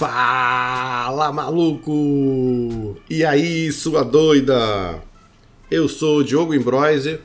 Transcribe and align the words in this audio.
Fala, 0.00 1.30
maluco! 1.30 2.96
E 3.10 3.22
aí, 3.22 3.70
sua 3.70 4.02
doida? 4.02 5.02
Eu 5.70 5.90
sou 5.90 6.20
o 6.20 6.24
Diogo 6.24 6.54
Imbroise 6.54 7.20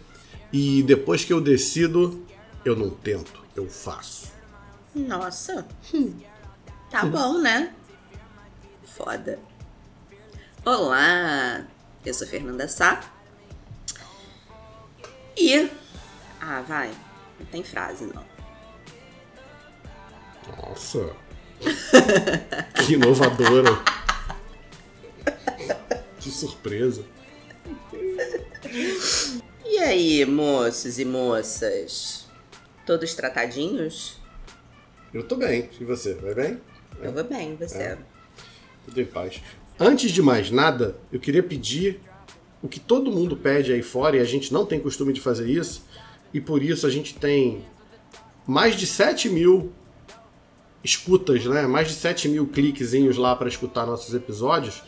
e 0.51 0.83
depois 0.83 1.23
que 1.23 1.31
eu 1.31 1.39
decido, 1.39 2.27
eu 2.65 2.75
não 2.75 2.89
tento, 2.89 3.45
eu 3.55 3.69
faço. 3.69 4.29
Nossa, 4.93 5.65
hum, 5.93 6.19
tá 6.91 7.05
bom, 7.05 7.37
né? 7.37 7.73
Foda. 8.83 9.39
Olá, 10.65 11.65
eu 12.05 12.13
sou 12.13 12.27
Fernanda 12.27 12.67
Sá. 12.67 13.09
E. 15.37 15.69
Ah, 16.41 16.61
vai, 16.67 16.91
não 17.39 17.45
tem 17.45 17.63
frase 17.63 18.03
não. 18.13 18.25
Nossa, 20.57 21.15
que 22.85 22.93
inovadora. 22.93 23.71
Que 26.19 26.29
surpresa. 26.29 27.03
E 29.63 29.77
aí, 29.79 30.25
moços 30.25 30.99
e 30.99 31.05
moças? 31.05 32.27
Todos 32.85 33.13
tratadinhos? 33.13 34.19
Eu 35.13 35.23
tô 35.23 35.35
bem, 35.35 35.69
e 35.79 35.83
você? 35.83 36.13
Vai 36.15 36.33
bem? 36.33 36.61
Eu 37.01 37.11
vou 37.11 37.23
bem, 37.23 37.55
você? 37.55 37.77
É. 37.77 37.97
Tudo 38.85 39.01
em 39.01 39.05
paz. 39.05 39.41
Antes 39.79 40.11
de 40.11 40.21
mais 40.21 40.51
nada, 40.51 40.97
eu 41.11 41.19
queria 41.19 41.43
pedir 41.43 41.99
o 42.61 42.67
que 42.67 42.79
todo 42.79 43.11
mundo 43.11 43.35
pede 43.35 43.73
aí 43.73 43.81
fora, 43.81 44.17
e 44.17 44.19
a 44.19 44.25
gente 44.25 44.51
não 44.53 44.65
tem 44.65 44.79
costume 44.79 45.13
de 45.13 45.21
fazer 45.21 45.49
isso, 45.49 45.85
e 46.33 46.41
por 46.41 46.63
isso 46.63 46.87
a 46.87 46.89
gente 46.89 47.15
tem 47.15 47.63
mais 48.45 48.75
de 48.75 48.85
7 48.85 49.29
mil 49.29 49.71
escutas, 50.85 51.43
né? 51.45 51.65
Mais 51.65 51.87
de 51.87 51.95
7 51.95 52.29
mil 52.29 52.45
cliquezinhos 52.45 53.17
lá 53.17 53.35
para 53.35 53.49
escutar 53.49 53.85
nossos 53.85 54.13
episódios. 54.13 54.83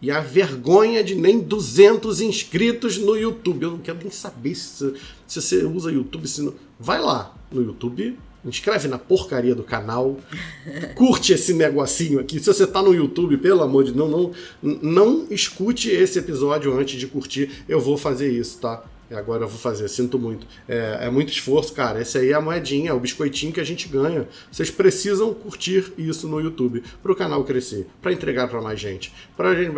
E 0.00 0.10
a 0.10 0.18
vergonha 0.18 1.04
de 1.04 1.14
nem 1.14 1.38
200 1.38 2.20
inscritos 2.22 2.98
no 2.98 3.16
YouTube. 3.16 3.62
Eu 3.62 3.70
não 3.72 3.78
quero 3.78 3.98
nem 3.98 4.10
saber 4.10 4.54
se, 4.54 4.94
se 5.26 5.40
você 5.40 5.64
usa 5.64 5.92
YouTube. 5.92 6.26
Se 6.26 6.42
não... 6.42 6.54
Vai 6.80 7.00
lá 7.00 7.36
no 7.52 7.62
YouTube, 7.62 8.18
inscreve 8.44 8.88
na 8.88 8.98
porcaria 8.98 9.54
do 9.54 9.62
canal, 9.62 10.18
curte 10.96 11.34
esse 11.34 11.52
negocinho 11.52 12.18
aqui. 12.18 12.40
Se 12.40 12.46
você 12.46 12.66
tá 12.66 12.82
no 12.82 12.92
YouTube, 12.92 13.36
pelo 13.36 13.62
amor 13.62 13.84
de 13.84 13.92
Deus, 13.92 14.10
não, 14.10 14.32
não, 14.62 14.78
não 14.82 15.26
escute 15.30 15.90
esse 15.90 16.18
episódio 16.18 16.76
antes 16.76 16.98
de 16.98 17.06
curtir. 17.06 17.64
Eu 17.68 17.78
vou 17.78 17.96
fazer 17.96 18.32
isso, 18.32 18.58
tá? 18.58 18.82
Agora 19.14 19.44
eu 19.44 19.48
vou 19.48 19.58
fazer, 19.58 19.88
sinto 19.88 20.18
muito. 20.18 20.46
É, 20.68 20.98
é, 21.02 21.10
muito 21.10 21.32
esforço, 21.32 21.72
cara. 21.72 22.00
Essa 22.00 22.18
aí 22.18 22.30
é 22.30 22.34
a 22.34 22.40
moedinha, 22.40 22.90
é 22.90 22.92
o 22.92 23.00
biscoitinho 23.00 23.52
que 23.52 23.60
a 23.60 23.64
gente 23.64 23.88
ganha. 23.88 24.28
Vocês 24.50 24.70
precisam 24.70 25.32
curtir 25.34 25.92
isso 25.96 26.28
no 26.28 26.40
YouTube 26.40 26.82
para 27.02 27.12
o 27.12 27.16
canal 27.16 27.44
crescer, 27.44 27.86
para 28.00 28.12
entregar 28.12 28.48
para 28.48 28.60
mais 28.60 28.78
gente, 28.80 29.12
para 29.36 29.54
gente, 29.54 29.72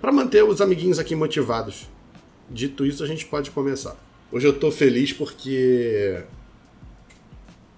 para 0.00 0.12
manter 0.12 0.44
os 0.44 0.60
amiguinhos 0.60 0.98
aqui 0.98 1.14
motivados. 1.14 1.88
Dito 2.50 2.84
isso, 2.84 3.02
a 3.02 3.06
gente 3.06 3.24
pode 3.26 3.50
começar. 3.50 3.96
Hoje 4.30 4.46
eu 4.46 4.52
tô 4.52 4.70
feliz 4.70 5.12
porque 5.12 6.22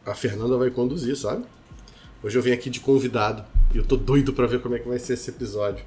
a 0.06 0.14
Fernanda 0.14 0.56
vai 0.56 0.70
conduzir, 0.70 1.16
sabe? 1.16 1.44
Hoje 2.22 2.38
eu 2.38 2.42
vim 2.42 2.52
aqui 2.52 2.70
de 2.70 2.80
convidado 2.80 3.44
e 3.74 3.78
eu 3.78 3.84
tô 3.84 3.96
doido 3.96 4.32
para 4.32 4.46
ver 4.46 4.60
como 4.60 4.74
é 4.74 4.78
que 4.78 4.88
vai 4.88 4.98
ser 4.98 5.14
esse 5.14 5.30
episódio. 5.30 5.84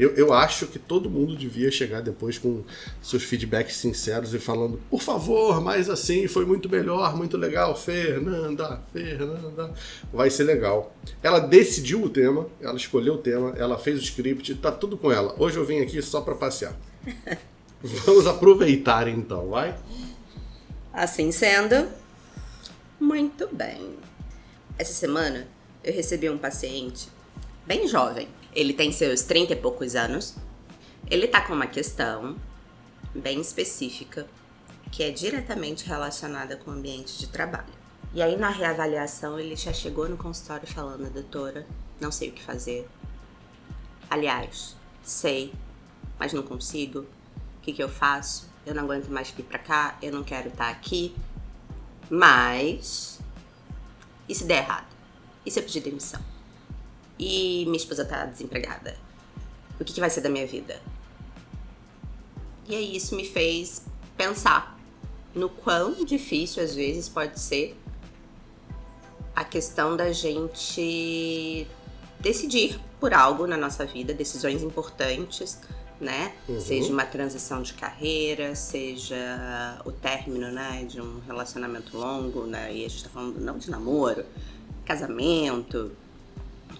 Eu, 0.00 0.14
eu 0.14 0.32
acho 0.32 0.66
que 0.66 0.78
todo 0.78 1.10
mundo 1.10 1.36
devia 1.36 1.70
chegar 1.70 2.00
depois 2.00 2.38
com 2.38 2.64
seus 3.02 3.22
feedbacks 3.22 3.76
sinceros 3.76 4.32
e 4.32 4.38
falando, 4.38 4.80
por 4.88 5.02
favor, 5.02 5.60
mais 5.60 5.90
assim, 5.90 6.26
foi 6.26 6.46
muito 6.46 6.70
melhor, 6.70 7.14
muito 7.14 7.36
legal, 7.36 7.76
Fernanda, 7.76 8.80
Fernanda. 8.94 9.74
Vai 10.10 10.30
ser 10.30 10.44
legal. 10.44 10.96
Ela 11.22 11.38
decidiu 11.38 12.02
o 12.02 12.08
tema, 12.08 12.46
ela 12.62 12.78
escolheu 12.78 13.16
o 13.16 13.18
tema, 13.18 13.52
ela 13.58 13.76
fez 13.76 14.00
o 14.00 14.02
script, 14.02 14.54
tá 14.54 14.72
tudo 14.72 14.96
com 14.96 15.12
ela. 15.12 15.34
Hoje 15.38 15.58
eu 15.58 15.66
vim 15.66 15.80
aqui 15.80 16.00
só 16.00 16.22
para 16.22 16.34
passear. 16.34 16.74
Vamos 17.84 18.26
aproveitar 18.26 19.06
então, 19.06 19.50
vai? 19.50 19.76
Assim 20.94 21.30
sendo, 21.30 21.86
muito 22.98 23.46
bem. 23.52 23.96
Essa 24.78 24.94
semana 24.94 25.46
eu 25.84 25.92
recebi 25.92 26.30
um 26.30 26.38
paciente 26.38 27.08
bem 27.66 27.86
jovem 27.86 28.39
ele 28.54 28.72
tem 28.72 28.92
seus 28.92 29.22
30 29.22 29.52
e 29.52 29.56
poucos 29.56 29.94
anos. 29.94 30.34
Ele 31.08 31.26
tá 31.26 31.40
com 31.40 31.52
uma 31.52 31.66
questão 31.66 32.36
bem 33.14 33.40
específica 33.40 34.26
que 34.90 35.02
é 35.02 35.10
diretamente 35.10 35.86
relacionada 35.86 36.56
com 36.56 36.70
o 36.70 36.74
ambiente 36.74 37.18
de 37.18 37.28
trabalho. 37.28 37.72
E 38.12 38.20
aí 38.20 38.36
na 38.36 38.48
reavaliação 38.48 39.38
ele 39.38 39.54
já 39.54 39.72
chegou 39.72 40.08
no 40.08 40.16
consultório 40.16 40.66
falando, 40.66 41.12
doutora, 41.12 41.64
não 42.00 42.10
sei 42.10 42.30
o 42.30 42.32
que 42.32 42.42
fazer. 42.42 42.88
Aliás, 44.08 44.76
sei, 45.02 45.52
mas 46.18 46.32
não 46.32 46.42
consigo. 46.42 47.00
O 47.00 47.60
que, 47.62 47.72
que 47.72 47.82
eu 47.82 47.88
faço? 47.88 48.48
Eu 48.66 48.74
não 48.74 48.84
aguento 48.84 49.08
mais 49.08 49.30
vir 49.30 49.44
pra 49.44 49.58
cá, 49.58 49.96
eu 50.02 50.12
não 50.12 50.24
quero 50.24 50.48
estar 50.48 50.68
aqui. 50.68 51.14
Mas. 52.08 53.20
E 54.28 54.34
se 54.34 54.44
der 54.44 54.64
errado? 54.64 54.86
E 55.46 55.50
se 55.50 55.60
eu 55.60 55.62
pedir 55.62 55.80
demissão? 55.80 56.20
E 57.20 57.66
minha 57.66 57.76
esposa 57.76 58.02
tá 58.02 58.24
desempregada. 58.24 58.96
O 59.78 59.84
que, 59.84 59.92
que 59.92 60.00
vai 60.00 60.08
ser 60.08 60.22
da 60.22 60.30
minha 60.30 60.46
vida? 60.46 60.80
E 62.66 62.74
aí 62.74 62.96
isso 62.96 63.14
me 63.14 63.26
fez 63.26 63.82
pensar 64.16 64.78
no 65.34 65.50
quão 65.50 66.02
difícil 66.04 66.62
às 66.62 66.74
vezes 66.74 67.08
pode 67.10 67.38
ser 67.38 67.76
a 69.36 69.44
questão 69.44 69.96
da 69.96 70.12
gente 70.12 71.66
decidir 72.18 72.80
por 72.98 73.12
algo 73.12 73.46
na 73.46 73.56
nossa 73.56 73.84
vida, 73.84 74.14
decisões 74.14 74.62
importantes, 74.62 75.58
né? 76.00 76.32
Uhum. 76.48 76.60
Seja 76.60 76.90
uma 76.90 77.04
transição 77.04 77.60
de 77.62 77.74
carreira, 77.74 78.54
seja 78.54 79.78
o 79.84 79.92
término, 79.92 80.50
né, 80.50 80.84
de 80.88 81.00
um 81.00 81.20
relacionamento 81.26 81.96
longo, 81.98 82.46
né? 82.46 82.74
E 82.74 82.84
a 82.84 82.88
gente 82.88 83.04
tá 83.04 83.10
falando 83.10 83.38
não 83.40 83.58
de 83.58 83.70
namoro, 83.70 84.24
casamento, 84.84 85.92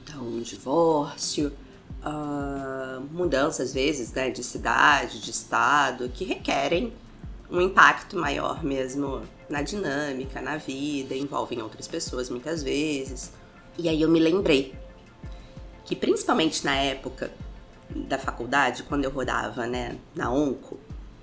então, 0.03 0.23
um 0.23 0.41
divórcio, 0.41 1.53
uh, 2.05 3.01
mudança 3.13 3.63
às 3.63 3.73
vezes 3.73 4.13
né, 4.13 4.31
de 4.31 4.43
cidade, 4.43 5.21
de 5.21 5.31
estado, 5.31 6.09
que 6.09 6.25
requerem 6.25 6.93
um 7.51 7.61
impacto 7.61 8.17
maior 8.17 8.63
mesmo 8.63 9.23
na 9.49 9.63
dinâmica, 9.63 10.41
na 10.41 10.57
vida, 10.57 11.15
envolvem 11.15 11.61
outras 11.61 11.89
pessoas 11.89 12.31
muitas 12.31 12.63
vezes. 12.63 13.33
E 13.77 13.89
aí 13.89 14.01
eu 14.03 14.09
me 14.09 14.21
lembrei 14.21 14.75
que 15.85 15.97
principalmente 15.97 16.65
na 16.65 16.77
época 16.77 17.31
da 17.91 18.19
faculdade, 18.19 18.85
quando 18.85 19.05
eu 19.05 19.11
rodava 19.11 19.67
né, 19.67 19.99
na 20.15 20.33
Onco, 20.33 20.79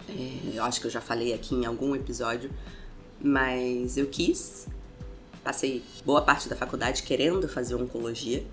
é, 0.10 0.58
eu 0.58 0.64
acho 0.64 0.82
que 0.82 0.88
eu 0.88 0.92
já 0.92 1.00
falei 1.00 1.34
aqui 1.34 1.56
em 1.56 1.66
algum 1.66 1.96
episódio, 1.96 2.52
mas 3.22 3.98
eu 3.98 4.08
quis, 4.08 4.68
passei 5.44 5.84
boa 6.06 6.22
parte 6.22 6.50
da 6.50 6.56
faculdade 6.56 7.04
querendo 7.04 7.48
fazer 7.48 7.76
oncologia. 7.76 8.44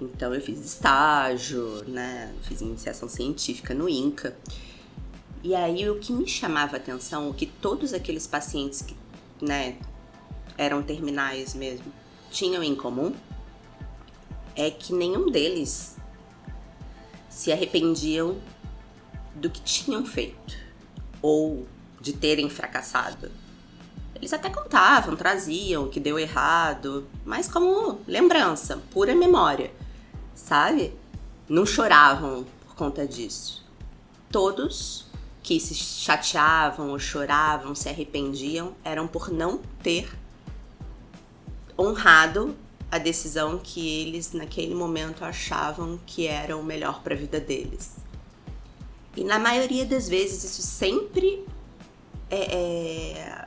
Então 0.00 0.34
eu 0.34 0.40
fiz 0.40 0.58
estágio, 0.64 1.84
né? 1.86 2.34
Fiz 2.42 2.60
iniciação 2.60 3.08
científica 3.08 3.74
no 3.74 3.88
INCA. 3.88 4.36
E 5.42 5.54
aí 5.54 5.88
o 5.88 5.98
que 5.98 6.12
me 6.12 6.26
chamava 6.26 6.76
a 6.76 6.78
atenção, 6.78 7.28
o 7.28 7.34
que 7.34 7.46
todos 7.46 7.92
aqueles 7.92 8.26
pacientes 8.26 8.82
que, 8.82 8.96
né, 9.40 9.76
eram 10.56 10.82
terminais 10.82 11.54
mesmo, 11.54 11.92
tinham 12.30 12.62
em 12.62 12.74
comum, 12.74 13.14
é 14.56 14.70
que 14.70 14.92
nenhum 14.92 15.30
deles 15.30 15.96
se 17.28 17.52
arrependiam 17.52 18.40
do 19.34 19.50
que 19.50 19.60
tinham 19.60 20.06
feito 20.06 20.56
ou 21.20 21.66
de 22.00 22.12
terem 22.12 22.48
fracassado. 22.48 23.30
Eles 24.14 24.32
até 24.32 24.48
contavam, 24.48 25.16
traziam 25.16 25.84
o 25.84 25.88
que 25.88 26.00
deu 26.00 26.18
errado, 26.18 27.06
mas 27.24 27.48
como 27.48 28.00
lembrança, 28.06 28.80
pura 28.90 29.14
memória 29.14 29.70
sabe? 30.34 30.92
Não 31.48 31.64
choravam 31.64 32.44
por 32.66 32.74
conta 32.74 33.06
disso. 33.06 33.64
Todos 34.30 35.06
que 35.42 35.60
se 35.60 35.74
chateavam 35.74 36.90
ou 36.90 36.98
choravam, 36.98 37.74
se 37.74 37.88
arrependiam, 37.88 38.74
eram 38.82 39.06
por 39.06 39.30
não 39.30 39.58
ter 39.82 40.10
honrado 41.78 42.56
a 42.90 42.98
decisão 42.98 43.58
que 43.58 44.02
eles 44.02 44.32
naquele 44.32 44.74
momento 44.74 45.24
achavam 45.24 45.98
que 46.06 46.26
era 46.26 46.56
o 46.56 46.62
melhor 46.62 47.02
para 47.02 47.14
a 47.14 47.16
vida 47.16 47.40
deles. 47.40 47.96
E 49.16 49.22
na 49.22 49.38
maioria 49.38 49.84
das 49.84 50.08
vezes 50.08 50.44
isso 50.44 50.62
sempre 50.62 51.44
é, 52.30 52.54
é, 52.54 53.46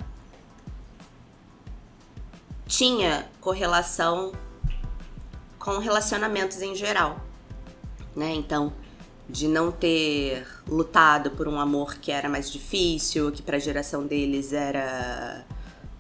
tinha 2.68 3.28
correlação 3.42 4.34
com 5.68 5.80
relacionamentos 5.80 6.62
em 6.62 6.74
geral, 6.74 7.20
né? 8.16 8.34
Então, 8.34 8.72
de 9.28 9.50
não 9.50 9.70
ter 9.70 10.48
lutado 10.66 11.32
por 11.32 11.46
um 11.46 11.60
amor 11.60 11.96
que 11.96 12.10
era 12.10 12.30
mais 12.30 12.50
difícil, 12.50 13.34
que 13.34 13.42
para 13.42 13.58
a 13.58 13.60
geração 13.60 14.08
deles 14.08 14.54
era 14.54 15.46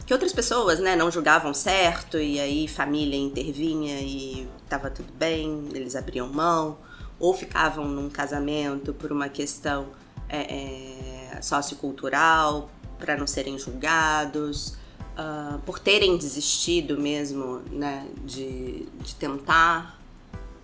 que 0.05 0.13
outras 0.13 0.31
pessoas, 0.31 0.79
né, 0.79 0.95
não 0.95 1.11
julgavam 1.11 1.53
certo 1.53 2.17
e 2.17 2.39
aí 2.39 2.65
família 2.65 3.17
intervinha 3.17 3.99
e 3.99 4.47
tava 4.69 4.89
tudo 4.89 5.11
bem, 5.11 5.67
eles 5.73 5.97
abriam 5.97 6.29
mão 6.29 6.77
ou 7.19 7.33
ficavam 7.33 7.89
num 7.89 8.09
casamento 8.09 8.93
por 8.93 9.11
uma 9.11 9.27
questão 9.27 9.87
é, 10.29 11.35
é, 11.35 11.41
sociocultural 11.41 12.71
para 12.97 13.17
não 13.17 13.27
serem 13.27 13.59
julgados, 13.59 14.77
uh, 15.17 15.59
por 15.59 15.79
terem 15.79 16.17
desistido 16.17 16.97
mesmo, 16.97 17.61
né, 17.71 18.07
de, 18.23 18.85
de 19.01 19.15
tentar 19.15 19.99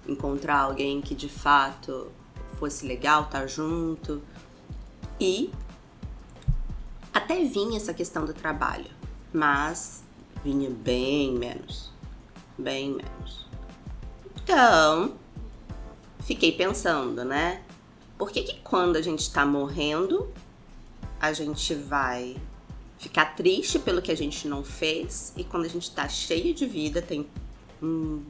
encontrar 0.07 0.59
alguém 0.59 1.01
que 1.01 1.15
de 1.15 1.29
fato 1.29 2.11
fosse 2.59 2.85
legal 2.85 3.23
estar 3.23 3.41
tá 3.41 3.47
junto 3.47 4.21
e 5.19 5.51
até 7.13 7.43
vinha 7.43 7.77
essa 7.77 7.93
questão 7.93 8.25
do 8.25 8.33
trabalho, 8.33 8.89
mas 9.33 10.03
vinha 10.43 10.69
bem 10.69 11.33
menos, 11.33 11.91
bem 12.57 12.91
menos. 12.91 13.45
Então, 14.35 15.15
fiquei 16.19 16.51
pensando, 16.51 17.23
né? 17.23 17.61
Por 18.17 18.31
que, 18.31 18.41
que 18.43 18.59
quando 18.61 18.97
a 18.97 19.01
gente 19.01 19.31
tá 19.31 19.45
morrendo, 19.45 20.27
a 21.19 21.31
gente 21.31 21.73
vai 21.73 22.35
ficar 23.03 23.35
triste 23.35 23.77
pelo 23.77 24.01
que 24.01 24.11
a 24.11 24.15
gente 24.15 24.47
não 24.47 24.63
fez 24.63 25.33
e 25.35 25.43
quando 25.43 25.65
a 25.65 25.69
gente 25.69 25.91
tá 25.91 26.07
cheio 26.07 26.53
de 26.53 26.65
vida, 26.65 27.01
tem 27.01 27.27
um 27.81 28.23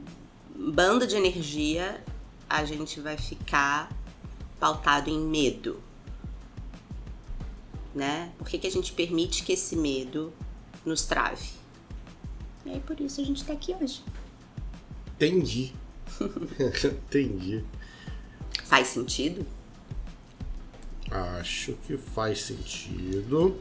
bando 0.54 1.06
de 1.06 1.14
energia, 1.14 2.02
a 2.50 2.64
gente 2.64 3.00
vai 3.00 3.16
ficar 3.16 3.88
pautado 4.58 5.08
em 5.08 5.20
medo, 5.20 5.80
né? 7.94 8.32
Por 8.36 8.48
que, 8.48 8.58
que 8.58 8.66
a 8.66 8.70
gente 8.70 8.92
permite 8.92 9.44
que 9.44 9.52
esse 9.52 9.76
medo 9.76 10.32
nos 10.84 11.02
trave? 11.02 11.50
E 12.66 12.70
aí 12.70 12.80
por 12.80 13.00
isso 13.00 13.20
a 13.20 13.24
gente 13.24 13.44
tá 13.44 13.52
aqui 13.52 13.74
hoje. 13.80 14.02
Entendi. 15.14 15.72
Entendi. 16.84 17.64
Faz 18.64 18.88
sentido? 18.88 19.46
Acho 21.10 21.74
que 21.86 21.96
faz 21.96 22.40
sentido. 22.40 23.56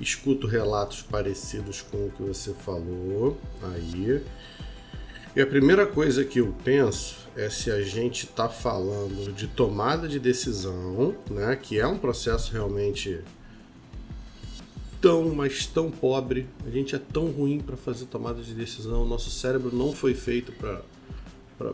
Escuto 0.00 0.46
relatos 0.46 1.02
parecidos 1.02 1.82
com 1.82 2.06
o 2.06 2.10
que 2.10 2.22
você 2.22 2.54
falou 2.54 3.38
aí. 3.62 4.22
E 5.36 5.40
a 5.40 5.46
primeira 5.46 5.86
coisa 5.86 6.24
que 6.24 6.40
eu 6.40 6.54
penso 6.64 7.28
é 7.36 7.48
se 7.48 7.70
a 7.70 7.82
gente 7.82 8.24
está 8.24 8.48
falando 8.48 9.32
de 9.32 9.46
tomada 9.46 10.08
de 10.08 10.18
decisão, 10.18 11.14
né, 11.30 11.54
que 11.54 11.78
é 11.78 11.86
um 11.86 11.98
processo 11.98 12.52
realmente 12.52 13.20
tão, 15.00 15.34
mas 15.34 15.66
tão 15.66 15.90
pobre. 15.90 16.48
A 16.66 16.70
gente 16.70 16.96
é 16.96 16.98
tão 16.98 17.26
ruim 17.26 17.60
para 17.60 17.76
fazer 17.76 18.06
tomada 18.06 18.42
de 18.42 18.54
decisão. 18.54 19.06
Nosso 19.06 19.30
cérebro 19.30 19.74
não 19.74 19.92
foi 19.92 20.14
feito 20.14 20.50
para 20.52 20.80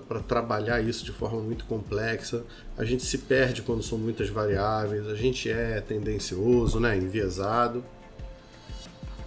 para 0.09 0.19
trabalhar 0.19 0.81
isso 0.81 1.05
de 1.05 1.13
forma 1.13 1.41
muito 1.41 1.65
complexa. 1.67 2.43
A 2.77 2.85
gente 2.85 3.05
se 3.05 3.19
perde 3.19 3.63
quando 3.63 3.85
são 3.85 3.97
muitas 3.97 4.29
variáveis, 4.29 5.07
a 5.07 5.15
gente 5.15 5.49
é 5.49 5.81
tendencioso, 5.81 6.81
né, 6.81 6.97
enviesado. 6.97 7.85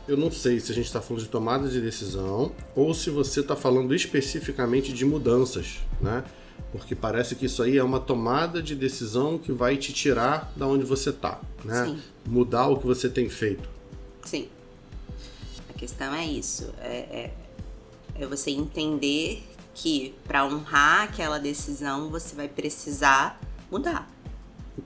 Eu 0.09 0.17
não 0.17 0.31
sei 0.31 0.59
se 0.59 0.71
a 0.71 0.75
gente 0.75 0.87
está 0.87 0.99
falando 0.99 1.21
de 1.21 1.29
tomada 1.29 1.69
de 1.69 1.79
decisão 1.79 2.51
ou 2.75 2.95
se 2.95 3.11
você 3.11 3.41
está 3.41 3.55
falando 3.55 3.93
especificamente 3.93 4.91
de 4.91 5.05
mudanças, 5.05 5.81
né? 6.01 6.23
Porque 6.71 6.95
parece 6.95 7.35
que 7.35 7.45
isso 7.45 7.61
aí 7.61 7.77
é 7.77 7.83
uma 7.83 7.99
tomada 7.99 8.59
de 8.59 8.75
decisão 8.75 9.37
que 9.37 9.51
vai 9.51 9.77
te 9.77 9.93
tirar 9.93 10.51
da 10.55 10.65
onde 10.65 10.83
você 10.83 11.11
está, 11.11 11.39
né? 11.63 11.85
Sim. 11.85 11.99
Mudar 12.25 12.69
o 12.69 12.79
que 12.79 12.87
você 12.87 13.07
tem 13.07 13.29
feito. 13.29 13.69
Sim. 14.25 14.49
A 15.69 15.73
questão 15.73 16.11
é 16.11 16.25
isso. 16.25 16.73
É, 16.81 16.97
é, 16.97 17.33
é 18.15 18.25
você 18.25 18.49
entender 18.49 19.43
que 19.75 20.15
para 20.27 20.43
honrar 20.43 21.03
aquela 21.03 21.37
decisão 21.37 22.09
você 22.09 22.35
vai 22.35 22.47
precisar 22.47 23.39
mudar. 23.69 24.09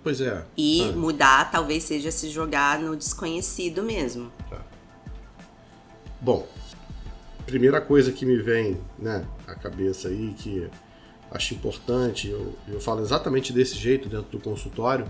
Pois 0.03 0.19
é. 0.19 0.43
E 0.57 0.81
ah. 0.83 0.91
mudar 0.91 1.49
talvez 1.49 1.83
seja 1.83 2.11
se 2.11 2.29
jogar 2.29 2.77
no 2.77 2.93
desconhecido 2.97 3.83
mesmo. 3.83 4.29
Tá. 4.49 4.62
Bom, 6.23 6.47
primeira 7.45 7.81
coisa 7.81 8.09
que 8.09 8.25
me 8.25 8.37
vem 8.37 8.79
né, 8.97 9.27
à 9.45 9.53
cabeça 9.55 10.07
aí, 10.07 10.33
que 10.37 10.69
acho 11.29 11.53
importante, 11.53 12.29
eu, 12.29 12.55
eu 12.65 12.79
falo 12.79 13.01
exatamente 13.01 13.51
desse 13.51 13.75
jeito 13.75 14.07
dentro 14.07 14.31
do 14.31 14.39
consultório, 14.39 15.05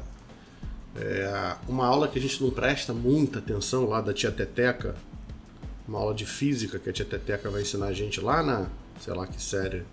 é 0.95 1.55
uma 1.67 1.85
aula 1.85 2.07
que 2.07 2.17
a 2.17 2.21
gente 2.21 2.41
não 2.41 2.49
presta 2.49 2.95
muita 2.95 3.37
atenção 3.37 3.85
lá 3.85 4.01
da 4.01 4.11
tia 4.11 4.31
Teteca, 4.31 4.95
uma 5.87 5.99
aula 5.99 6.15
de 6.15 6.25
física 6.25 6.79
que 6.79 6.89
a 6.89 6.93
tia 6.93 7.05
Teteca 7.05 7.47
vai 7.47 7.61
ensinar 7.61 7.89
a 7.89 7.93
gente 7.93 8.19
lá 8.19 8.41
na 8.41 8.65
sei 8.99 9.13
lá 9.13 9.27
que 9.27 9.39
série, 9.39 9.83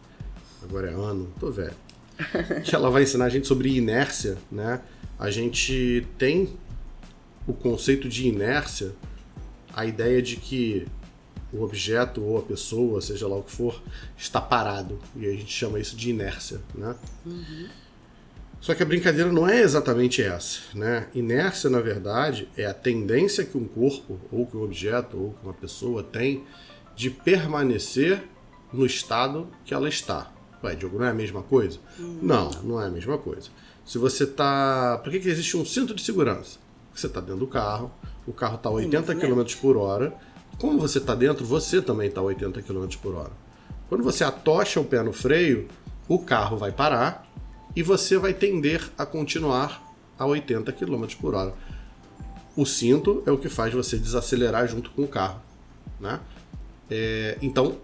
agora 0.63 0.91
é 0.91 0.95
ano, 0.95 1.31
tô 1.39 1.51
velho. 1.51 1.77
que 2.65 2.75
ela 2.75 2.89
vai 2.89 3.03
ensinar 3.03 3.27
a 3.27 3.29
gente 3.29 3.47
sobre 3.47 3.77
inércia, 3.77 4.39
né? 4.51 4.81
A 5.19 5.31
gente 5.31 6.07
tem 6.17 6.49
o 7.47 7.53
conceito 7.53 8.09
de 8.09 8.27
inércia, 8.27 8.93
a 9.75 9.85
ideia 9.85 10.23
de 10.23 10.37
que 10.37 10.89
o 11.53 11.63
objeto 11.63 12.23
ou 12.23 12.39
a 12.39 12.43
pessoa, 12.43 13.01
seja 13.01 13.27
lá 13.27 13.37
o 13.37 13.43
que 13.43 13.53
for, 13.53 13.83
está 14.17 14.41
parado. 14.41 14.99
E 15.17 15.27
a 15.27 15.33
gente 15.33 15.53
chama 15.53 15.79
isso 15.79 15.97
de 15.97 16.11
inércia, 16.11 16.61
né? 16.75 16.95
Uhum. 17.27 17.69
Só 18.61 18.75
que 18.75 18.83
a 18.83 18.87
brincadeira 18.87 19.33
não 19.33 19.49
é 19.49 19.61
exatamente 19.61 20.23
essa, 20.23 20.61
né? 20.75 21.09
Inércia, 21.15 21.71
na 21.71 21.81
verdade, 21.81 22.49
é 22.57 22.67
a 22.67 22.75
tendência 22.75 23.45
que 23.45 23.57
um 23.57 23.65
corpo, 23.65 24.21
ou 24.31 24.47
que 24.47 24.57
um 24.57 24.63
objeto, 24.63 25.17
ou 25.17 25.31
que 25.33 25.45
uma 25.45 25.55
pessoa 25.55 26.03
tem 26.03 26.45
de 26.95 27.09
permanecer 27.09 28.23
no 28.73 28.85
estado 28.85 29.49
que 29.65 29.73
ela 29.73 29.89
está. 29.89 30.31
Ué, 30.63 30.75
Diogo, 30.75 30.99
não 30.99 31.07
é 31.07 31.11
a 31.11 31.15
mesma 31.15 31.43
coisa? 31.43 31.79
Hum. 31.99 32.19
Não, 32.21 32.51
não 32.63 32.81
é 32.81 32.87
a 32.87 32.91
mesma 32.91 33.17
coisa. 33.17 33.49
Se 33.85 33.97
você 33.97 34.25
está. 34.25 35.01
Por 35.03 35.11
que, 35.11 35.21
que 35.21 35.29
existe 35.29 35.57
um 35.57 35.65
cinto 35.65 35.95
de 35.95 36.03
segurança? 36.03 36.59
Você 36.95 37.07
está 37.07 37.21
dentro 37.21 37.39
do 37.39 37.47
carro, 37.47 37.91
o 38.27 38.33
carro 38.33 38.57
está 38.57 38.69
a 38.69 38.73
80 38.73 39.15
km 39.15 39.43
por 39.61 39.77
hora. 39.77 40.13
Como 40.61 40.79
você 40.79 40.99
está 40.99 41.15
dentro, 41.15 41.43
você 41.47 41.81
também 41.81 42.09
está 42.09 42.21
a 42.21 42.25
80 42.25 42.61
km 42.61 42.87
por 43.01 43.15
hora. 43.15 43.33
Quando 43.89 44.05
você 44.05 44.23
atocha 44.23 44.79
o 44.79 44.85
pé 44.85 45.03
no 45.03 45.11
freio, 45.11 45.67
o 46.07 46.19
carro 46.19 46.59
vai 46.59 46.71
parar 46.71 47.27
e 47.75 47.83
você 47.83 48.19
vai 48.19 48.35
tender 48.35 48.87
a 48.99 49.07
continuar 49.07 49.83
a 50.19 50.27
80 50.27 50.71
km 50.73 51.07
por 51.19 51.35
hora. 51.35 51.55
O 52.55 52.67
cinto 52.67 53.23
é 53.25 53.33
o 53.33 53.39
que 53.39 53.49
faz 53.49 53.73
você 53.73 53.97
desacelerar 53.97 54.69
junto 54.69 54.91
com 54.91 55.05
o 55.05 55.09
carro. 55.09 55.41
Né? 55.99 56.21
É, 56.91 57.39
então, 57.41 57.79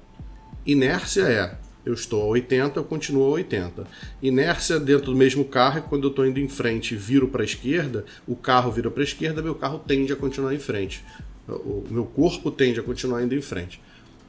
Inércia 0.66 1.22
é 1.22 1.56
eu 1.86 1.94
estou 1.94 2.20
a 2.24 2.26
80, 2.26 2.80
eu 2.80 2.84
continuo 2.84 3.28
a 3.28 3.30
80. 3.36 3.86
Inércia 4.20 4.78
dentro 4.78 5.12
do 5.12 5.16
mesmo 5.16 5.44
carro 5.44 5.78
é 5.78 5.80
quando 5.80 6.08
eu 6.08 6.10
estou 6.10 6.26
indo 6.26 6.40
em 6.40 6.48
frente 6.48 6.94
e 6.94 6.96
viro 6.98 7.28
para 7.28 7.42
a 7.42 7.44
esquerda, 7.44 8.04
o 8.26 8.34
carro 8.34 8.72
vira 8.72 8.90
para 8.90 9.02
a 9.02 9.04
esquerda, 9.04 9.40
meu 9.40 9.54
carro 9.54 9.78
tende 9.78 10.12
a 10.12 10.16
continuar 10.16 10.52
em 10.52 10.58
frente. 10.58 11.04
O 11.48 11.84
meu 11.88 12.04
corpo 12.04 12.50
tende 12.50 12.80
a 12.80 12.82
continuar 12.82 13.22
indo 13.22 13.34
em 13.34 13.40
frente. 13.40 13.80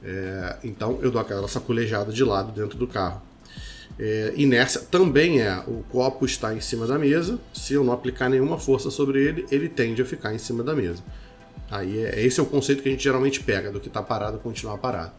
É, 0.04 0.58
então 0.64 1.00
eu 1.02 1.10
dou 1.10 1.20
aquela 1.20 1.48
sacolejada 1.48 2.12
de 2.12 2.24
lado 2.24 2.52
dentro 2.52 2.78
do 2.78 2.88
carro. 2.88 3.22
É, 4.00 4.34
inércia 4.36 4.82
também 4.82 5.42
é 5.42 5.58
o 5.68 5.84
copo 5.90 6.26
está 6.26 6.54
em 6.54 6.62
cima 6.62 6.86
da 6.86 7.00
mesa, 7.00 7.40
se 7.52 7.74
eu 7.74 7.84
não 7.84 7.92
aplicar 7.92 8.30
nenhuma 8.30 8.60
força 8.60 8.92
sobre 8.92 9.24
ele, 9.24 9.46
ele 9.50 9.68
tende 9.68 10.02
a 10.02 10.06
ficar 10.06 10.36
em 10.36 10.38
cima 10.38 10.64
da 10.64 10.76
mesa. 10.76 11.04
Aí 11.70 12.06
é, 12.06 12.24
esse 12.24 12.40
é 12.40 12.44
o 12.44 12.46
conceito 12.46 12.84
que 12.84 12.90
a 12.90 12.92
gente 12.92 13.04
geralmente 13.04 13.42
pega, 13.42 13.72
do 13.72 13.80
que 13.80 13.88
está 13.88 14.02
parado 14.02 14.38
continuar 14.38 14.78
parado. 14.78 15.14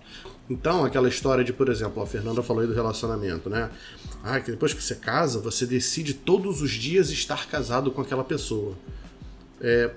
Então, 0.49 0.85
aquela 0.85 1.09
história 1.09 1.45
de, 1.45 1.53
por 1.53 1.69
exemplo, 1.69 2.03
a 2.03 2.07
Fernanda 2.07 2.43
falou 2.43 2.63
aí 2.63 2.69
do 2.69 2.73
relacionamento, 2.73 3.51
né? 3.51 3.69
Ah, 4.23 4.41
que 4.41 4.51
depois 4.51 4.73
que 4.73 4.83
você 4.83 4.95
casa, 4.95 5.41
você 5.41 5.67
decide 5.67 6.15
todos 6.15 6.63
os 6.63 6.71
dias 6.71 7.11
estar 7.11 7.47
casado 7.49 7.91
com 7.91 8.01
aquela 8.01 8.25
pessoa. 8.25 8.75
É, 9.61 9.91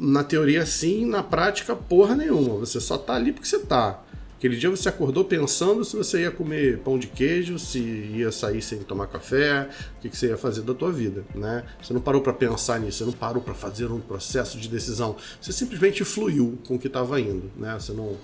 na 0.00 0.24
teoria, 0.24 0.64
sim, 0.64 1.04
na 1.04 1.22
prática, 1.22 1.76
porra 1.76 2.16
nenhuma. 2.16 2.56
Você 2.56 2.80
só 2.80 2.96
tá 2.96 3.14
ali 3.14 3.32
porque 3.32 3.46
você 3.46 3.58
tá. 3.58 4.02
Aquele 4.40 4.56
dia 4.56 4.70
você 4.70 4.88
acordou 4.88 5.22
pensando 5.22 5.84
se 5.84 5.94
você 5.94 6.22
ia 6.22 6.30
comer 6.30 6.78
pão 6.78 6.98
de 6.98 7.08
queijo, 7.08 7.58
se 7.58 7.78
ia 7.78 8.32
sair 8.32 8.62
sem 8.62 8.78
tomar 8.78 9.06
café, 9.06 9.68
o 9.98 10.00
que, 10.00 10.08
que 10.08 10.16
você 10.16 10.28
ia 10.28 10.36
fazer 10.38 10.62
da 10.62 10.72
tua 10.72 10.90
vida, 10.90 11.22
né? 11.34 11.62
Você 11.82 11.92
não 11.92 12.00
parou 12.00 12.22
para 12.22 12.32
pensar 12.32 12.80
nisso, 12.80 12.98
você 12.98 13.04
não 13.04 13.12
parou 13.12 13.42
para 13.42 13.52
fazer 13.52 13.92
um 13.92 14.00
processo 14.00 14.56
de 14.56 14.66
decisão. 14.66 15.14
Você 15.38 15.52
simplesmente 15.52 16.02
fluiu 16.06 16.58
com 16.66 16.76
o 16.76 16.78
que 16.78 16.86
estava 16.86 17.20
indo, 17.20 17.50
né? 17.54 17.76
Você 17.78 17.92
não, 17.92 18.16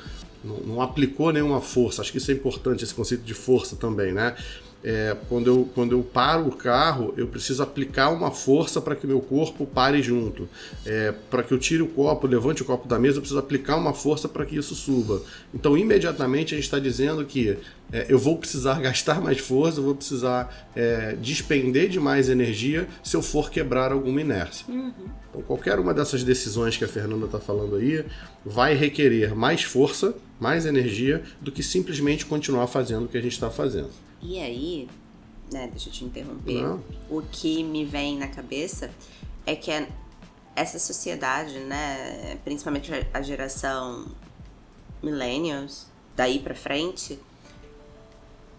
não, 0.43 0.57
não, 0.61 0.81
aplicou 0.81 1.31
nenhuma 1.35 1.61
força. 1.61 2.01
Acho 2.01 2.11
que 2.11 2.17
isso 2.17 2.31
é 2.31 2.35
importante, 2.35 2.83
esse 2.83 2.95
conceito 2.95 3.23
de 3.23 3.35
força 3.35 3.77
também, 3.77 4.11
né? 4.11 4.35
É, 4.85 5.17
quando, 5.29 5.49
eu, 5.49 5.69
quando 5.75 5.93
eu 5.93 6.03
paro 6.03 6.47
o 6.47 6.53
carro, 6.53 7.13
eu 7.17 7.27
preciso 7.27 7.63
aplicar 7.63 8.11
uma 8.11 8.31
força 8.31 8.81
para 8.81 8.95
que 8.95 9.07
meu 9.07 9.21
corpo 9.21 9.67
pare 9.67 10.01
junto. 10.01 10.49
É, 10.85 11.13
para 11.29 11.43
que 11.43 11.53
eu 11.53 11.59
tire 11.59 11.83
o 11.83 11.89
copo, 11.89 12.27
levante 12.27 12.63
o 12.63 12.65
copo 12.65 12.87
da 12.87 12.99
mesa, 12.99 13.17
eu 13.17 13.21
preciso 13.21 13.41
aplicar 13.41 13.77
uma 13.77 13.93
força 13.93 14.29
para 14.29 14.47
que 14.47 14.57
isso 14.57 14.75
suba. 14.75 15.21
Então, 15.53 15.77
imediatamente, 15.77 16.55
a 16.55 16.57
gente 16.57 16.67
está 16.67 16.79
dizendo 16.79 17.25
que 17.25 17.59
é, 17.93 18.07
eu 18.09 18.19
vou 18.19 18.39
precisar 18.39 18.79
gastar 18.81 19.21
mais 19.21 19.39
força, 19.39 19.81
eu 19.81 19.85
vou 19.85 19.95
precisar 19.95 20.71
é, 20.77 21.17
despender 21.21 21.89
de 21.89 21.99
mais 21.99 22.29
energia 22.29 22.87
se 23.03 23.17
eu 23.17 23.23
for 23.23 23.51
quebrar 23.51 23.91
alguma 23.91 24.21
inércia. 24.21 24.67
Uhum. 24.69 24.93
Então, 25.31 25.43
qualquer 25.43 25.79
uma 25.79 25.93
dessas 25.93 26.23
decisões 26.23 26.77
que 26.77 26.85
a 26.85 26.89
Fernanda 26.89 27.27
está 27.27 27.41
falando 27.41 27.77
aí 27.77 28.05
vai 28.45 28.75
requerer 28.75 29.35
mais 29.35 29.63
força, 29.63 30.15
mais 30.39 30.65
energia, 30.65 31.23
do 31.41 31.51
que 31.51 31.63
simplesmente 31.63 32.25
continuar 32.25 32.67
fazendo 32.69 33.07
o 33.07 33.09
que 33.09 33.19
a 33.19 33.21
gente 33.23 33.33
está 33.33 33.51
fazendo. 33.51 33.91
E 34.29 34.41
aí, 34.41 34.89
né, 35.53 35.69
deixa 35.69 35.89
eu 35.89 35.93
te 35.93 36.05
interromper, 36.05 36.61
Não. 36.63 36.83
o 37.09 37.23
que 37.23 37.63
me 37.63 37.85
vem 37.85 38.19
na 38.19 38.27
cabeça 38.27 38.91
é 39.47 39.55
que 39.55 39.71
essa 40.57 40.81
sociedade, 40.81 41.61
né, 41.61 42.37
principalmente 42.45 42.91
a 43.15 43.23
geração 43.23 44.07
millennials, 45.01 45.87
daí 46.17 46.41
para 46.41 46.57
frente, 46.57 47.21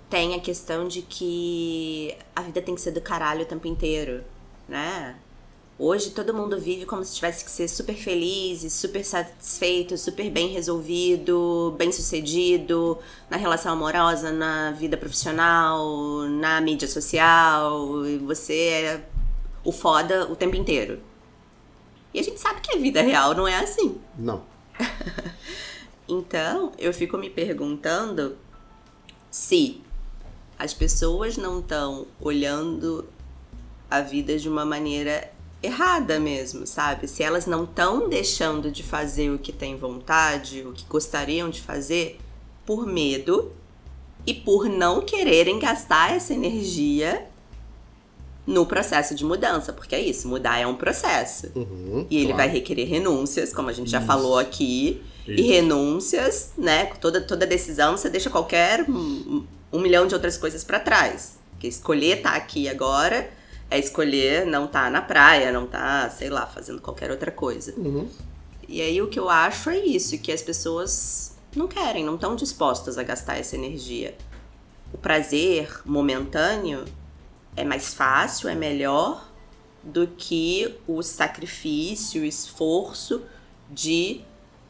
tem 0.09 0.35
a 0.35 0.39
questão 0.39 0.87
de 0.87 1.01
que 1.01 2.15
a 2.33 2.41
vida 2.43 2.61
tem 2.61 2.73
que 2.73 2.79
ser 2.79 2.91
do 2.91 3.01
caralho 3.01 3.41
o 3.41 3.45
tempo 3.45 3.67
inteiro, 3.67 4.23
né? 4.69 5.17
Hoje 5.79 6.09
todo 6.09 6.33
mundo 6.33 6.59
vive 6.59 6.87
como 6.87 7.03
se 7.05 7.13
tivesse 7.13 7.45
que 7.45 7.51
ser 7.51 7.67
super 7.67 7.95
feliz, 7.95 8.73
super 8.73 9.05
satisfeito, 9.05 9.95
super 9.95 10.27
bem 10.31 10.47
resolvido, 10.47 11.75
bem 11.77 11.91
sucedido 11.91 12.97
na 13.29 13.37
relação 13.37 13.73
amorosa, 13.73 14.31
na 14.31 14.71
vida 14.71 14.97
profissional, 14.97 16.21
na 16.29 16.59
mídia 16.61 16.87
social. 16.87 18.03
E 18.07 18.17
você 18.17 18.53
é 18.53 19.09
o 19.63 19.71
foda 19.71 20.27
o 20.31 20.35
tempo 20.35 20.55
inteiro. 20.55 20.99
E 22.11 22.19
a 22.19 22.23
gente 22.23 22.39
sabe 22.39 22.59
que 22.61 22.75
a 22.75 22.79
vida 22.79 23.03
real 23.03 23.35
não 23.35 23.47
é 23.47 23.59
assim. 23.59 24.01
Não. 24.17 24.41
então, 26.09 26.71
eu 26.79 26.91
fico 26.91 27.19
me 27.19 27.29
perguntando 27.29 28.35
se 29.29 29.83
as 30.57 30.73
pessoas 30.73 31.37
não 31.37 31.59
estão 31.59 32.07
olhando 32.19 33.07
a 33.91 34.01
vida 34.01 34.39
de 34.39 34.49
uma 34.49 34.65
maneira 34.65 35.36
errada 35.61 36.19
mesmo, 36.19 36.67
sabe? 36.67 37.07
Se 37.07 37.23
elas 37.23 37.45
não 37.45 37.63
estão 37.63 38.07
deixando 38.07 38.71
de 38.71 38.83
fazer 38.83 39.31
o 39.31 39.39
que 39.39 39.51
têm 39.51 39.75
vontade, 39.75 40.63
o 40.63 40.71
que 40.71 40.85
gostariam 40.85 41.49
de 41.49 41.61
fazer, 41.61 42.19
por 42.65 42.85
medo 42.85 43.51
e 44.25 44.33
por 44.33 44.69
não 44.69 45.01
quererem 45.01 45.57
gastar 45.57 46.15
essa 46.15 46.33
energia 46.33 47.25
no 48.45 48.65
processo 48.65 49.13
de 49.13 49.25
mudança, 49.25 49.73
porque 49.73 49.93
é 49.93 49.99
isso, 50.01 50.27
mudar 50.27 50.57
é 50.59 50.65
um 50.65 50.75
processo. 50.75 51.51
Uhum, 51.53 52.07
e 52.09 52.17
ele 52.17 52.27
claro. 52.27 52.37
vai 52.37 52.47
requerer 52.47 52.87
renúncias, 52.87 53.53
como 53.53 53.69
a 53.69 53.73
gente 53.73 53.89
já 53.89 53.97
isso. 53.97 54.07
falou 54.07 54.37
aqui. 54.37 55.01
Isso. 55.27 55.41
E 55.41 55.41
renúncias, 55.41 56.53
né? 56.57 56.85
Toda, 57.01 57.19
toda 57.19 57.45
decisão 57.45 57.97
você 57.97 58.09
deixa 58.09 58.29
qualquer 58.29 58.85
um 58.87 59.79
milhão 59.79 60.07
de 60.07 60.13
outras 60.13 60.37
coisas 60.37 60.63
para 60.63 60.79
trás. 60.79 61.37
Porque 61.51 61.67
escolher 61.67 62.19
estar 62.19 62.31
tá 62.31 62.37
aqui 62.37 62.69
agora 62.69 63.29
é 63.69 63.77
escolher 63.77 64.45
não 64.45 64.65
estar 64.65 64.85
tá 64.85 64.89
na 64.89 65.01
praia, 65.01 65.51
não 65.51 65.65
estar, 65.65 66.03
tá, 66.03 66.09
sei 66.09 66.29
lá, 66.29 66.45
fazendo 66.45 66.81
qualquer 66.81 67.11
outra 67.11 67.31
coisa. 67.31 67.73
Uhum. 67.77 68.07
E 68.67 68.81
aí 68.81 69.01
o 69.01 69.07
que 69.07 69.19
eu 69.19 69.29
acho 69.29 69.69
é 69.69 69.77
isso, 69.77 70.17
que 70.19 70.31
as 70.31 70.41
pessoas 70.41 71.35
não 71.55 71.67
querem, 71.67 72.03
não 72.03 72.15
estão 72.15 72.35
dispostas 72.35 72.97
a 72.97 73.03
gastar 73.03 73.37
essa 73.37 73.55
energia. 73.55 74.15
O 74.93 74.97
prazer 74.97 75.81
momentâneo 75.85 76.85
é 77.55 77.63
mais 77.63 77.93
fácil, 77.93 78.49
é 78.49 78.55
melhor 78.55 79.27
do 79.83 80.07
que 80.07 80.75
o 80.87 81.01
sacrifício, 81.01 82.21
o 82.21 82.25
esforço 82.25 83.23
de 83.69 84.21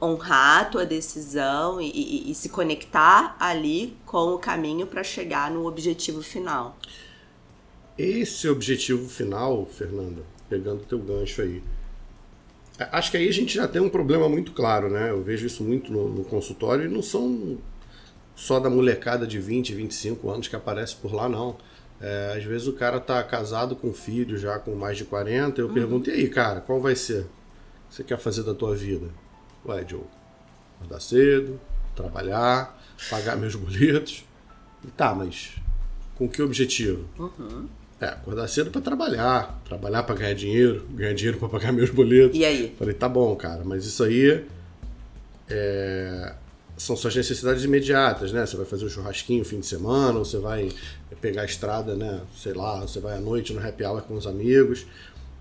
honrar 0.01 0.61
a 0.61 0.65
tua 0.65 0.85
decisão 0.85 1.81
e, 1.81 1.89
e, 1.89 2.31
e 2.31 2.35
se 2.35 2.49
conectar 2.49 3.35
ali 3.39 3.97
com 4.05 4.33
o 4.33 4.39
caminho 4.39 4.85
para 4.85 5.03
chegar 5.03 5.49
no 5.49 5.67
objetivo 5.67 6.21
final. 6.21 6.77
Esse 7.97 8.47
objetivo 8.47 9.07
final, 9.09 9.65
Fernanda, 9.65 10.21
pegando 10.49 10.85
teu 10.85 10.99
gancho 10.99 11.41
aí, 11.41 11.63
acho 12.91 13.11
que 13.11 13.17
aí 13.17 13.27
a 13.27 13.33
gente 13.33 13.55
já 13.55 13.67
tem 13.67 13.81
um 13.81 13.89
problema 13.89 14.29
muito 14.29 14.51
claro, 14.51 14.89
né? 14.89 15.09
Eu 15.09 15.23
vejo 15.23 15.47
isso 15.47 15.63
muito 15.63 15.91
no, 15.91 16.07
no 16.09 16.23
consultório 16.23 16.85
e 16.85 16.87
não 16.87 17.01
são 17.01 17.57
só 18.35 18.59
da 18.59 18.69
molecada 18.69 19.25
de 19.25 19.39
20, 19.39 19.73
25 19.73 20.29
anos 20.29 20.47
que 20.47 20.55
aparece 20.55 20.95
por 20.95 21.11
lá, 21.11 21.27
não. 21.27 21.57
É, 21.99 22.35
às 22.37 22.43
vezes 22.43 22.67
o 22.67 22.73
cara 22.73 22.99
tá 22.99 23.21
casado 23.23 23.75
com 23.75 23.91
filho 23.91 24.37
já 24.37 24.59
com 24.59 24.75
mais 24.75 24.97
de 24.97 25.05
40, 25.05 25.59
eu 25.59 25.67
uhum. 25.67 25.73
pergunto, 25.73 26.09
e 26.11 26.13
aí, 26.13 26.29
cara, 26.29 26.61
qual 26.61 26.79
vai 26.79 26.95
ser? 26.95 27.21
O 27.21 27.89
que 27.89 27.95
você 27.95 28.03
quer 28.03 28.19
fazer 28.19 28.43
da 28.43 28.53
tua 28.53 28.75
vida? 28.75 29.07
Ué, 29.65 29.83
Joe, 29.87 30.03
acordar 30.75 31.01
cedo, 31.01 31.59
trabalhar, 31.95 32.79
pagar 33.09 33.35
meus 33.35 33.55
boletos. 33.57 34.23
Tá, 34.95 35.15
mas 35.15 35.55
com 36.15 36.29
que 36.29 36.41
objetivo? 36.41 37.05
Uhum. 37.17 37.67
É, 37.99 38.05
acordar 38.05 38.47
cedo 38.47 38.69
para 38.69 38.79
trabalhar, 38.79 39.59
trabalhar 39.65 40.03
para 40.03 40.13
ganhar 40.13 40.33
dinheiro, 40.35 40.85
ganhar 40.91 41.13
dinheiro 41.13 41.39
para 41.39 41.49
pagar 41.49 41.71
meus 41.73 41.89
boletos. 41.89 42.37
E 42.37 42.45
aí? 42.45 42.75
Falei, 42.77 42.93
tá 42.93 43.09
bom, 43.09 43.35
cara, 43.35 43.63
mas 43.65 43.85
isso 43.85 44.03
aí 44.03 44.45
é, 45.49 46.33
são 46.77 46.95
suas 46.95 47.15
necessidades 47.15 47.63
imediatas, 47.63 48.31
né? 48.31 48.45
Você 48.45 48.55
vai 48.55 48.65
fazer 48.65 48.85
um 48.85 48.89
churrasquinho 48.89 49.39
no 49.39 49.45
fim 49.45 49.59
de 49.59 49.65
semana, 49.65 50.19
ou 50.19 50.25
você 50.25 50.37
vai 50.37 50.69
pegar 51.19 51.41
a 51.41 51.45
estrada, 51.45 51.95
né? 51.95 52.21
Sei 52.37 52.53
lá, 52.53 52.81
você 52.81 52.99
vai 52.99 53.17
à 53.17 53.19
noite 53.19 53.51
no 53.51 53.65
happy 53.65 53.83
hour 53.83 54.01
com 54.03 54.15
os 54.15 54.27
amigos. 54.27 54.85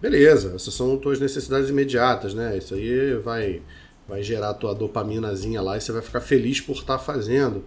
Beleza, 0.01 0.55
essas 0.55 0.73
são 0.73 1.01
suas 1.03 1.21
necessidades 1.21 1.69
imediatas, 1.69 2.33
né? 2.33 2.57
Isso 2.57 2.75
aí 2.75 3.15
vai 3.17 3.63
vai 4.09 4.23
gerar 4.23 4.51
a 4.51 4.55
tua 4.55 4.73
dopaminazinha 4.73 5.61
lá 5.61 5.77
e 5.77 5.81
você 5.81 5.91
vai 5.91 6.01
ficar 6.01 6.21
feliz 6.21 6.61
por 6.61 6.77
estar 6.77 6.97
tá 6.97 6.99
fazendo. 6.99 7.65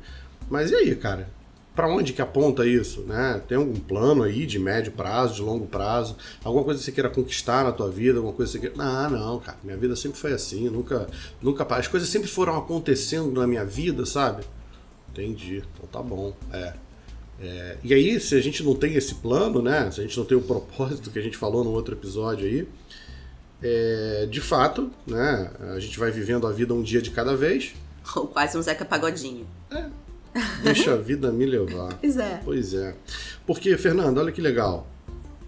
Mas 0.49 0.71
e 0.71 0.75
aí, 0.75 0.95
cara? 0.95 1.29
Para 1.79 1.87
onde 1.87 2.11
que 2.11 2.21
aponta 2.21 2.65
isso, 2.65 3.03
né? 3.03 3.41
Tem 3.47 3.57
algum 3.57 3.79
plano 3.79 4.23
aí 4.23 4.45
de 4.45 4.59
médio 4.59 4.91
prazo, 4.91 5.35
de 5.35 5.41
longo 5.41 5.65
prazo? 5.65 6.17
Alguma 6.43 6.65
coisa 6.65 6.77
que 6.77 6.83
você 6.83 6.91
queira 6.91 7.09
conquistar 7.09 7.63
na 7.63 7.71
tua 7.71 7.89
vida? 7.89 8.17
Alguma 8.17 8.33
coisa 8.33 8.51
que 8.51 8.59
você 8.59 8.67
queira... 8.67 8.83
Não, 8.83 9.09
não, 9.09 9.39
cara. 9.39 9.57
Minha 9.63 9.77
vida 9.77 9.95
sempre 9.95 10.19
foi 10.19 10.33
assim, 10.33 10.69
nunca, 10.69 11.07
nunca... 11.41 11.63
As 11.73 11.87
coisas 11.87 12.09
sempre 12.09 12.27
foram 12.27 12.57
acontecendo 12.57 13.31
na 13.31 13.47
minha 13.47 13.63
vida, 13.63 14.05
sabe? 14.05 14.43
Entendi. 15.09 15.63
Então 15.73 15.87
tá 15.89 16.01
bom. 16.01 16.35
É. 16.51 16.73
é. 17.39 17.77
E 17.81 17.93
aí, 17.93 18.19
se 18.19 18.35
a 18.35 18.41
gente 18.41 18.61
não 18.61 18.75
tem 18.75 18.95
esse 18.95 19.15
plano, 19.15 19.61
né? 19.61 19.89
Se 19.89 20.01
a 20.01 20.03
gente 20.03 20.17
não 20.17 20.25
tem 20.25 20.37
o 20.37 20.41
propósito 20.41 21.09
que 21.09 21.17
a 21.17 21.21
gente 21.21 21.37
falou 21.37 21.63
no 21.63 21.71
outro 21.71 21.95
episódio 21.95 22.45
aí, 22.45 22.67
é, 23.63 24.27
de 24.29 24.41
fato, 24.41 24.91
né, 25.07 25.49
a 25.73 25.79
gente 25.79 25.97
vai 25.97 26.11
vivendo 26.11 26.45
a 26.45 26.51
vida 26.51 26.73
um 26.73 26.83
dia 26.83 27.01
de 27.01 27.11
cada 27.11 27.37
vez. 27.37 27.73
Ou 28.17 28.27
quase 28.27 28.57
um 28.57 28.61
Zeca 28.61 28.83
Pagodinho. 28.83 29.47
É. 29.71 29.85
Deixa 30.63 30.93
a 30.93 30.97
vida 30.97 31.31
me 31.31 31.45
levar. 31.45 31.97
Pois 31.99 32.17
é. 32.17 32.41
Pois 32.43 32.73
é. 32.73 32.95
Porque, 33.45 33.75
Fernando, 33.77 34.17
olha 34.19 34.31
que 34.31 34.41
legal. 34.41 34.87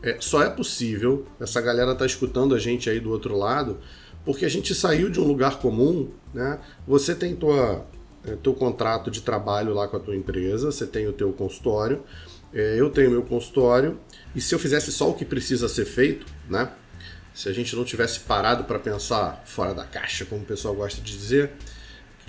É, 0.03 0.17
só 0.19 0.41
é 0.41 0.49
possível, 0.49 1.25
essa 1.39 1.61
galera 1.61 1.93
tá 1.93 2.05
escutando 2.05 2.55
a 2.55 2.59
gente 2.59 2.89
aí 2.89 2.99
do 2.99 3.11
outro 3.11 3.37
lado, 3.37 3.79
porque 4.25 4.45
a 4.45 4.49
gente 4.49 4.73
saiu 4.73 5.09
de 5.09 5.19
um 5.19 5.23
lugar 5.23 5.59
comum, 5.59 6.09
né? 6.33 6.59
Você 6.87 7.13
tem 7.13 7.35
tua, 7.35 7.85
é, 8.25 8.35
teu 8.35 8.53
contrato 8.53 9.11
de 9.11 9.21
trabalho 9.21 9.73
lá 9.73 9.87
com 9.87 9.97
a 9.97 9.99
tua 9.99 10.15
empresa, 10.15 10.71
você 10.71 10.87
tem 10.87 11.07
o 11.07 11.13
teu 11.13 11.31
consultório, 11.33 12.01
é, 12.51 12.79
eu 12.79 12.89
tenho 12.89 13.11
meu 13.11 13.21
consultório, 13.21 13.99
e 14.35 14.41
se 14.41 14.55
eu 14.55 14.59
fizesse 14.59 14.91
só 14.91 15.09
o 15.09 15.13
que 15.13 15.23
precisa 15.23 15.69
ser 15.69 15.85
feito, 15.85 16.25
né? 16.49 16.71
se 17.33 17.49
a 17.49 17.53
gente 17.53 17.75
não 17.75 17.83
tivesse 17.83 18.19
parado 18.21 18.65
para 18.65 18.77
pensar 18.77 19.41
fora 19.45 19.73
da 19.73 19.85
caixa, 19.85 20.25
como 20.25 20.41
o 20.41 20.45
pessoal 20.45 20.75
gosta 20.75 21.01
de 21.01 21.17
dizer, 21.17 21.51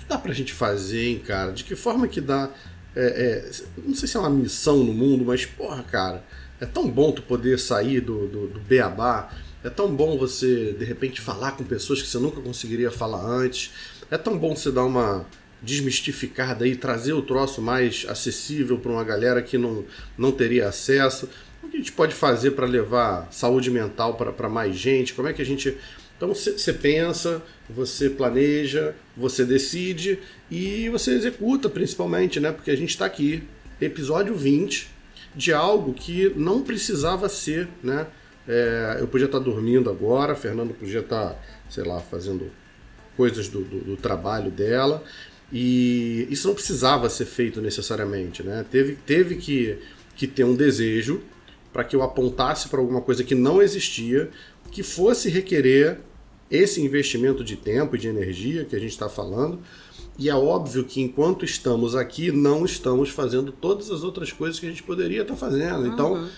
que 0.03 0.09
dá 0.09 0.17
para 0.17 0.31
a 0.31 0.35
gente 0.35 0.53
fazer, 0.53 1.07
hein, 1.07 1.21
cara? 1.25 1.51
De 1.51 1.63
que 1.63 1.75
forma 1.75 2.07
que 2.07 2.21
dá. 2.21 2.49
É, 2.95 3.05
é, 3.47 3.51
não 3.83 3.95
sei 3.95 4.07
se 4.07 4.17
é 4.17 4.19
uma 4.19 4.29
missão 4.29 4.77
no 4.77 4.93
mundo, 4.93 5.25
mas, 5.25 5.45
porra, 5.45 5.81
cara, 5.83 6.23
é 6.61 6.65
tão 6.65 6.87
bom 6.89 7.11
tu 7.11 7.21
poder 7.23 7.57
sair 7.57 8.01
do, 8.01 8.27
do, 8.27 8.47
do 8.47 8.59
beabá, 8.59 9.31
é 9.63 9.69
tão 9.69 9.93
bom 9.93 10.17
você, 10.17 10.73
de 10.73 10.85
repente, 10.85 11.19
falar 11.19 11.53
com 11.53 11.63
pessoas 11.63 12.01
que 12.01 12.07
você 12.07 12.19
nunca 12.19 12.39
conseguiria 12.41 12.91
falar 12.91 13.25
antes, 13.25 13.71
é 14.11 14.17
tão 14.17 14.37
bom 14.37 14.55
você 14.55 14.71
dar 14.71 14.85
uma 14.85 15.25
desmistificada 15.61 16.67
e 16.67 16.75
trazer 16.75 17.13
o 17.13 17.21
troço 17.21 17.61
mais 17.61 18.05
acessível 18.09 18.77
para 18.77 18.91
uma 18.91 19.03
galera 19.03 19.41
que 19.41 19.57
não, 19.57 19.85
não 20.17 20.31
teria 20.31 20.67
acesso. 20.67 21.29
O 21.63 21.69
que 21.69 21.77
a 21.77 21.79
gente 21.79 21.93
pode 21.93 22.13
fazer 22.13 22.51
para 22.51 22.65
levar 22.65 23.27
saúde 23.31 23.71
mental 23.71 24.15
para 24.15 24.49
mais 24.49 24.75
gente? 24.75 25.13
Como 25.13 25.27
é 25.27 25.33
que 25.33 25.41
a 25.41 25.45
gente. 25.45 25.77
Então 26.23 26.33
você 26.33 26.71
pensa, 26.71 27.43
você 27.69 28.09
planeja, 28.09 28.95
você 29.15 29.43
decide 29.43 30.19
e 30.49 30.87
você 30.87 31.11
executa 31.11 31.67
principalmente, 31.67 32.39
né? 32.39 32.53
Porque 32.53 32.71
a 32.71 32.77
gente 32.77 32.91
está 32.91 33.05
aqui, 33.05 33.43
episódio 33.81 34.33
20, 34.33 34.89
de 35.35 35.51
algo 35.51 35.93
que 35.93 36.31
não 36.37 36.63
precisava 36.63 37.27
ser, 37.27 37.67
né? 37.83 38.07
É, 38.47 38.99
eu 39.01 39.07
podia 39.07 39.25
estar 39.25 39.39
tá 39.39 39.43
dormindo 39.43 39.89
agora, 39.89 40.33
Fernando 40.33 40.73
podia 40.73 41.01
estar, 41.01 41.31
tá, 41.31 41.39
sei 41.69 41.83
lá, 41.83 41.99
fazendo 41.99 42.49
coisas 43.17 43.49
do, 43.49 43.61
do, 43.61 43.79
do, 43.79 43.97
trabalho 43.97 44.49
dela. 44.49 45.03
E 45.51 46.25
isso 46.29 46.47
não 46.47 46.55
precisava 46.55 47.09
ser 47.09 47.25
feito 47.25 47.59
necessariamente, 47.59 48.41
né? 48.43 48.65
Teve, 48.71 48.95
teve 49.05 49.35
que, 49.35 49.77
que 50.15 50.25
ter 50.25 50.45
um 50.45 50.55
desejo 50.55 51.21
para 51.73 51.83
que 51.83 51.97
eu 51.97 52.01
apontasse 52.01 52.69
para 52.69 52.79
alguma 52.79 53.01
coisa 53.01 53.25
que 53.25 53.35
não 53.35 53.61
existia, 53.61 54.29
que 54.71 54.83
fosse 54.83 55.27
requerer 55.27 55.99
esse 56.53 56.79
investimento 56.79 57.43
de 57.43 57.55
tempo 57.57 57.95
e 57.95 57.99
de 57.99 58.07
energia 58.07 58.63
que 58.63 58.75
a 58.75 58.79
gente 58.79 58.91
está 58.91 59.09
falando, 59.09 59.59
E 60.19 60.29
é 60.29 60.35
óbvio 60.35 60.83
que 60.83 61.01
enquanto 61.01 61.43
estamos 61.43 61.95
aqui, 61.95 62.31
não 62.31 62.63
estamos 62.63 63.09
fazendo 63.09 63.51
todas 63.51 63.89
as 63.89 64.03
outras 64.03 64.31
coisas 64.31 64.59
que 64.59 64.67
a 64.67 64.69
gente 64.69 64.83
poderia 64.83 65.23
estar 65.23 65.35
fazendo. 65.35 65.87
Então, 65.87 66.13
uhum. 66.13 66.29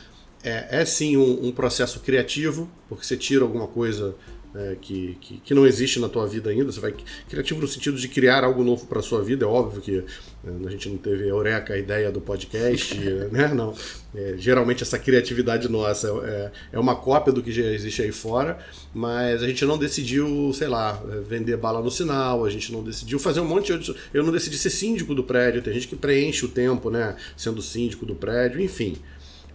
é, 0.42 0.80
é, 0.80 0.86
sim 0.86 1.18
um, 1.18 1.48
um, 1.48 1.52
processo 1.52 2.00
criativo, 2.00 2.70
porque 2.88 3.06
você 3.06 3.18
tira 3.18 3.44
alguma 3.44 3.68
coisa 3.68 4.16
é, 4.58 4.76
que, 4.80 5.18
que, 5.20 5.38
que, 5.38 5.54
não 5.54 5.68
existe 5.68 6.00
na 6.00 6.08
tua 6.08 6.26
vida 6.26 6.50
ainda. 6.50 6.72
Você 6.72 6.80
vai 6.80 6.94
criativo 7.28 7.60
no 7.60 7.68
sentido 7.68 7.98
de 7.98 8.08
criar 8.08 8.44
algo 8.44 8.64
novo 8.64 8.86
para 8.88 9.02
sua 9.02 9.22
vida. 9.22 9.46
É 9.46 9.48
óbvio 9.48 9.82
que 9.82 9.98
é, 9.98 10.68
a 10.68 10.70
gente 10.70 10.88
não 10.88 10.98
teve 10.98 11.28
eureka 11.28 11.74
a 11.74 11.78
ideia 11.78 12.12
do 12.12 12.22
podcast, 12.22 12.98
né? 13.32 13.54
Não. 13.54 13.74
É, 14.16 14.36
geralmente 14.38 14.82
essa 14.82 14.98
criatividade 14.98 15.68
nossa 15.68 16.08
é, 16.24 16.52
é 16.74 16.80
uma 16.80 16.96
cópia 16.96 17.34
do 17.34 17.44
que 17.44 17.52
já 17.52 17.64
existe 17.64 18.02
aí 18.02 18.14
fora, 18.14 18.58
mas 18.94 19.44
a 19.44 19.48
gente 19.48 19.66
não 19.66 19.78
decidiu, 19.78 20.54
sei 20.54 20.70
lá, 20.70 21.04
é, 21.12 21.20
vender 21.20 21.58
bala 21.58 21.82
no 21.82 21.92
sinal. 21.92 22.46
A 22.46 22.50
gente 22.50 22.72
não 22.72 22.82
decidiu 22.82 23.20
fazer 23.20 23.42
um 23.42 23.46
monte 23.46 23.78
de 23.78 23.96
eu 24.14 24.24
não 24.24 24.32
decidi 24.32 24.58
ser 24.58 24.70
síndico 24.70 25.14
do 25.14 25.24
prédio. 25.24 25.62
Tem 25.62 25.74
gente 25.74 25.88
que 25.88 25.96
preenche 25.96 26.46
o 26.46 26.50
tempo, 26.50 26.90
né? 26.90 27.18
Sendo 27.36 27.62
síndico 27.62 28.06
do 28.06 28.16
prédio, 28.16 28.62
enfim 28.62 28.96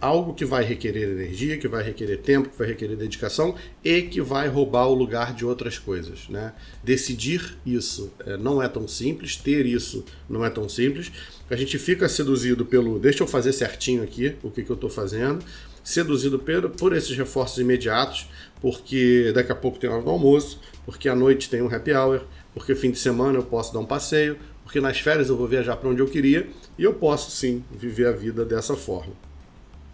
algo 0.01 0.33
que 0.33 0.43
vai 0.43 0.63
requerer 0.63 1.09
energia, 1.09 1.57
que 1.57 1.67
vai 1.67 1.83
requerer 1.83 2.17
tempo, 2.17 2.49
que 2.49 2.57
vai 2.57 2.67
requerer 2.67 2.97
dedicação 2.97 3.55
e 3.83 4.01
que 4.01 4.19
vai 4.19 4.47
roubar 4.47 4.87
o 4.87 4.95
lugar 4.95 5.33
de 5.33 5.45
outras 5.45 5.77
coisas. 5.77 6.27
Né? 6.27 6.53
Decidir 6.83 7.55
isso 7.63 8.11
é, 8.25 8.35
não 8.35 8.61
é 8.61 8.67
tão 8.67 8.87
simples, 8.87 9.35
ter 9.35 9.65
isso 9.67 10.03
não 10.27 10.43
é 10.43 10.49
tão 10.49 10.67
simples. 10.67 11.11
A 11.49 11.55
gente 11.55 11.77
fica 11.77 12.09
seduzido 12.09 12.65
pelo 12.65 12.97
deixa 12.97 13.21
eu 13.21 13.27
fazer 13.27 13.53
certinho 13.53 14.01
aqui 14.01 14.35
o 14.41 14.49
que, 14.49 14.63
que 14.63 14.71
eu 14.71 14.75
estou 14.75 14.89
fazendo, 14.89 15.45
seduzido 15.83 16.39
por, 16.39 16.69
por 16.71 16.93
esses 16.95 17.15
reforços 17.15 17.59
imediatos, 17.59 18.27
porque 18.59 19.31
daqui 19.35 19.51
a 19.51 19.55
pouco 19.55 19.77
tem 19.77 19.89
hora 19.89 20.01
do 20.01 20.09
almoço, 20.09 20.59
porque 20.83 21.07
à 21.07 21.15
noite 21.15 21.47
tem 21.47 21.61
um 21.61 21.73
happy 21.73 21.91
hour, 21.93 22.21
porque 22.55 22.73
fim 22.73 22.89
de 22.89 22.97
semana 22.97 23.37
eu 23.37 23.43
posso 23.43 23.71
dar 23.71 23.79
um 23.79 23.85
passeio, 23.85 24.37
porque 24.63 24.81
nas 24.81 24.99
férias 24.99 25.29
eu 25.29 25.37
vou 25.37 25.47
viajar 25.47 25.75
para 25.75 25.89
onde 25.89 26.01
eu 26.01 26.07
queria 26.07 26.47
e 26.77 26.83
eu 26.83 26.93
posso 26.93 27.29
sim 27.29 27.63
viver 27.71 28.07
a 28.07 28.11
vida 28.11 28.43
dessa 28.43 28.75
forma 28.75 29.30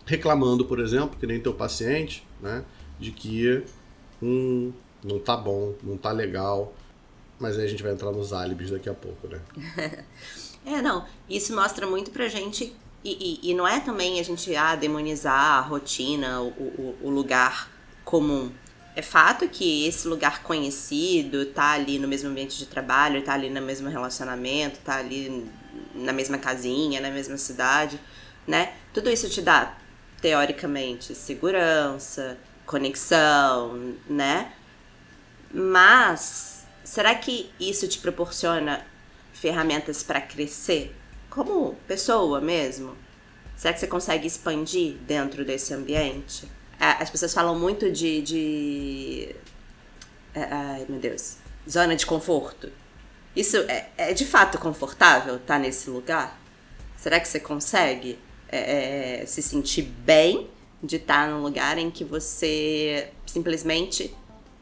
reclamando, 0.08 0.66
por 0.66 0.80
exemplo, 0.80 1.20
que 1.20 1.28
nem 1.28 1.40
teu 1.40 1.54
paciente, 1.54 2.26
né, 2.42 2.64
de 2.98 3.12
que 3.12 3.64
hum, 4.24 4.72
não 5.04 5.20
tá 5.20 5.36
bom, 5.36 5.76
não 5.84 5.98
tá 5.98 6.12
legal, 6.12 6.74
mas 7.38 7.60
aí 7.60 7.66
a 7.66 7.68
gente 7.68 7.84
vai 7.84 7.92
entrar 7.92 8.12
nos 8.12 8.34
álibis 8.34 8.72
daqui 8.72 8.90
a 8.90 8.94
pouco, 8.94 9.28
né? 9.28 9.42
é, 10.66 10.82
não, 10.82 11.06
isso 11.30 11.54
mostra 11.54 11.86
muito 11.86 12.10
pra 12.10 12.28
gente, 12.30 12.74
e, 13.04 13.40
e, 13.44 13.52
e, 13.52 13.54
não 13.54 13.68
é 13.68 13.80
também 13.80 14.20
a 14.20 14.24
gente 14.24 14.56
ah, 14.56 14.76
demonizar 14.76 15.58
a 15.58 15.62
rotina, 15.62 16.42
o, 16.42 16.48
o, 16.48 16.98
o 17.04 17.10
lugar 17.10 17.70
comum. 18.04 18.50
É 18.96 19.02
fato 19.02 19.48
que 19.48 19.86
esse 19.86 20.08
lugar 20.08 20.42
conhecido, 20.42 21.46
tá 21.46 21.74
ali 21.74 22.00
no 22.00 22.08
mesmo 22.08 22.30
ambiente 22.30 22.58
de 22.58 22.66
trabalho, 22.66 23.22
tá 23.24 23.34
ali 23.34 23.50
no 23.50 23.62
mesmo 23.62 23.88
relacionamento, 23.90 24.80
tá 24.80 24.98
ali 24.98 25.48
na 25.94 26.12
mesma 26.12 26.40
casinha, 26.40 27.00
na 27.00 27.12
mesma 27.12 27.38
cidade, 27.38 28.00
né? 28.48 28.74
Tudo 28.92 29.12
isso 29.12 29.30
te 29.30 29.42
dá 29.42 29.78
teoricamente, 30.22 31.14
segurança, 31.16 32.38
conexão, 32.66 33.96
né? 34.10 34.52
Mas 35.54 36.66
será 36.84 37.16
que 37.16 37.52
isso 37.60 37.88
te 37.88 38.00
proporciona 38.00 38.86
ferramentas 39.34 40.04
para 40.04 40.20
crescer 40.22 40.96
como 41.30 41.76
pessoa 41.88 42.42
mesmo? 42.42 42.96
Será 43.56 43.74
que 43.74 43.80
você 43.80 43.88
consegue 43.88 44.28
expandir 44.28 44.96
dentro 45.08 45.44
desse 45.44 45.74
ambiente? 45.74 46.48
As 46.80 47.10
pessoas 47.10 47.34
falam 47.34 47.58
muito 47.58 47.92
de, 47.92 48.22
de 48.22 49.36
é, 50.34 50.44
ai 50.44 50.86
meu 50.88 51.00
Deus, 51.00 51.38
zona 51.68 51.96
de 51.96 52.06
conforto. 52.06 52.72
Isso 53.36 53.58
é, 53.58 53.90
é 53.98 54.14
de 54.14 54.26
fato 54.26 54.58
confortável 54.60 55.36
estar 55.38 55.56
tá 55.56 55.60
nesse 55.60 55.90
lugar? 55.90 56.40
Será 56.96 57.20
que 57.20 57.28
você 57.28 57.40
consegue? 57.40 58.20
É, 58.50 59.22
é, 59.22 59.26
se 59.26 59.42
sentir 59.42 59.82
bem 59.82 60.50
de 60.82 60.98
estar 60.98 61.30
num 61.30 61.42
lugar 61.42 61.78
em 61.78 61.92
que 61.92 62.04
você 62.04 63.10
simplesmente 63.26 64.16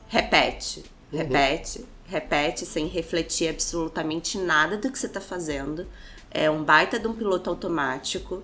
repete, 0.08 0.84
uhum. 1.12 1.20
repete, 1.20 1.86
repete 2.08 2.66
sem 2.66 2.88
refletir 2.88 3.50
absolutamente 3.50 4.38
nada 4.38 4.78
do 4.78 4.92
que 4.92 4.98
você 4.98 5.08
está 5.08 5.22
fazendo. 5.22 5.86
É 6.32 6.50
um 6.50 6.64
baita 6.64 7.00
de 7.00 7.08
um 7.08 7.14
piloto 7.14 7.50
automático 7.50 8.44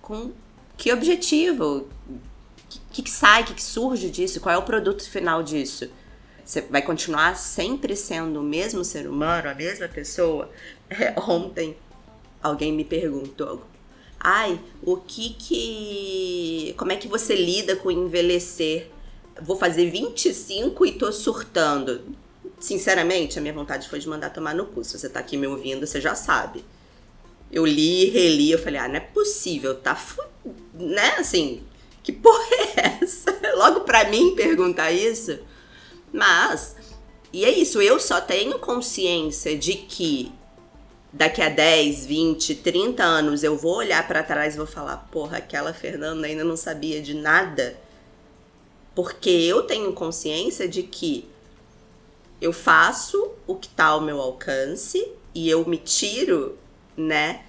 com 0.00 0.32
que 0.76 0.92
objetivo? 0.92 1.88
O 2.08 2.80
que, 2.90 3.02
que, 3.02 3.10
sai, 3.10 3.42
o 3.42 3.46
que, 3.46 3.54
que 3.54 3.62
surge 3.62 4.10
disso? 4.10 4.40
Qual 4.40 4.54
é 4.54 4.58
o 4.58 4.62
produto 4.62 5.08
final 5.08 5.42
disso? 5.42 5.90
Você 6.44 6.60
vai 6.62 6.82
continuar 6.82 7.36
sempre 7.36 7.94
sendo 7.94 8.40
o 8.40 8.42
mesmo 8.42 8.84
ser 8.84 9.08
humano, 9.08 9.48
a 9.48 9.54
mesma 9.54 9.88
pessoa? 9.88 10.50
É, 10.90 11.18
ontem 11.18 11.74
alguém 12.42 12.70
me 12.70 12.84
perguntou 12.84 13.64
ai, 14.22 14.60
o 14.82 14.96
que 14.96 15.34
que. 15.34 16.74
Como 16.78 16.92
é 16.92 16.96
que 16.96 17.08
você 17.08 17.34
lida 17.34 17.74
com 17.74 17.90
envelhecer? 17.90 18.88
Vou 19.42 19.56
fazer 19.56 19.90
25 19.90 20.86
e 20.86 20.92
tô 20.92 21.10
surtando. 21.10 22.00
Sinceramente, 22.60 23.38
a 23.38 23.42
minha 23.42 23.52
vontade 23.52 23.88
foi 23.88 23.98
de 23.98 24.08
mandar 24.08 24.30
tomar 24.30 24.54
no 24.54 24.66
cu. 24.66 24.84
Se 24.84 24.96
você 24.96 25.08
tá 25.08 25.18
aqui 25.18 25.36
me 25.36 25.48
ouvindo, 25.48 25.84
você 25.84 26.00
já 26.00 26.14
sabe. 26.14 26.64
Eu 27.50 27.66
li, 27.66 28.08
reli, 28.10 28.52
eu 28.52 28.58
falei, 28.58 28.78
ah, 28.80 28.88
não 28.88 28.96
é 28.96 29.00
possível, 29.00 29.74
tá 29.74 29.94
fu... 29.96 30.22
né? 30.72 31.16
Assim, 31.18 31.62
que 32.02 32.12
porra 32.12 32.44
é 32.76 33.02
essa? 33.02 33.36
Logo 33.56 33.80
pra 33.80 34.08
mim 34.08 34.34
perguntar 34.36 34.92
isso. 34.92 35.38
Mas, 36.12 36.76
e 37.32 37.44
é 37.44 37.50
isso, 37.50 37.82
eu 37.82 37.98
só 37.98 38.20
tenho 38.20 38.58
consciência 38.58 39.56
de 39.58 39.74
que 39.74 40.32
daqui 41.12 41.42
a 41.42 41.48
10, 41.48 42.06
20, 42.06 42.54
30 42.56 43.02
anos 43.02 43.42
eu 43.42 43.56
vou 43.56 43.76
olhar 43.76 44.06
para 44.08 44.22
trás 44.22 44.54
e 44.54 44.56
vou 44.56 44.66
falar, 44.66 44.96
porra, 45.10 45.38
aquela 45.38 45.74
Fernanda 45.74 46.26
ainda 46.26 46.44
não 46.44 46.56
sabia 46.56 47.02
de 47.02 47.14
nada. 47.14 47.76
Porque 48.94 49.30
eu 49.30 49.62
tenho 49.62 49.92
consciência 49.92 50.68
de 50.68 50.82
que 50.82 51.28
eu 52.40 52.52
faço 52.52 53.32
o 53.46 53.54
que 53.54 53.66
está 53.66 53.86
ao 53.86 54.00
meu 54.00 54.20
alcance 54.20 55.06
e 55.34 55.48
eu 55.48 55.66
me 55.66 55.78
tiro, 55.78 56.58
né, 56.96 57.44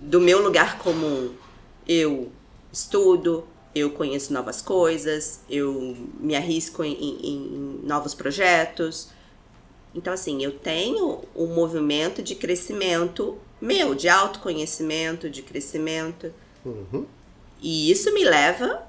do 0.00 0.20
meu 0.20 0.42
lugar 0.42 0.78
comum. 0.78 1.34
Eu 1.86 2.32
estudo, 2.72 3.46
eu 3.74 3.90
conheço 3.90 4.32
novas 4.32 4.62
coisas, 4.62 5.40
eu 5.48 5.96
me 6.18 6.34
arrisco 6.34 6.82
em, 6.82 6.92
em, 6.94 7.26
em 7.26 7.80
novos 7.84 8.14
projetos, 8.14 9.10
então, 9.94 10.12
assim, 10.12 10.42
eu 10.42 10.52
tenho 10.52 11.22
um 11.34 11.46
movimento 11.46 12.22
de 12.22 12.34
crescimento 12.34 13.38
meu, 13.60 13.94
de 13.94 14.08
autoconhecimento, 14.08 15.28
de 15.28 15.42
crescimento. 15.42 16.32
Uhum. 16.64 17.06
E 17.60 17.90
isso 17.90 18.12
me 18.14 18.24
leva 18.24 18.82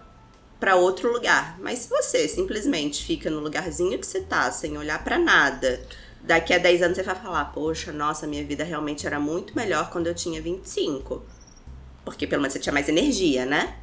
para 0.59 0.75
outro 0.75 1.11
lugar. 1.11 1.59
Mas 1.59 1.79
se 1.79 1.89
você 1.89 2.27
simplesmente 2.27 3.03
fica 3.03 3.29
no 3.29 3.39
lugarzinho 3.39 3.99
que 3.99 4.07
você 4.07 4.21
tá, 4.21 4.49
sem 4.51 4.77
olhar 4.77 5.03
para 5.03 5.19
nada, 5.19 5.81
daqui 6.21 6.53
a 6.53 6.57
10 6.57 6.83
anos 6.83 6.97
você 6.97 7.03
vai 7.03 7.15
falar: 7.15 7.45
Poxa, 7.45 7.91
nossa, 7.91 8.25
minha 8.25 8.45
vida 8.45 8.63
realmente 8.63 9.05
era 9.05 9.19
muito 9.19 9.55
melhor 9.55 9.89
quando 9.89 10.07
eu 10.07 10.15
tinha 10.15 10.41
25. 10.41 11.21
Porque 12.05 12.25
pelo 12.25 12.41
menos 12.41 12.53
você 12.53 12.59
tinha 12.59 12.73
mais 12.73 12.87
energia, 12.87 13.45
né? 13.45 13.77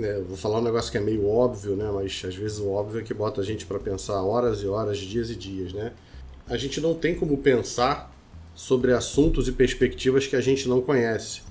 É, 0.00 0.20
vou 0.20 0.36
falar 0.36 0.58
um 0.58 0.62
negócio 0.62 0.92
que 0.92 0.98
é 0.98 1.00
meio 1.00 1.28
óbvio, 1.28 1.76
né? 1.76 1.90
Mas 1.92 2.22
às 2.24 2.34
vezes 2.34 2.58
o 2.58 2.70
óbvio 2.70 3.00
é 3.00 3.04
que 3.04 3.14
bota 3.14 3.40
a 3.40 3.44
gente 3.44 3.66
para 3.66 3.78
pensar 3.78 4.20
horas 4.22 4.62
e 4.62 4.66
horas, 4.66 4.98
dias 4.98 5.30
e 5.30 5.36
dias, 5.36 5.72
né? 5.72 5.92
A 6.48 6.56
gente 6.56 6.80
não 6.80 6.94
tem 6.94 7.14
como 7.14 7.36
pensar 7.38 8.14
sobre 8.54 8.92
assuntos 8.92 9.46
e 9.48 9.52
perspectivas 9.52 10.26
que 10.26 10.34
a 10.34 10.40
gente 10.40 10.68
não 10.68 10.80
conhece. 10.80 11.42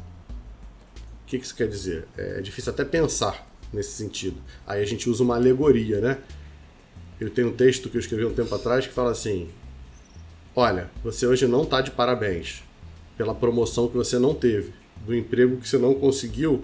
O 1.24 1.28
que 1.28 1.38
isso 1.38 1.56
quer 1.56 1.68
dizer? 1.68 2.08
É 2.18 2.42
difícil 2.42 2.72
até 2.72 2.84
pensar 2.84 3.48
nesse 3.72 3.92
sentido. 3.92 4.38
Aí 4.66 4.82
a 4.82 4.86
gente 4.86 5.10
usa 5.10 5.24
uma 5.24 5.36
alegoria, 5.36 6.00
né? 6.02 6.18
Eu 7.20 7.30
tenho 7.30 7.50
um 7.50 7.54
texto 7.54 7.90
que 7.90 7.98
eu 7.98 8.00
escrevi 8.00 8.26
um 8.26 8.34
tempo 8.34 8.54
atrás 8.54 8.86
que 8.88 8.94
fala 8.94 9.12
assim: 9.12 9.50
Olha, 10.56 10.90
você 11.04 11.26
hoje 11.28 11.48
não 11.48 11.64
está 11.64 11.82
de 11.82 11.92
parabéns 11.92 12.64
pela 13.18 13.34
promoção 13.34 13.88
que 13.88 13.96
você 13.96 14.20
não 14.20 14.34
teve, 14.34 14.74
do 15.06 15.16
emprego 15.16 15.58
que 15.58 15.68
você 15.68 15.78
não 15.78 15.94
conseguiu, 15.94 16.64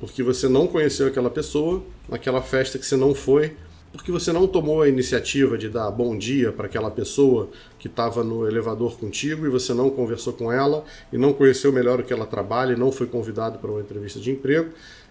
porque 0.00 0.22
você 0.22 0.48
não 0.48 0.66
conheceu 0.66 1.06
aquela 1.06 1.30
pessoa, 1.30 1.84
naquela 2.08 2.42
festa 2.42 2.78
que 2.78 2.86
você 2.86 2.96
não 2.96 3.14
foi, 3.14 3.56
porque 3.92 4.10
você 4.10 4.32
não 4.32 4.46
tomou 4.46 4.82
a 4.82 4.88
iniciativa 4.88 5.58
de 5.58 5.68
dar 5.68 5.90
bom 5.90 6.16
dia 6.16 6.50
para 6.50 6.66
aquela 6.66 6.90
pessoa 6.90 7.50
que 7.78 7.88
estava 7.88 8.24
no 8.24 8.48
elevador 8.48 8.98
contigo 8.98 9.46
e 9.46 9.50
você 9.50 9.74
não 9.74 9.90
conversou 9.90 10.32
com 10.32 10.50
ela 10.50 10.84
e 11.12 11.18
não 11.18 11.32
conheceu 11.32 11.70
melhor 11.70 12.00
o 12.00 12.02
que 12.02 12.12
ela 12.12 12.26
trabalha 12.26 12.72
e 12.72 12.76
não 12.76 12.90
foi 12.90 13.06
convidado 13.06 13.58
para 13.58 13.70
uma 13.70 13.80
entrevista 13.80 14.18
de 14.18 14.30
emprego. 14.30 14.70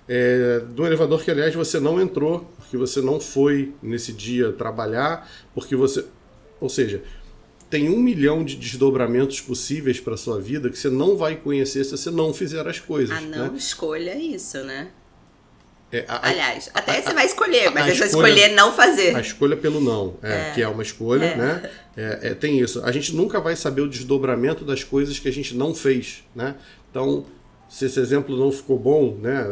É, 0.10 0.60
do 0.60 0.86
elevador 0.86 1.24
que, 1.24 1.30
aliás, 1.30 1.54
você 1.54 1.80
não 1.80 2.02
entrou, 2.02 2.52
porque 2.58 2.76
você 2.76 3.02
não 3.02 3.20
foi 3.20 3.74
nesse 3.82 4.12
dia 4.12 4.52
trabalhar, 4.52 5.30
porque 5.54 5.76
você. 5.76 6.06
Ou 6.60 6.68
seja, 6.68 7.04
tem 7.70 7.88
um 7.90 8.00
milhão 8.00 8.44
de 8.44 8.56
desdobramentos 8.56 9.40
possíveis 9.40 10.00
para 10.00 10.18
sua 10.18 10.42
vida 10.42 10.70
que 10.70 10.78
você 10.78 10.90
não 10.90 11.16
vai 11.16 11.36
conhecer 11.36 11.86
se 11.86 11.92
você 11.92 12.10
não 12.10 12.34
fizer 12.34 12.68
as 12.68 12.80
coisas. 12.80 13.16
A 13.16 13.22
não 13.22 13.52
né? 13.52 13.54
escolha 13.56 14.18
isso, 14.18 14.58
né? 14.64 14.92
É, 15.92 16.06
a- 16.08 16.30
Aliás, 16.30 16.70
até 16.74 16.98
a- 16.98 17.02
você 17.02 17.14
vai 17.14 17.26
escolher, 17.26 17.70
mas 17.72 17.86
você 17.86 18.00
vai 18.00 18.08
escolha- 18.08 18.28
escolher 18.30 18.56
não 18.56 18.72
fazer. 18.74 19.16
A 19.16 19.20
escolha 19.22 19.58
pelo 19.58 19.82
não, 19.82 20.16
é, 20.24 20.52
que 20.56 20.62
é 20.62 20.68
uma 20.68 20.82
escolha, 20.84 21.36
né? 21.36 21.70
É, 21.98 22.20
é, 22.30 22.34
tem 22.34 22.60
isso. 22.60 22.82
A 22.86 22.92
gente 22.92 23.14
nunca 23.16 23.40
vai 23.42 23.56
saber 23.56 23.82
o 23.82 23.90
desdobramento 23.90 24.64
das 24.64 24.84
coisas 24.84 25.20
que 25.20 25.28
a 25.28 25.34
gente 25.34 25.56
não 25.56 25.76
fez, 25.76 26.24
né? 26.34 26.56
Então, 26.90 27.26
se 27.70 27.86
esse 27.86 28.00
exemplo 28.00 28.38
não 28.38 28.52
ficou 28.52 28.80
bom, 28.80 29.18
né? 29.22 29.46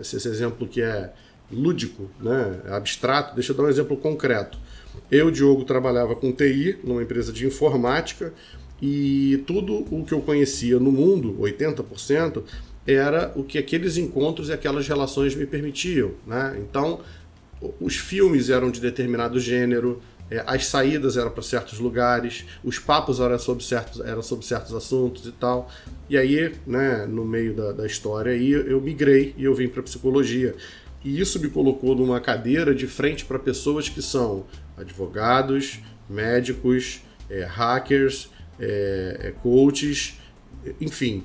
é, 0.00 0.02
Se 0.02 0.16
esse 0.16 0.28
exemplo 0.28 0.66
que 0.66 0.80
é 0.80 1.10
lúdico, 1.52 2.10
né? 2.20 2.60
Abstrato, 2.70 3.34
deixa 3.34 3.52
eu 3.52 3.56
dar 3.56 3.64
um 3.64 3.68
exemplo 3.68 3.96
concreto. 3.96 4.58
Eu, 5.10 5.30
Diogo, 5.30 5.64
trabalhava 5.64 6.14
com 6.16 6.32
TI 6.32 6.78
numa 6.82 7.02
empresa 7.02 7.32
de 7.32 7.46
informática 7.46 8.32
e 8.80 9.42
tudo 9.46 9.84
o 9.90 10.04
que 10.04 10.12
eu 10.12 10.20
conhecia 10.20 10.78
no 10.78 10.90
mundo, 10.90 11.36
80%, 11.40 12.42
era 12.86 13.32
o 13.34 13.42
que 13.42 13.58
aqueles 13.58 13.96
encontros 13.96 14.48
e 14.48 14.52
aquelas 14.52 14.86
relações 14.86 15.34
me 15.34 15.46
permitiam, 15.46 16.12
né? 16.26 16.56
Então, 16.58 17.00
os 17.80 17.96
filmes 17.96 18.50
eram 18.50 18.70
de 18.70 18.80
determinado 18.80 19.40
gênero, 19.40 20.02
é, 20.30 20.42
as 20.46 20.66
saídas 20.66 21.16
eram 21.16 21.30
para 21.30 21.42
certos 21.42 21.78
lugares, 21.78 22.44
os 22.62 22.78
papos 22.78 23.20
eram 23.20 23.38
sobre 23.38 23.62
certos, 23.64 24.00
eram 24.00 24.22
sobre 24.22 24.44
certos 24.44 24.74
assuntos 24.74 25.26
e 25.26 25.32
tal. 25.32 25.70
E 26.08 26.16
aí, 26.16 26.52
né, 26.66 27.06
no 27.06 27.24
meio 27.24 27.54
da, 27.54 27.72
da 27.72 27.86
história 27.86 28.32
aí, 28.32 28.50
eu 28.50 28.80
migrei 28.80 29.34
e 29.36 29.44
eu 29.44 29.54
vim 29.54 29.68
para 29.68 29.82
psicologia. 29.82 30.54
E 31.04 31.20
isso 31.20 31.38
me 31.38 31.48
colocou 31.50 31.94
numa 31.94 32.20
cadeira 32.20 32.74
de 32.74 32.86
frente 32.86 33.24
para 33.24 33.38
pessoas 33.38 33.88
que 33.88 34.00
são 34.00 34.46
advogados, 34.76 35.80
médicos, 36.08 37.02
é, 37.28 37.44
hackers, 37.44 38.30
é, 38.58 39.18
é, 39.20 39.30
coaches, 39.42 40.18
enfim, 40.80 41.22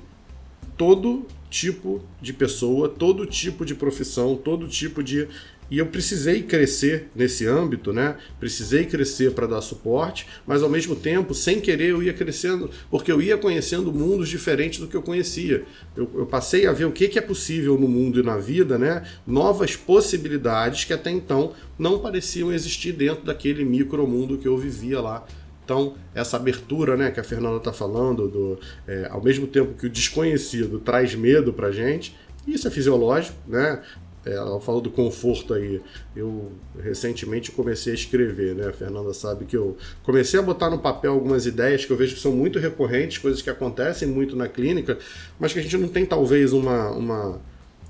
todo 0.76 1.26
tipo 1.50 2.00
de 2.22 2.32
pessoa, 2.32 2.88
todo 2.88 3.26
tipo 3.26 3.66
de 3.66 3.74
profissão, 3.74 4.36
todo 4.36 4.68
tipo 4.68 5.02
de. 5.02 5.26
E 5.70 5.78
eu 5.78 5.86
precisei 5.86 6.42
crescer 6.42 7.08
nesse 7.14 7.46
âmbito, 7.46 7.92
né? 7.92 8.16
Precisei 8.40 8.86
crescer 8.86 9.32
para 9.32 9.46
dar 9.46 9.60
suporte, 9.60 10.26
mas 10.44 10.64
ao 10.64 10.68
mesmo 10.68 10.96
tempo, 10.96 11.32
sem 11.32 11.60
querer, 11.60 11.90
eu 11.90 12.02
ia 12.02 12.12
crescendo, 12.12 12.68
porque 12.90 13.12
eu 13.12 13.22
ia 13.22 13.38
conhecendo 13.38 13.92
mundos 13.92 14.28
diferentes 14.28 14.80
do 14.80 14.88
que 14.88 14.96
eu 14.96 15.02
conhecia. 15.02 15.64
Eu, 15.96 16.10
eu 16.14 16.26
passei 16.26 16.66
a 16.66 16.72
ver 16.72 16.86
o 16.86 16.92
que, 16.92 17.06
que 17.06 17.20
é 17.20 17.22
possível 17.22 17.78
no 17.78 17.86
mundo 17.86 18.18
e 18.18 18.22
na 18.22 18.36
vida, 18.36 18.78
né? 18.78 19.04
Novas 19.24 19.76
possibilidades 19.76 20.84
que 20.84 20.92
até 20.92 21.10
então 21.10 21.52
não 21.78 22.00
pareciam 22.00 22.52
existir 22.52 22.92
dentro 22.92 23.24
daquele 23.24 23.64
micromundo 23.64 24.38
que 24.38 24.48
eu 24.48 24.58
vivia 24.58 25.00
lá 25.00 25.24
então, 25.70 25.94
essa 26.12 26.36
abertura 26.36 26.96
né, 26.96 27.12
que 27.12 27.20
a 27.20 27.22
Fernanda 27.22 27.58
está 27.58 27.72
falando, 27.72 28.28
do, 28.28 28.58
é, 28.88 29.06
ao 29.08 29.22
mesmo 29.22 29.46
tempo 29.46 29.74
que 29.74 29.86
o 29.86 29.88
desconhecido 29.88 30.80
traz 30.80 31.14
medo 31.14 31.52
para 31.52 31.70
gente, 31.70 32.16
isso 32.44 32.66
é 32.66 32.70
fisiológico, 32.72 33.36
né? 33.46 33.80
É, 34.26 34.32
Ela 34.32 34.60
falou 34.60 34.80
do 34.80 34.90
conforto 34.90 35.54
aí. 35.54 35.80
Eu 36.16 36.50
recentemente 36.82 37.52
comecei 37.52 37.92
a 37.92 37.94
escrever, 37.94 38.56
né? 38.56 38.66
A 38.66 38.72
Fernanda 38.72 39.14
sabe 39.14 39.44
que 39.44 39.56
eu 39.56 39.76
comecei 40.02 40.40
a 40.40 40.42
botar 40.42 40.68
no 40.68 40.80
papel 40.80 41.12
algumas 41.12 41.46
ideias 41.46 41.84
que 41.84 41.92
eu 41.92 41.96
vejo 41.96 42.16
que 42.16 42.20
são 42.20 42.32
muito 42.32 42.58
recorrentes, 42.58 43.18
coisas 43.18 43.40
que 43.40 43.48
acontecem 43.48 44.08
muito 44.08 44.34
na 44.34 44.48
clínica, 44.48 44.98
mas 45.38 45.52
que 45.52 45.60
a 45.60 45.62
gente 45.62 45.76
não 45.76 45.86
tem 45.88 46.04
talvez 46.04 46.52
uma, 46.52 46.90
uma 46.90 47.40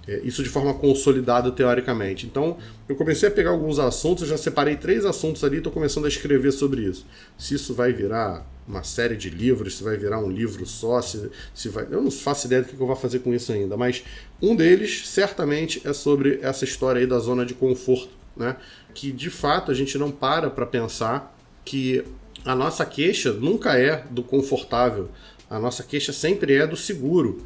isso 0.08 0.42
de 0.42 0.48
forma 0.48 0.74
consolidada 0.74 1.50
teoricamente. 1.50 2.26
Então, 2.26 2.56
eu 2.88 2.96
comecei 2.96 3.28
a 3.28 3.32
pegar 3.32 3.50
alguns 3.50 3.78
assuntos, 3.78 4.28
já 4.28 4.36
separei 4.36 4.76
três 4.76 5.04
assuntos 5.04 5.44
ali 5.44 5.56
e 5.56 5.58
estou 5.58 5.72
começando 5.72 6.04
a 6.04 6.08
escrever 6.08 6.52
sobre 6.52 6.82
isso. 6.82 7.06
Se 7.38 7.54
isso 7.54 7.74
vai 7.74 7.92
virar 7.92 8.46
uma 8.66 8.82
série 8.82 9.16
de 9.16 9.28
livros, 9.28 9.76
se 9.76 9.84
vai 9.84 9.96
virar 9.96 10.18
um 10.18 10.30
livro 10.30 10.64
só, 10.64 11.02
se, 11.02 11.30
se 11.54 11.68
vai. 11.68 11.86
Eu 11.90 12.00
não 12.00 12.10
faço 12.10 12.46
ideia 12.46 12.62
do 12.62 12.68
que 12.68 12.74
eu 12.74 12.86
vou 12.86 12.96
fazer 12.96 13.18
com 13.20 13.34
isso 13.34 13.52
ainda, 13.52 13.76
mas 13.76 14.04
um 14.40 14.54
deles 14.54 15.08
certamente 15.08 15.82
é 15.84 15.92
sobre 15.92 16.38
essa 16.42 16.64
história 16.64 17.00
aí 17.00 17.06
da 17.06 17.18
zona 17.18 17.44
de 17.44 17.54
conforto, 17.54 18.10
né? 18.36 18.56
Que 18.94 19.10
de 19.12 19.28
fato 19.28 19.70
a 19.70 19.74
gente 19.74 19.98
não 19.98 20.10
para 20.10 20.50
para 20.50 20.66
pensar 20.66 21.36
que 21.64 22.04
a 22.44 22.54
nossa 22.54 22.86
queixa 22.86 23.32
nunca 23.32 23.78
é 23.78 24.04
do 24.10 24.22
confortável. 24.22 25.10
A 25.50 25.58
nossa 25.58 25.82
queixa 25.82 26.12
sempre 26.12 26.54
é 26.54 26.64
do 26.64 26.76
seguro. 26.76 27.44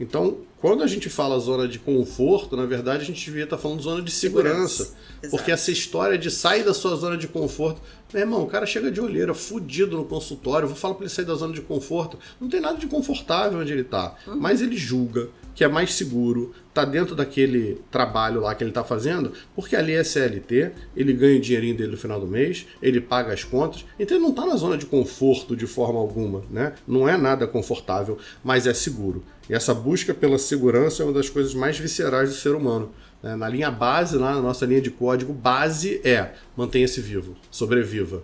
Então, 0.00 0.38
quando 0.60 0.82
a 0.82 0.88
gente 0.88 1.08
fala 1.08 1.38
zona 1.38 1.68
de 1.68 1.78
conforto, 1.78 2.56
na 2.56 2.66
verdade 2.66 3.04
a 3.04 3.06
gente 3.06 3.24
devia 3.24 3.44
estar 3.44 3.56
falando 3.56 3.80
zona 3.80 4.02
de 4.02 4.10
segurança. 4.10 4.86
Segurança. 4.86 5.30
Porque 5.30 5.52
essa 5.52 5.70
história 5.70 6.18
de 6.18 6.32
sair 6.32 6.64
da 6.64 6.74
sua 6.74 6.96
zona 6.96 7.16
de 7.16 7.28
conforto. 7.28 7.80
Meu 8.12 8.22
irmão, 8.22 8.42
o 8.42 8.46
cara 8.48 8.66
chega 8.66 8.90
de 8.90 9.00
olheira, 9.00 9.34
fudido 9.34 9.96
no 9.96 10.04
consultório, 10.04 10.66
vou 10.66 10.76
falar 10.76 10.94
para 10.94 11.04
ele 11.04 11.14
sair 11.14 11.24
da 11.24 11.34
zona 11.36 11.54
de 11.54 11.60
conforto. 11.60 12.18
Não 12.40 12.48
tem 12.48 12.60
nada 12.60 12.76
de 12.76 12.88
confortável 12.88 13.60
onde 13.60 13.72
ele 13.72 13.84
tá. 13.84 14.16
Mas 14.26 14.60
ele 14.60 14.76
julga 14.76 15.28
que 15.54 15.62
é 15.62 15.68
mais 15.68 15.94
seguro, 15.94 16.52
tá 16.72 16.84
dentro 16.84 17.14
daquele 17.14 17.80
trabalho 17.90 18.40
lá 18.40 18.54
que 18.54 18.64
ele 18.64 18.72
tá 18.72 18.82
fazendo, 18.82 19.32
porque 19.54 19.76
ali 19.76 19.92
é 19.92 20.02
CLT, 20.02 20.72
ele 20.96 21.12
ganha 21.12 21.38
o 21.38 21.40
dinheirinho 21.40 21.76
dele 21.76 21.92
no 21.92 21.96
final 21.96 22.18
do 22.18 22.26
mês, 22.26 22.66
ele 22.82 23.00
paga 23.00 23.32
as 23.32 23.44
contas, 23.44 23.84
então 23.98 24.16
ele 24.16 24.24
não 24.24 24.32
tá 24.32 24.44
na 24.44 24.56
zona 24.56 24.76
de 24.76 24.86
conforto 24.86 25.54
de 25.56 25.66
forma 25.66 25.98
alguma, 26.00 26.42
né? 26.50 26.72
Não 26.86 27.08
é 27.08 27.16
nada 27.16 27.46
confortável, 27.46 28.18
mas 28.42 28.66
é 28.66 28.74
seguro. 28.74 29.22
E 29.48 29.54
essa 29.54 29.74
busca 29.74 30.12
pela 30.12 30.38
segurança 30.38 31.02
é 31.02 31.06
uma 31.06 31.12
das 31.12 31.28
coisas 31.28 31.54
mais 31.54 31.78
viscerais 31.78 32.30
do 32.30 32.34
ser 32.34 32.54
humano. 32.54 32.90
né? 33.22 33.36
Na 33.36 33.48
linha 33.48 33.70
base, 33.70 34.16
lá 34.16 34.34
na 34.34 34.40
nossa 34.40 34.64
linha 34.66 34.80
de 34.80 34.90
código, 34.90 35.32
base 35.32 36.00
é 36.02 36.32
mantenha-se 36.56 37.00
vivo, 37.00 37.36
sobreviva. 37.50 38.22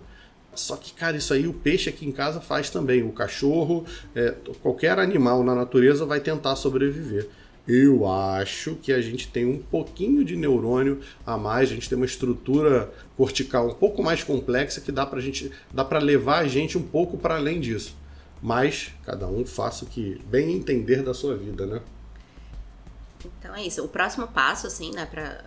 Só 0.53 0.75
que, 0.75 0.93
cara, 0.93 1.17
isso 1.17 1.33
aí 1.33 1.47
o 1.47 1.53
peixe 1.53 1.89
aqui 1.89 2.05
em 2.05 2.11
casa 2.11 2.41
faz 2.41 2.69
também. 2.69 3.03
O 3.03 3.11
cachorro, 3.11 3.85
é, 4.13 4.35
qualquer 4.61 4.99
animal 4.99 5.43
na 5.43 5.55
natureza 5.55 6.05
vai 6.05 6.19
tentar 6.19 6.55
sobreviver. 6.55 7.29
Eu 7.67 8.07
acho 8.07 8.75
que 8.75 8.91
a 8.91 9.01
gente 9.01 9.27
tem 9.27 9.45
um 9.45 9.59
pouquinho 9.59 10.25
de 10.25 10.35
neurônio 10.35 10.99
a 11.25 11.37
mais, 11.37 11.69
a 11.69 11.73
gente 11.75 11.87
tem 11.87 11.95
uma 11.95 12.05
estrutura 12.05 12.91
cortical 13.15 13.69
um 13.69 13.75
pouco 13.75 14.03
mais 14.03 14.23
complexa 14.23 14.81
que 14.81 14.91
dá 14.91 15.05
pra 15.05 15.21
gente, 15.21 15.51
dá 15.71 15.85
para 15.85 15.99
levar 15.99 16.39
a 16.39 16.47
gente 16.47 16.77
um 16.77 16.81
pouco 16.81 17.17
para 17.17 17.35
além 17.35 17.59
disso. 17.59 17.95
Mas 18.41 18.91
cada 19.05 19.27
um 19.27 19.45
faça 19.45 19.85
o 19.85 19.87
que 19.87 20.19
bem 20.25 20.53
entender 20.53 21.03
da 21.03 21.13
sua 21.13 21.35
vida, 21.35 21.67
né? 21.67 21.81
Então 23.23 23.55
é 23.55 23.63
isso. 23.63 23.83
O 23.83 23.87
próximo 23.87 24.27
passo, 24.27 24.65
assim, 24.65 24.91
né, 24.91 25.05
pra. 25.05 25.43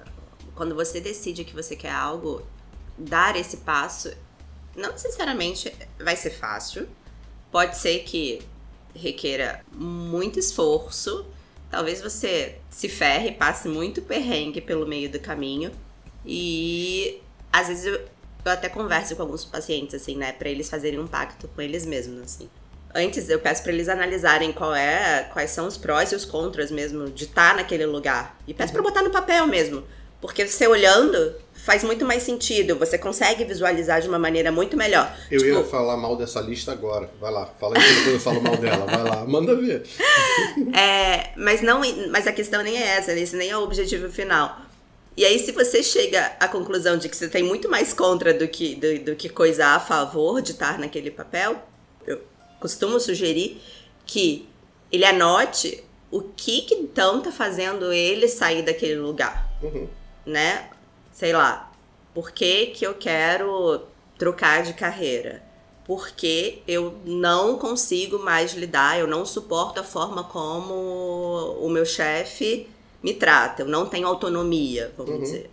Quando 0.54 0.74
você 0.74 1.00
decide 1.00 1.42
que 1.42 1.52
você 1.52 1.74
quer 1.74 1.90
algo, 1.90 2.46
dar 2.96 3.34
esse 3.34 3.56
passo, 3.58 4.12
não 4.76 4.92
necessariamente 4.92 5.72
vai 5.98 6.16
ser 6.16 6.30
fácil. 6.30 6.88
Pode 7.50 7.76
ser 7.76 8.00
que 8.00 8.42
requeira 8.94 9.64
muito 9.72 10.38
esforço. 10.38 11.26
Talvez 11.70 12.00
você 12.00 12.58
se 12.70 12.88
ferre, 12.88 13.32
passe 13.32 13.68
muito 13.68 14.02
perrengue 14.02 14.60
pelo 14.60 14.86
meio 14.86 15.10
do 15.10 15.18
caminho. 15.18 15.72
E 16.24 17.20
às 17.52 17.68
vezes 17.68 17.84
eu, 17.84 17.94
eu 18.44 18.52
até 18.52 18.68
converso 18.68 19.14
com 19.16 19.22
alguns 19.22 19.44
pacientes, 19.44 19.94
assim, 19.94 20.16
né, 20.16 20.32
pra 20.32 20.48
eles 20.48 20.68
fazerem 20.68 20.98
um 20.98 21.06
pacto 21.06 21.48
com 21.48 21.60
eles 21.60 21.84
mesmos, 21.84 22.22
assim. 22.22 22.48
Antes 22.94 23.28
eu 23.28 23.40
peço 23.40 23.62
pra 23.64 23.72
eles 23.72 23.88
analisarem 23.88 24.52
qual 24.52 24.72
é, 24.72 25.28
quais 25.32 25.50
são 25.50 25.66
os 25.66 25.76
prós 25.76 26.12
e 26.12 26.14
os 26.14 26.24
contras 26.24 26.70
mesmo 26.70 27.10
de 27.10 27.24
estar 27.24 27.56
naquele 27.56 27.86
lugar. 27.86 28.38
E 28.46 28.54
peço 28.54 28.72
pra 28.72 28.82
botar 28.82 29.02
no 29.02 29.10
papel 29.10 29.46
mesmo. 29.48 29.84
Porque 30.24 30.46
você 30.48 30.66
olhando 30.66 31.34
faz 31.52 31.84
muito 31.84 32.02
mais 32.02 32.22
sentido, 32.22 32.78
você 32.78 32.96
consegue 32.96 33.44
visualizar 33.44 34.00
de 34.00 34.08
uma 34.08 34.18
maneira 34.18 34.50
muito 34.50 34.74
melhor. 34.74 35.14
Eu 35.30 35.38
Tipo, 35.38 35.58
ia 35.58 35.64
falar 35.64 35.98
mal 35.98 36.16
dessa 36.16 36.40
lista 36.40 36.72
agora. 36.72 37.10
Vai 37.20 37.30
lá, 37.30 37.44
fala 37.60 37.74
depois 37.74 38.06
eu 38.06 38.20
falo 38.20 38.40
mal 38.40 38.56
dela. 38.56 38.86
Vai 38.86 39.04
lá, 39.04 39.26
manda 39.26 39.54
ver. 39.54 39.82
É, 40.74 41.30
mas 41.36 41.60
não, 41.60 41.82
mas 42.10 42.26
a 42.26 42.32
questão 42.32 42.62
nem 42.62 42.74
é 42.74 42.96
essa, 42.96 43.12
esse 43.12 43.36
nem 43.36 43.50
é 43.50 43.56
o 43.58 43.62
objetivo 43.62 44.08
final. 44.08 44.56
E 45.14 45.26
aí, 45.26 45.38
se 45.38 45.52
você 45.52 45.82
chega 45.82 46.32
à 46.40 46.48
conclusão 46.48 46.96
de 46.96 47.06
que 47.10 47.16
você 47.16 47.28
tem 47.28 47.42
muito 47.42 47.68
mais 47.68 47.92
contra 47.92 48.32
do 48.32 48.48
que, 48.48 48.76
do, 48.76 48.98
do 49.10 49.14
que 49.16 49.28
coisa 49.28 49.66
a 49.66 49.78
favor 49.78 50.40
de 50.40 50.52
estar 50.52 50.78
naquele 50.78 51.10
papel, 51.10 51.62
eu 52.06 52.18
costumo 52.58 52.98
sugerir 52.98 53.60
que 54.06 54.48
ele 54.90 55.04
anote 55.04 55.84
o 56.10 56.22
que, 56.22 56.62
que 56.62 56.74
então 56.74 57.20
tá 57.20 57.30
fazendo 57.30 57.92
ele 57.92 58.26
sair 58.26 58.62
daquele 58.62 58.96
lugar, 58.96 59.52
Uhum. 59.62 59.86
Né? 60.26 60.70
Sei 61.12 61.32
lá, 61.32 61.70
por 62.14 62.30
que, 62.32 62.66
que 62.66 62.86
eu 62.86 62.94
quero 62.94 63.82
trocar 64.18 64.62
de 64.62 64.72
carreira? 64.74 65.42
Porque 65.86 66.62
eu 66.66 66.98
não 67.04 67.58
consigo 67.58 68.18
mais 68.18 68.54
lidar, 68.54 68.98
eu 68.98 69.06
não 69.06 69.26
suporto 69.26 69.80
a 69.80 69.84
forma 69.84 70.24
como 70.24 70.74
o 71.60 71.68
meu 71.68 71.84
chefe 71.84 72.68
me 73.02 73.12
trata, 73.14 73.62
eu 73.62 73.66
não 73.68 73.86
tenho 73.86 74.06
autonomia, 74.08 74.92
vamos 74.96 75.12
Uhum. 75.14 75.20
dizer. 75.22 75.50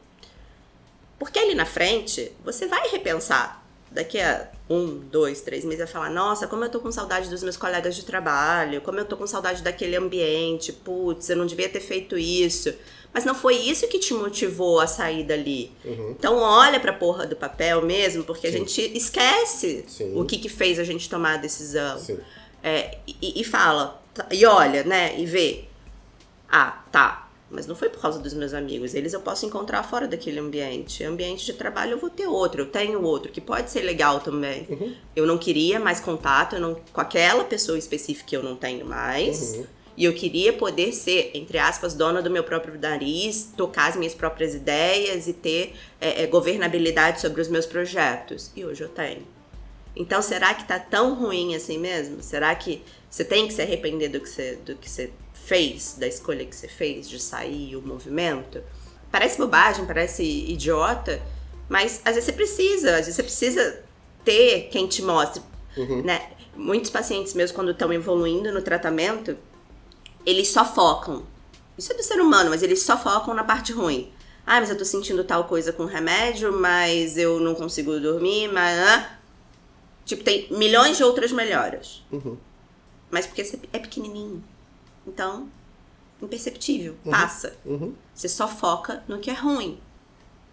Porque 1.19 1.37
ali 1.37 1.53
na 1.53 1.65
frente, 1.65 2.31
você 2.43 2.67
vai 2.67 2.87
repensar. 2.89 3.59
Daqui 3.91 4.19
a 4.21 4.49
um, 4.69 4.99
dois, 4.99 5.41
três 5.41 5.65
meses, 5.65 5.79
vai 5.79 5.87
falar: 5.87 6.09
Nossa, 6.09 6.47
como 6.47 6.63
eu 6.63 6.69
tô 6.69 6.79
com 6.79 6.89
saudade 6.91 7.29
dos 7.29 7.43
meus 7.43 7.57
colegas 7.57 7.93
de 7.93 8.05
trabalho, 8.05 8.79
como 8.81 8.97
eu 8.99 9.05
tô 9.05 9.17
com 9.17 9.27
saudade 9.27 9.61
daquele 9.61 9.97
ambiente, 9.97 10.71
putz, 10.71 11.29
eu 11.29 11.35
não 11.35 11.45
devia 11.45 11.67
ter 11.67 11.81
feito 11.81 12.17
isso. 12.17 12.73
Mas 13.13 13.25
não 13.25 13.35
foi 13.35 13.55
isso 13.55 13.87
que 13.87 13.99
te 13.99 14.13
motivou 14.13 14.79
a 14.79 14.87
sair 14.87 15.23
dali. 15.23 15.71
Uhum. 15.83 16.11
Então 16.11 16.37
olha 16.37 16.79
pra 16.79 16.93
porra 16.93 17.27
do 17.27 17.35
papel 17.35 17.81
mesmo, 17.81 18.23
porque 18.23 18.47
a 18.47 18.51
Sim. 18.51 18.59
gente 18.59 18.97
esquece 18.97 19.83
Sim. 19.87 20.13
o 20.17 20.23
que, 20.23 20.37
que 20.37 20.47
fez 20.47 20.79
a 20.79 20.83
gente 20.83 21.09
tomar 21.09 21.33
a 21.33 21.37
decisão. 21.37 21.99
É, 22.63 22.97
e, 23.05 23.41
e 23.41 23.43
fala, 23.43 24.01
tá, 24.13 24.27
e 24.31 24.45
olha, 24.45 24.83
né, 24.83 25.19
e 25.19 25.25
vê. 25.25 25.65
Ah, 26.49 26.83
tá. 26.91 27.27
Mas 27.49 27.67
não 27.67 27.75
foi 27.75 27.89
por 27.89 27.99
causa 27.99 28.17
dos 28.17 28.33
meus 28.33 28.53
amigos. 28.53 28.93
Eles 28.93 29.11
eu 29.11 29.19
posso 29.19 29.45
encontrar 29.45 29.83
fora 29.83 30.07
daquele 30.07 30.39
ambiente. 30.39 31.03
Ambiente 31.03 31.45
de 31.45 31.51
trabalho 31.51 31.91
eu 31.91 31.97
vou 31.97 32.09
ter 32.09 32.25
outro. 32.25 32.61
Eu 32.61 32.67
tenho 32.67 33.03
outro, 33.03 33.29
que 33.29 33.41
pode 33.41 33.69
ser 33.69 33.81
legal 33.81 34.21
também. 34.21 34.65
Uhum. 34.69 34.95
Eu 35.13 35.27
não 35.27 35.37
queria 35.37 35.77
mais 35.77 35.99
contato 35.99 36.57
não, 36.57 36.75
com 36.93 37.01
aquela 37.01 37.43
pessoa 37.43 37.77
específica 37.77 38.29
que 38.29 38.37
eu 38.37 38.41
não 38.41 38.55
tenho 38.55 38.85
mais. 38.85 39.55
Uhum. 39.55 39.65
E 39.97 40.05
eu 40.05 40.13
queria 40.13 40.53
poder 40.53 40.93
ser, 40.93 41.31
entre 41.33 41.57
aspas, 41.57 41.93
dona 41.93 42.21
do 42.21 42.29
meu 42.29 42.43
próprio 42.43 42.79
nariz, 42.79 43.51
tocar 43.55 43.89
as 43.89 43.95
minhas 43.95 44.13
próprias 44.13 44.55
ideias 44.55 45.27
e 45.27 45.33
ter 45.33 45.75
é, 45.99 46.23
é, 46.23 46.27
governabilidade 46.27 47.19
sobre 47.19 47.41
os 47.41 47.47
meus 47.47 47.65
projetos. 47.65 48.51
E 48.55 48.63
hoje 48.63 48.81
eu 48.81 48.89
tenho. 48.89 49.27
Então, 49.95 50.21
será 50.21 50.53
que 50.53 50.65
tá 50.65 50.79
tão 50.79 51.15
ruim 51.15 51.55
assim 51.55 51.77
mesmo? 51.77 52.23
Será 52.23 52.55
que 52.55 52.81
você 53.09 53.25
tem 53.25 53.47
que 53.47 53.53
se 53.53 53.61
arrepender 53.61 54.09
do 54.09 54.21
que 54.21 54.29
você, 54.29 54.55
do 54.65 54.75
que 54.75 54.89
você 54.89 55.11
fez, 55.33 55.95
da 55.99 56.07
escolha 56.07 56.45
que 56.45 56.55
você 56.55 56.67
fez 56.67 57.09
de 57.09 57.19
sair 57.19 57.75
o 57.75 57.81
movimento? 57.81 58.63
Parece 59.11 59.37
bobagem, 59.37 59.85
parece 59.85 60.23
idiota, 60.23 61.21
mas 61.67 62.01
às 62.05 62.15
vezes 62.15 62.25
você 62.25 62.31
precisa, 62.31 62.91
às 62.91 63.05
vezes 63.05 63.15
você 63.15 63.23
precisa 63.23 63.83
ter 64.23 64.69
quem 64.71 64.87
te 64.87 65.01
mostre. 65.01 65.41
Uhum. 65.75 66.01
Né? 66.03 66.29
Muitos 66.55 66.89
pacientes 66.89 67.33
meus, 67.33 67.51
quando 67.51 67.71
estão 67.71 67.91
evoluindo 67.91 68.51
no 68.53 68.61
tratamento, 68.61 69.37
eles 70.25 70.49
só 70.49 70.65
focam. 70.65 71.25
Isso 71.77 71.91
é 71.91 71.95
do 71.95 72.03
ser 72.03 72.19
humano, 72.19 72.49
mas 72.49 72.63
eles 72.63 72.81
só 72.81 72.97
focam 72.97 73.33
na 73.33 73.43
parte 73.43 73.71
ruim. 73.71 74.11
Ah, 74.45 74.59
mas 74.59 74.69
eu 74.69 74.77
tô 74.77 74.85
sentindo 74.85 75.23
tal 75.23 75.45
coisa 75.45 75.71
com 75.71 75.85
remédio, 75.85 76.51
mas 76.51 77.17
eu 77.17 77.39
não 77.39 77.55
consigo 77.55 77.99
dormir, 77.99 78.47
mas. 78.51 79.07
Tipo, 80.05 80.23
tem 80.23 80.47
milhões 80.51 80.97
de 80.97 81.03
outras 81.03 81.31
melhoras. 81.31 82.03
Uhum. 82.11 82.37
Mas 83.09 83.25
porque 83.25 83.43
você 83.43 83.59
é 83.71 83.79
pequenininho. 83.79 84.43
Então, 85.05 85.47
imperceptível. 86.21 86.95
Uhum. 87.05 87.11
Passa. 87.11 87.55
Uhum. 87.65 87.93
Você 88.13 88.27
só 88.27 88.47
foca 88.47 89.03
no 89.07 89.19
que 89.19 89.29
é 89.29 89.33
ruim. 89.33 89.79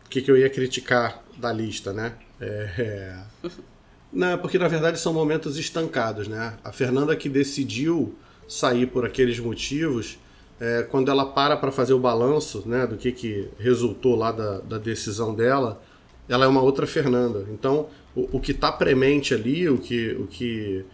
O 0.06 0.08
que, 0.08 0.22
que 0.22 0.30
eu 0.30 0.36
ia 0.36 0.48
criticar 0.48 1.22
da 1.36 1.52
lista, 1.52 1.92
né? 1.92 2.14
É... 2.40 3.24
é. 3.44 3.48
Não, 4.10 4.38
porque 4.38 4.58
na 4.58 4.68
verdade 4.68 4.98
são 4.98 5.12
momentos 5.12 5.58
estancados, 5.58 6.28
né? 6.28 6.56
A 6.64 6.72
Fernanda 6.72 7.14
que 7.14 7.28
decidiu 7.28 8.16
sair 8.48 8.86
por 8.86 9.04
aqueles 9.04 9.38
motivos, 9.38 10.18
é, 10.58 10.82
quando 10.82 11.10
ela 11.10 11.24
para 11.26 11.56
para 11.56 11.70
fazer 11.70 11.92
o 11.92 11.98
balanço 11.98 12.64
né, 12.66 12.86
do 12.86 12.96
que, 12.96 13.12
que 13.12 13.48
resultou 13.58 14.16
lá 14.16 14.32
da, 14.32 14.58
da 14.58 14.78
decisão 14.78 15.34
dela, 15.34 15.80
ela 16.28 16.44
é 16.44 16.48
uma 16.48 16.62
outra 16.62 16.86
Fernanda. 16.86 17.46
Então, 17.52 17.88
o, 18.16 18.38
o 18.38 18.40
que 18.40 18.52
está 18.52 18.72
premente 18.72 19.34
ali, 19.34 19.68
o 19.68 19.78
que, 19.78 20.16
o 20.18 20.26
que 20.26 20.84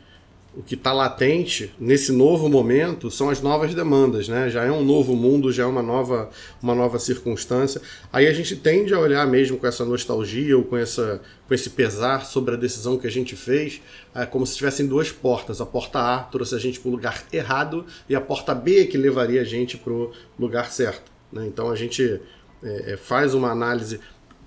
o 0.56 0.62
que 0.62 0.74
está 0.74 0.92
latente 0.92 1.74
nesse 1.80 2.12
novo 2.12 2.48
momento 2.48 3.10
são 3.10 3.28
as 3.28 3.40
novas 3.40 3.74
demandas, 3.74 4.28
né? 4.28 4.48
Já 4.48 4.64
é 4.64 4.70
um 4.70 4.84
novo 4.84 5.16
mundo, 5.16 5.52
já 5.52 5.64
é 5.64 5.66
uma 5.66 5.82
nova, 5.82 6.30
uma 6.62 6.74
nova 6.74 6.98
circunstância. 6.98 7.80
Aí 8.12 8.26
a 8.26 8.32
gente 8.32 8.54
tende 8.54 8.94
a 8.94 8.98
olhar 8.98 9.26
mesmo 9.26 9.58
com 9.58 9.66
essa 9.66 9.84
nostalgia 9.84 10.56
ou 10.56 10.62
com, 10.62 10.76
essa, 10.76 11.20
com 11.48 11.54
esse 11.54 11.70
pesar 11.70 12.24
sobre 12.24 12.54
a 12.54 12.56
decisão 12.56 12.96
que 12.96 13.06
a 13.06 13.10
gente 13.10 13.34
fez, 13.34 13.82
é, 14.14 14.24
como 14.24 14.46
se 14.46 14.56
tivessem 14.56 14.86
duas 14.86 15.10
portas. 15.10 15.60
A 15.60 15.66
porta 15.66 15.98
A 15.98 16.18
trouxe 16.20 16.54
a 16.54 16.58
gente 16.58 16.78
para 16.78 16.88
o 16.88 16.92
lugar 16.92 17.24
errado 17.32 17.84
e 18.08 18.14
a 18.14 18.20
porta 18.20 18.54
B 18.54 18.86
que 18.86 18.96
levaria 18.96 19.40
a 19.40 19.44
gente 19.44 19.76
para 19.76 19.92
o 19.92 20.12
lugar 20.38 20.70
certo. 20.70 21.10
Né? 21.32 21.46
Então 21.46 21.68
a 21.68 21.74
gente 21.74 22.20
é, 22.62 22.92
é 22.92 22.96
faz 22.96 23.34
uma 23.34 23.50
análise. 23.50 23.98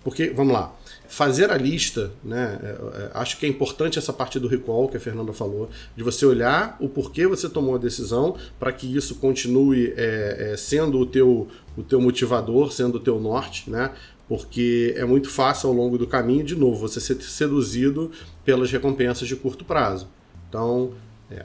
Porque, 0.08 0.30
vamos 0.30 0.54
lá, 0.54 0.74
fazer 1.10 1.52
a 1.52 1.58
lista, 1.58 2.14
né? 2.24 2.58
É, 2.64 2.68
é, 2.68 3.12
acho 3.16 3.38
que 3.38 3.46
é 3.46 3.50
importante 3.50 4.00
essa 4.00 4.14
parte 4.14 4.40
do 4.40 4.48
recall 4.48 4.88
que 4.88 4.96
a 4.96 5.00
Fernanda 5.02 5.34
falou, 5.34 5.70
de 5.98 6.02
você 6.02 6.26
olhar 6.26 6.78
o 6.80 6.88
porquê 6.88 7.28
você 7.28 7.50
tomou 7.50 7.76
a 7.76 7.78
decisão 7.78 8.38
para 8.58 8.72
que 8.72 8.88
isso 8.96 9.16
continue 9.16 9.94
é, 9.98 10.52
é, 10.54 10.56
sendo 10.56 10.98
o 10.98 11.06
teu, 11.06 11.50
o 11.76 11.84
teu 11.84 12.00
motivador, 12.00 12.72
sendo 12.72 12.96
o 12.96 13.00
teu 13.02 13.20
norte, 13.20 13.70
né? 13.70 13.92
Porque 14.30 14.94
é 14.96 15.04
muito 15.04 15.30
fácil 15.30 15.68
ao 15.68 15.76
longo 15.76 15.98
do 15.98 16.08
caminho, 16.08 16.46
de 16.46 16.56
novo, 16.56 16.80
você 16.80 17.02
ser 17.02 17.22
seduzido 17.22 18.10
pelas 18.46 18.72
recompensas 18.72 19.28
de 19.28 19.36
curto 19.36 19.66
prazo. 19.66 20.08
Então, 20.48 20.94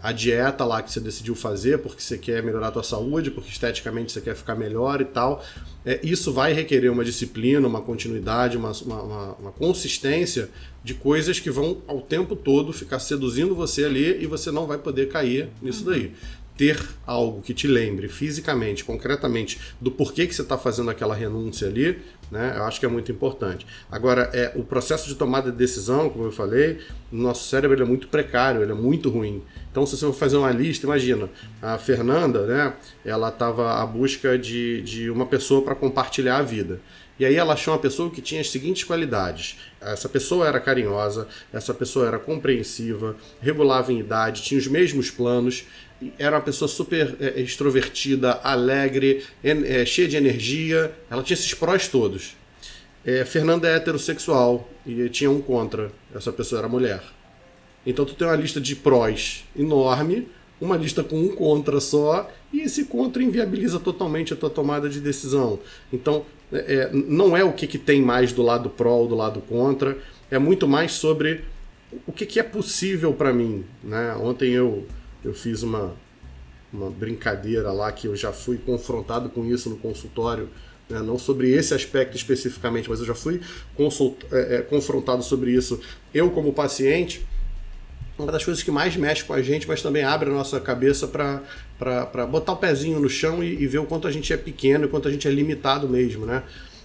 a 0.00 0.12
dieta 0.12 0.64
lá 0.64 0.80
que 0.80 0.92
você 0.92 1.00
decidiu 1.00 1.34
fazer 1.34 1.78
porque 1.78 2.00
você 2.00 2.16
quer 2.16 2.42
melhorar 2.42 2.68
a 2.68 2.70
tua 2.70 2.84
saúde, 2.84 3.30
porque 3.30 3.50
esteticamente 3.50 4.12
você 4.12 4.20
quer 4.20 4.36
ficar 4.36 4.54
melhor 4.54 5.00
e 5.00 5.04
tal, 5.04 5.44
é, 5.84 5.98
isso 6.04 6.32
vai 6.32 6.52
requerer 6.52 6.90
uma 6.90 7.04
disciplina, 7.04 7.66
uma 7.66 7.80
continuidade, 7.80 8.56
uma, 8.56 8.70
uma, 8.70 9.32
uma, 9.34 9.52
consistência 9.52 10.48
de 10.84 10.94
coisas 10.94 11.40
que 11.40 11.50
vão 11.50 11.82
ao 11.88 12.00
tempo 12.00 12.36
todo 12.36 12.72
ficar 12.72 13.00
seduzindo 13.00 13.54
você 13.54 13.84
ali 13.84 14.22
e 14.22 14.26
você 14.26 14.52
não 14.52 14.66
vai 14.66 14.78
poder 14.78 15.08
cair 15.08 15.48
nisso 15.60 15.84
daí 15.84 16.12
ter 16.56 16.78
algo 17.06 17.40
que 17.40 17.54
te 17.54 17.66
lembre 17.66 18.08
fisicamente, 18.08 18.84
concretamente, 18.84 19.58
do 19.80 19.90
porquê 19.90 20.26
que 20.26 20.34
você 20.34 20.42
está 20.42 20.58
fazendo 20.58 20.90
aquela 20.90 21.14
renúncia 21.14 21.66
ali, 21.66 21.98
né? 22.30 22.54
Eu 22.56 22.64
acho 22.64 22.78
que 22.78 22.86
é 22.86 22.88
muito 22.88 23.10
importante. 23.10 23.66
Agora, 23.90 24.30
é 24.32 24.52
o 24.54 24.62
processo 24.62 25.08
de 25.08 25.14
tomada 25.14 25.50
de 25.50 25.56
decisão, 25.56 26.08
como 26.10 26.24
eu 26.24 26.32
falei, 26.32 26.78
no 27.10 27.22
nosso 27.22 27.48
cérebro 27.48 27.82
é 27.82 27.86
muito 27.86 28.06
precário, 28.08 28.62
ele 28.62 28.72
é 28.72 28.74
muito 28.74 29.08
ruim. 29.08 29.42
Então, 29.72 29.86
se 29.86 29.96
você 29.96 30.04
for 30.04 30.12
fazer 30.12 30.36
uma 30.36 30.50
lista, 30.50 30.84
imagina, 30.84 31.30
a 31.62 31.78
Fernanda, 31.78 32.46
né? 32.46 32.74
Ela 33.02 33.30
estava 33.30 33.80
à 33.80 33.86
busca 33.86 34.38
de, 34.38 34.82
de 34.82 35.10
uma 35.10 35.24
pessoa 35.24 35.62
para 35.62 35.74
compartilhar 35.74 36.36
a 36.36 36.42
vida. 36.42 36.78
E 37.18 37.24
aí 37.24 37.36
ela 37.36 37.54
achou 37.54 37.72
uma 37.72 37.80
pessoa 37.80 38.10
que 38.10 38.20
tinha 38.20 38.42
as 38.42 38.50
seguintes 38.50 38.84
qualidades. 38.84 39.56
Essa 39.80 40.10
pessoa 40.10 40.46
era 40.46 40.60
carinhosa, 40.60 41.26
essa 41.52 41.72
pessoa 41.72 42.06
era 42.06 42.18
compreensiva, 42.18 43.16
regulava 43.40 43.92
em 43.92 43.98
idade, 44.00 44.42
tinha 44.42 44.58
os 44.58 44.66
mesmos 44.66 45.10
planos, 45.10 45.64
era 46.18 46.36
uma 46.36 46.42
pessoa 46.42 46.68
super 46.68 47.16
é, 47.18 47.40
extrovertida, 47.40 48.40
alegre, 48.42 49.24
é, 49.42 49.86
cheia 49.86 50.08
de 50.08 50.16
energia. 50.16 50.92
Ela 51.10 51.22
tinha 51.22 51.34
esses 51.34 51.54
prós 51.54 51.88
todos. 51.88 52.36
É, 53.06 53.24
Fernanda 53.24 53.68
é 53.68 53.76
heterossexual 53.76 54.68
e 54.84 55.08
tinha 55.08 55.30
um 55.30 55.40
contra. 55.40 55.90
Essa 56.14 56.30
pessoa 56.30 56.58
era 56.58 56.68
mulher. 56.68 57.02
Então 57.86 58.04
tu 58.04 58.14
tem 58.14 58.26
uma 58.26 58.36
lista 58.36 58.60
de 58.60 58.76
prós 58.76 59.44
enorme, 59.56 60.28
uma 60.60 60.76
lista 60.76 61.02
com 61.02 61.20
um 61.20 61.34
contra 61.34 61.80
só, 61.80 62.30
e 62.52 62.60
esse 62.60 62.84
contra 62.84 63.22
inviabiliza 63.22 63.80
totalmente 63.80 64.32
a 64.32 64.36
tua 64.36 64.50
tomada 64.50 64.88
de 64.88 65.00
decisão. 65.00 65.58
Então 65.92 66.24
é, 66.52 66.74
é 66.74 66.90
não 66.92 67.36
é 67.36 67.42
o 67.42 67.52
que, 67.52 67.66
que 67.66 67.78
tem 67.78 68.00
mais 68.00 68.32
do 68.32 68.42
lado 68.42 68.70
pró 68.70 68.96
ou 68.98 69.08
do 69.08 69.14
lado 69.14 69.40
contra, 69.40 69.98
é 70.30 70.38
muito 70.38 70.68
mais 70.68 70.92
sobre 70.92 71.44
o 72.06 72.12
que, 72.12 72.24
que 72.24 72.38
é 72.38 72.42
possível 72.42 73.12
para 73.12 73.32
mim. 73.32 73.64
Né? 73.82 74.14
Ontem 74.14 74.50
eu 74.50 74.86
eu 75.24 75.32
fiz 75.32 75.62
uma, 75.62 75.94
uma 76.72 76.90
brincadeira 76.90 77.70
lá 77.72 77.90
que 77.92 78.06
eu 78.06 78.16
já 78.16 78.32
fui 78.32 78.58
confrontado 78.58 79.28
com 79.28 79.44
isso 79.44 79.70
no 79.70 79.76
consultório, 79.76 80.48
né? 80.88 81.00
não 81.00 81.18
sobre 81.18 81.50
esse 81.50 81.74
aspecto 81.74 82.16
especificamente, 82.16 82.88
mas 82.88 83.00
eu 83.00 83.06
já 83.06 83.14
fui 83.14 83.40
é, 84.32 84.56
é, 84.56 84.62
confrontado 84.62 85.22
sobre 85.22 85.52
isso, 85.52 85.80
eu 86.12 86.30
como 86.30 86.52
paciente. 86.52 87.24
Uma 88.18 88.30
das 88.30 88.44
coisas 88.44 88.62
que 88.62 88.70
mais 88.70 88.94
mexe 88.96 89.24
com 89.24 89.32
a 89.32 89.42
gente, 89.42 89.66
mas 89.66 89.82
também 89.82 90.04
abre 90.04 90.28
a 90.28 90.32
nossa 90.32 90.60
cabeça 90.60 91.08
para 91.08 92.26
botar 92.26 92.52
o 92.52 92.56
pezinho 92.56 93.00
no 93.00 93.08
chão 93.08 93.42
e, 93.42 93.62
e 93.62 93.66
ver 93.66 93.78
o 93.78 93.86
quanto 93.86 94.06
a 94.06 94.10
gente 94.10 94.32
é 94.32 94.36
pequeno 94.36 94.84
e 94.84 94.88
quanto 94.88 95.08
a 95.08 95.10
gente 95.10 95.26
é 95.26 95.30
limitado 95.30 95.88
mesmo, 95.88 96.26
né? 96.26 96.42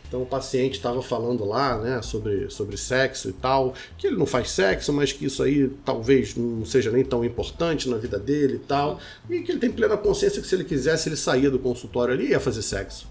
Então 0.08 0.22
o 0.22 0.26
paciente 0.26 0.76
estava 0.76 1.02
falando 1.02 1.44
lá, 1.44 1.78
né, 1.78 2.02
sobre, 2.02 2.50
sobre 2.50 2.78
sexo 2.78 3.30
e 3.30 3.34
tal, 3.34 3.74
que 3.98 4.08
ele 4.08 4.16
não 4.16 4.26
faz 4.26 4.52
sexo, 4.52 4.94
mas 4.94 5.12
que 5.12 5.26
isso 5.26 5.44
aí 5.44 5.70
talvez 5.84 6.36
não 6.36 6.66
seja 6.66 6.92
nem 6.92 7.04
tão 7.04 7.26
importante 7.26 7.90
na 7.90 7.98
vida 7.98 8.18
dele 8.18 8.56
e 8.56 8.60
tal, 8.60 9.00
e 9.30 9.42
que 9.42 9.52
ele 9.52 9.60
tem 9.60 9.70
plena 9.70 9.98
consciência 9.98 10.42
que 10.42 10.48
se 10.48 10.56
ele 10.56 10.64
quisesse 10.64 11.10
ele 11.10 11.18
saía 11.18 11.52
do 11.52 11.60
consultório 11.60 12.14
ali 12.14 12.28
e 12.28 12.30
ia 12.30 12.40
fazer 12.40 12.62
sexo. 12.62 13.08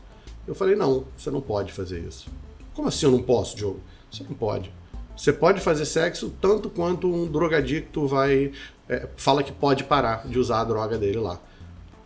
Eu 0.48 0.54
falei, 0.54 0.74
não, 0.74 1.04
você 1.16 1.30
não 1.30 1.40
pode 1.40 1.72
fazer 1.72 2.00
isso. 2.00 2.28
Como 2.72 2.88
assim 2.88 3.04
eu 3.04 3.12
não 3.12 3.22
posso, 3.22 3.56
Diogo? 3.56 3.80
Você 4.10 4.24
não 4.24 4.34
pode. 4.34 4.72
Você 5.16 5.32
pode 5.32 5.60
fazer 5.60 5.86
sexo 5.86 6.32
tanto 6.40 6.68
quanto 6.68 7.12
um 7.12 7.26
drogadicto 7.26 8.06
vai 8.06 8.52
é, 8.88 9.08
fala 9.16 9.42
que 9.42 9.52
pode 9.52 9.84
parar 9.84 10.26
de 10.28 10.38
usar 10.38 10.60
a 10.60 10.64
droga 10.64 10.98
dele 10.98 11.18
lá. 11.18 11.40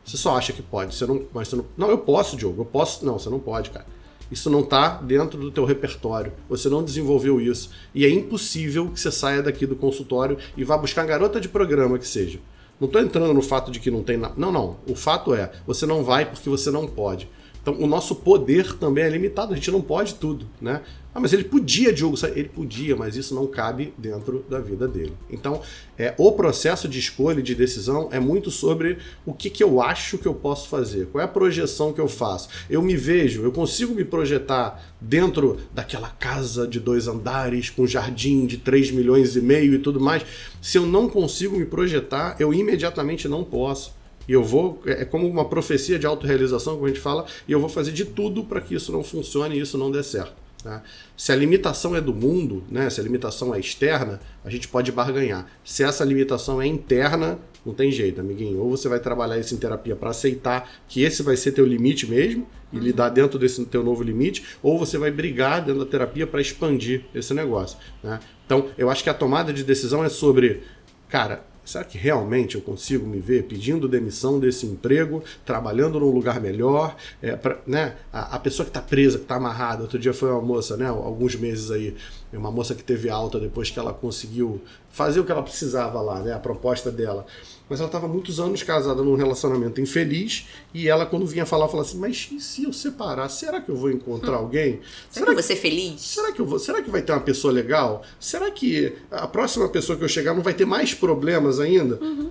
Você 0.05 0.17
só 0.17 0.37
acha 0.37 0.53
que 0.53 0.63
pode, 0.63 0.95
você 0.95 1.07
não, 1.07 1.23
mas 1.33 1.49
você 1.49 1.57
não. 1.57 1.65
Não, 1.77 1.91
eu 1.91 1.99
posso, 1.99 2.37
Diogo, 2.37 2.63
eu 2.63 2.67
posso. 2.67 3.05
Não, 3.05 3.19
você 3.19 3.29
não 3.29 3.39
pode, 3.39 3.71
cara. 3.71 3.87
Isso 4.31 4.49
não 4.49 4.61
está 4.61 4.97
dentro 4.97 5.39
do 5.39 5.51
teu 5.51 5.65
repertório. 5.65 6.33
Você 6.49 6.69
não 6.69 6.85
desenvolveu 6.85 7.41
isso. 7.41 7.71
E 7.95 8.07
é 8.07 8.09
impossível 8.09 8.89
que 8.89 9.01
você 9.01 9.11
saia 9.11 9.43
daqui 9.43 9.67
do 9.67 9.75
consultório 9.75 10.39
e 10.57 10.63
vá 10.63 10.79
buscar 10.79 11.05
garota 11.05 11.41
de 11.41 11.49
programa 11.49 11.99
que 11.99 12.07
seja. 12.07 12.39
Não 12.79 12.87
estou 12.87 13.03
entrando 13.03 13.35
no 13.35 13.43
fato 13.43 13.71
de 13.71 13.81
que 13.81 13.91
não 13.91 14.03
tem 14.03 14.17
nada. 14.17 14.35
Não, 14.37 14.53
não. 14.53 14.77
O 14.87 14.95
fato 14.95 15.35
é, 15.35 15.51
você 15.67 15.85
não 15.85 16.05
vai 16.05 16.25
porque 16.25 16.49
você 16.49 16.71
não 16.71 16.87
pode. 16.87 17.29
Então, 17.61 17.75
o 17.79 17.87
nosso 17.87 18.15
poder 18.15 18.77
também 18.79 19.05
é 19.05 19.09
limitado, 19.09 19.53
a 19.53 19.57
gente 19.57 19.71
não 19.71 19.83
pode 19.83 20.15
tudo, 20.15 20.47
né? 20.61 20.81
Ah, 21.13 21.19
mas 21.19 21.33
ele 21.33 21.43
podia, 21.43 21.93
Diogo, 21.93 22.17
ele 22.37 22.49
podia, 22.49 22.95
mas 22.95 23.17
isso 23.17 23.35
não 23.35 23.45
cabe 23.47 23.93
dentro 23.99 24.45
da 24.49 24.61
vida 24.61 24.87
dele. 24.87 25.13
Então, 25.29 25.61
é, 25.99 26.15
o 26.17 26.31
processo 26.31 26.89
de 26.89 27.01
escolha 27.01 27.41
e 27.41 27.43
de 27.43 27.53
decisão 27.53 28.09
é 28.13 28.21
muito 28.21 28.49
sobre 28.49 28.99
o 29.27 29.33
que, 29.33 29.51
que 29.51 29.63
eu 29.63 29.83
acho 29.83 30.19
que 30.19 30.27
eu 30.27 30.35
posso 30.35 30.69
fazer, 30.69 31.07
qual 31.07 31.21
é 31.21 31.25
a 31.25 31.29
projeção 31.29 31.93
que 31.93 32.01
eu 32.01 32.07
faço. 32.07 32.49
Eu 32.71 32.81
me 32.81 32.97
vejo, 32.97 33.43
eu 33.43 33.51
consigo 33.51 33.93
me 33.93 34.05
projetar 34.05 34.81
dentro 35.01 35.59
daquela 35.75 36.11
casa 36.11 36.65
de 36.65 36.79
dois 36.79 37.09
andares, 37.09 37.71
com 37.71 37.89
jardim 37.89 38.47
de 38.47 38.59
3 38.59 38.93
milhões 38.93 39.35
e 39.35 39.41
meio 39.41 39.75
e 39.75 39.79
tudo 39.79 39.99
mais. 39.99 40.25
Se 40.63 40.79
eu 40.79 40.87
não 40.87 41.09
consigo 41.09 41.57
me 41.57 41.67
projetar, 41.67 42.37
eu 42.39 42.55
imediatamente 42.55 43.27
não 43.27 43.43
posso. 43.43 43.99
E 44.29 44.33
eu 44.33 44.45
vou, 44.45 44.81
é 44.87 45.05
como 45.05 45.27
uma 45.27 45.45
profecia 45.45 45.99
de 45.99 46.07
autorrealização, 46.07 46.75
como 46.75 46.87
a 46.87 46.89
gente 46.89 47.01
fala, 47.01 47.27
e 47.49 47.53
eu 47.53 47.59
vou 47.59 47.69
fazer 47.69 47.91
de 47.91 48.05
tudo 48.05 48.45
para 48.45 48.61
que 48.61 48.77
isso 48.77 48.93
não 48.93 49.03
funcione 49.03 49.57
e 49.57 49.61
isso 49.61 49.77
não 49.77 49.91
dê 49.91 50.05
certo. 50.05 50.50
Né? 50.65 50.83
Se 51.17 51.33
a 51.33 51.37
limitação 51.37 51.97
é 51.97 52.01
do 52.01 52.15
mundo, 52.15 52.63
né, 52.71 52.89
se 52.91 53.01
a 53.01 53.03
limitação 53.03 53.55
é 53.55 53.61
externa, 53.61 54.21
a 54.45 54.51
gente 54.51 54.69
pode 54.69 54.93
barganhar. 54.93 55.47
Se 55.65 55.83
essa 55.83 56.05
limitação 56.05 56.61
é 56.61 56.67
interna, 56.67 57.39
não 57.65 57.75
tem 57.75 57.91
jeito, 57.91 58.21
amiguinho. 58.21 58.59
Ou 58.61 58.71
você 58.71 58.89
vai 58.89 59.01
trabalhar 59.01 59.39
isso 59.39 59.55
em 59.55 59.59
terapia 59.59 59.97
para 59.97 60.11
aceitar 60.11 60.71
que 60.89 61.03
esse 61.03 61.23
vai 61.23 61.37
ser 61.37 61.53
teu 61.53 61.67
limite 61.67 62.07
mesmo 62.07 62.47
e 62.73 62.77
uhum. 62.77 62.83
lidar 62.83 63.09
dentro 63.11 63.39
desse 63.39 63.65
teu 63.67 63.83
novo 63.83 64.03
limite, 64.03 64.45
ou 64.63 64.79
você 64.79 64.97
vai 64.97 65.11
brigar 65.11 65.65
dentro 65.65 65.85
da 65.85 65.91
terapia 65.91 66.27
para 66.27 66.41
expandir 66.41 67.05
esse 67.15 67.35
negócio. 67.35 67.79
Né? 68.03 68.21
Então, 68.47 68.69
eu 68.79 68.91
acho 68.91 69.03
que 69.03 69.11
a 69.11 69.15
tomada 69.15 69.53
de 69.53 69.65
decisão 69.65 70.05
é 70.05 70.09
sobre, 70.09 70.63
cara, 71.09 71.45
Será 71.65 71.85
que 71.85 71.99
realmente 71.99 72.57
eu 72.57 72.61
consigo 72.61 73.07
me 73.07 73.21
ver 73.21 73.45
pedindo 73.45 73.89
demissão 73.89 74.41
desse 74.41 74.67
emprego, 74.67 75.23
trabalhando 75.45 76.01
num 76.01 76.11
lugar 76.11 76.41
melhor? 76.41 76.97
É, 77.23 77.37
pra, 77.37 77.59
né? 77.67 77.97
a, 78.13 78.37
a, 78.37 78.39
pessoa 78.39 78.65
que 78.65 78.71
está 78.71 78.81
presa, 78.81 79.19
que 79.19 79.25
está 79.25 79.37
amarrada, 79.37 79.83
outro 79.83 79.99
dia 79.99 80.13
foi 80.13 80.31
uma 80.31 80.41
moça, 80.41 80.77
né, 80.77 80.87
alguns 80.87 81.35
meses 81.37 81.71
aí, 81.71 81.95
uma 82.33 82.51
moça 82.51 82.75
que 82.75 82.83
teve 82.83 83.09
alta 83.09 83.39
depois 83.39 83.71
que 83.71 83.79
ela 83.79 83.93
conseguiu 83.93 84.61
fazer 84.91 85.21
o 85.21 85.25
que 85.25 85.33
ela 85.33 85.43
precisava 85.43 86.01
lá, 86.01 86.21
né, 86.21 86.33
a 86.33 86.39
proposta 86.39 86.91
dela 86.91 87.27
mas 87.71 87.79
ela 87.79 87.87
estava 87.87 88.09
muitos 88.09 88.41
anos 88.41 88.65
casada 88.65 89.01
num 89.01 89.15
relacionamento 89.15 89.81
infeliz 89.81 90.49
e 90.75 90.89
ela, 90.89 91.07
quando 91.07 91.25
vinha 91.25 91.47
falar, 91.47 91.69
falava 91.69 91.89
assim: 91.89 91.99
Mas 91.99 92.29
e 92.33 92.41
se 92.41 92.65
eu 92.65 92.73
separar? 92.73 93.29
Será 93.29 93.61
que 93.61 93.71
eu 93.71 93.77
vou 93.77 93.93
encontrar 93.93 94.33
hum. 94.33 94.41
alguém? 94.41 94.81
Será, 95.09 95.11
será 95.11 95.27
que 95.27 95.31
eu 95.31 95.35
vou 95.35 95.43
ser 95.45 95.57
feliz? 95.57 96.01
Será 96.01 96.33
que, 96.33 96.41
eu 96.41 96.47
vou, 96.47 96.59
será 96.59 96.83
que 96.83 96.91
vai 96.91 97.01
ter 97.01 97.13
uma 97.13 97.21
pessoa 97.21 97.53
legal? 97.53 98.03
Será 98.19 98.51
que 98.51 98.93
a 99.09 99.29
próxima 99.29 99.69
pessoa 99.69 99.97
que 99.97 100.03
eu 100.03 100.09
chegar 100.09 100.35
não 100.35 100.43
vai 100.43 100.53
ter 100.53 100.65
mais 100.65 100.93
problemas 100.93 101.61
ainda? 101.61 101.97
Uhum. 102.03 102.31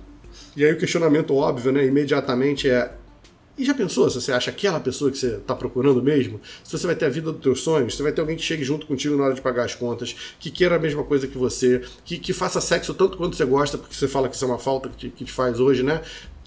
E 0.54 0.62
aí 0.62 0.72
o 0.72 0.78
questionamento 0.78 1.34
óbvio, 1.34 1.72
né, 1.72 1.86
imediatamente 1.86 2.68
é: 2.68 2.92
e 3.60 3.64
já 3.64 3.74
pensou 3.74 4.08
se 4.08 4.18
você 4.18 4.32
acha 4.32 4.50
aquela 4.50 4.80
pessoa 4.80 5.10
que 5.10 5.18
você 5.18 5.36
está 5.36 5.54
procurando 5.54 6.02
mesmo? 6.02 6.40
Se 6.64 6.78
você 6.78 6.86
vai 6.86 6.96
ter 6.96 7.04
a 7.04 7.08
vida 7.10 7.30
dos 7.30 7.42
teus 7.42 7.60
sonhos, 7.60 7.94
se 7.94 8.02
vai 8.02 8.10
ter 8.10 8.22
alguém 8.22 8.34
que 8.34 8.42
chegue 8.42 8.64
junto 8.64 8.86
contigo 8.86 9.16
na 9.16 9.24
hora 9.24 9.34
de 9.34 9.42
pagar 9.42 9.64
as 9.64 9.74
contas, 9.74 10.16
que 10.38 10.50
queira 10.50 10.76
a 10.76 10.78
mesma 10.78 11.04
coisa 11.04 11.26
que 11.26 11.36
você, 11.36 11.82
que, 12.02 12.18
que 12.18 12.32
faça 12.32 12.58
sexo 12.58 12.94
tanto 12.94 13.18
quanto 13.18 13.36
você 13.36 13.44
gosta, 13.44 13.76
porque 13.76 13.94
você 13.94 14.08
fala 14.08 14.30
que 14.30 14.34
isso 14.34 14.46
é 14.46 14.48
uma 14.48 14.58
falta 14.58 14.88
que 14.88 14.96
te, 14.96 15.08
que 15.10 15.24
te 15.26 15.32
faz 15.32 15.60
hoje, 15.60 15.82
né? 15.82 16.00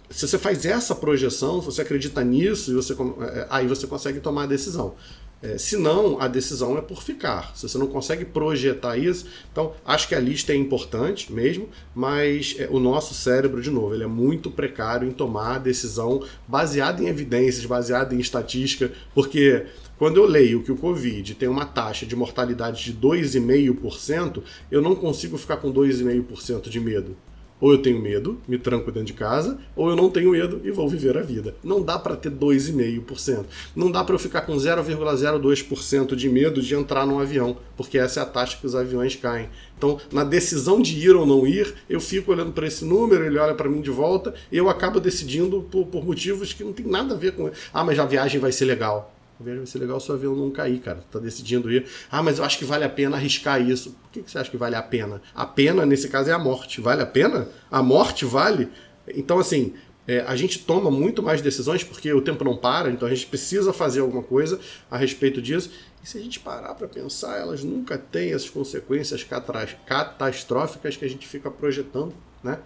Se 0.10 0.28
você 0.28 0.40
faz 0.40 0.66
essa 0.66 0.96
projeção, 0.96 1.60
se 1.60 1.68
você 1.68 1.84
acredita 1.84 2.24
nisso, 2.24 2.74
você, 2.74 2.94
é, 2.94 3.48
aí 3.50 3.68
você 3.68 3.86
consegue 3.86 4.20
tomar 4.20 4.44
a 4.44 4.48
decisão. 4.48 4.96
É, 5.44 5.58
se 5.58 5.76
não, 5.76 6.22
a 6.22 6.28
decisão 6.30 6.78
é 6.78 6.82
por 6.82 7.04
ficar. 7.04 7.54
Se 7.54 7.68
você 7.68 7.78
não 7.78 7.88
consegue 7.88 8.24
projetar 8.24 8.98
isso, 8.98 9.26
então 9.52 9.74
acho 9.84 10.08
que 10.08 10.16
a 10.16 10.20
lista 10.20 10.54
é 10.54 10.56
importante 10.56 11.34
mesmo, 11.34 11.68
mas 11.94 12.56
é, 12.58 12.70
o 12.72 12.80
nosso 12.80 13.14
cérebro, 13.14 13.62
de 13.62 13.70
novo, 13.70 13.94
ele 13.94 14.06
é 14.06 14.08
muito 14.08 14.50
precário 14.50 15.06
em 15.06 15.12
tomar 15.12 15.60
decisão 15.60 16.24
baseada 16.48 17.04
em 17.04 17.08
evidências, 17.08 17.66
baseada 17.66 18.16
em 18.16 18.20
estatística, 18.20 18.90
porque 19.14 19.66
quando 19.98 20.16
eu 20.16 20.26
leio 20.26 20.64
que 20.64 20.72
o 20.72 20.78
Covid 20.78 21.36
tem 21.36 21.50
uma 21.50 21.66
taxa 21.66 22.06
de 22.06 22.16
mortalidade 22.16 22.86
de 22.86 22.94
2,5%, 22.94 24.42
eu 24.72 24.82
não 24.82 24.96
consigo 24.96 25.38
ficar 25.38 25.58
com 25.58 25.74
2,5% 25.74 26.70
de 26.70 26.80
medo. 26.80 27.18
Ou 27.64 27.72
eu 27.72 27.78
tenho 27.78 27.98
medo, 28.02 28.42
me 28.46 28.58
tranco 28.58 28.92
dentro 28.92 29.06
de 29.06 29.14
casa, 29.14 29.58
ou 29.74 29.90
eu 29.90 29.96
não 29.96 30.10
tenho 30.10 30.32
medo 30.32 30.60
e 30.66 30.70
vou 30.70 30.86
viver 30.90 31.18
a 31.18 31.22
vida. 31.22 31.56
Não 31.64 31.82
dá 31.82 31.98
para 31.98 32.14
ter 32.14 32.30
2,5%. 32.30 33.46
Não 33.74 33.90
dá 33.90 34.04
para 34.04 34.16
eu 34.16 34.20
ficar 34.20 34.42
com 34.42 34.54
0,02% 34.54 36.14
de 36.14 36.28
medo 36.28 36.62
de 36.62 36.76
entrar 36.76 37.08
num 37.08 37.20
avião, 37.20 37.56
porque 37.78 37.98
essa 37.98 38.20
é 38.20 38.24
a 38.24 38.26
taxa 38.26 38.58
que 38.60 38.66
os 38.68 38.76
aviões 38.76 39.16
caem. 39.16 39.48
Então, 39.78 39.98
na 40.12 40.26
decisão 40.26 40.82
de 40.82 41.00
ir 41.00 41.16
ou 41.16 41.26
não 41.26 41.48
ir, 41.48 41.74
eu 41.90 42.02
fico 42.02 42.34
olhando 42.34 42.52
para 42.52 42.68
esse 42.68 42.84
número, 42.84 43.24
ele 43.24 43.40
olha 43.40 43.56
para 43.56 43.70
mim 43.70 43.80
de 43.80 43.92
volta, 43.92 44.34
e 44.52 44.58
eu 44.58 44.68
acabo 44.68 45.00
decidindo 45.00 45.62
por, 45.72 45.86
por 45.86 46.04
motivos 46.06 46.52
que 46.52 46.66
não 46.66 46.74
tem 46.74 46.86
nada 46.86 47.16
a 47.16 47.18
ver 47.18 47.32
com. 47.32 47.50
Ah, 47.74 47.86
mas 47.86 47.98
a 47.98 48.06
viagem 48.06 48.42
vai 48.42 48.52
ser 48.52 48.66
legal. 48.66 49.14
Vai 49.44 49.66
ser 49.66 49.80
legal 49.80 50.00
seu 50.00 50.16
avião 50.16 50.36
não 50.36 50.50
cair, 50.52 50.80
cara. 50.80 51.04
Tá 51.12 51.20
decidindo 51.20 51.72
ir. 51.72 51.86
Ah, 52.10 52.24
mas 52.24 52.40
eu 52.40 52.46
acho 52.46 52.58
que 52.58 52.66
vale 52.66 52.84
a 52.84 52.90
pena 52.90 53.18
arriscar 53.18 53.62
isso. 53.62 53.92
Por 53.92 54.12
que, 54.12 54.24
que 54.24 54.32
você 54.32 54.38
acha 54.38 54.50
que 54.50 54.58
vale 54.58 54.76
a 54.76 54.82
pena? 54.82 55.22
A 55.36 55.46
pena, 55.46 55.86
nesse 55.86 56.10
caso, 56.10 56.30
é 56.30 56.34
a 56.34 56.40
morte. 56.40 56.82
Vale 56.82 57.02
a 57.02 57.06
pena? 57.06 57.48
A 57.70 57.84
morte 57.84 58.26
vale? 58.26 58.70
Então, 59.08 59.40
assim, 59.40 59.74
é, 60.08 60.20
a 60.22 60.36
gente 60.36 60.60
toma 60.60 60.92
muito 60.92 61.24
mais 61.24 61.42
decisões 61.42 61.84
porque 61.84 62.12
o 62.12 62.22
tempo 62.22 62.44
não 62.44 62.58
para, 62.58 62.90
então 62.90 63.08
a 63.08 63.14
gente 63.14 63.28
precisa 63.28 63.72
fazer 63.72 64.02
alguma 64.02 64.24
coisa 64.24 64.60
a 64.90 64.98
respeito 64.98 65.42
disso. 65.42 65.72
E 66.04 66.08
se 66.08 66.18
a 66.18 66.22
gente 66.22 66.40
parar 66.40 66.76
para 66.76 66.88
pensar, 66.88 67.40
elas 67.40 67.64
nunca 67.64 67.98
têm 67.98 68.34
as 68.34 68.50
consequências 68.50 69.26
catastróficas 69.86 70.98
que 70.98 71.06
a 71.06 71.10
gente 71.10 71.26
fica 71.26 71.50
projetando, 71.50 72.14
né? 72.44 72.60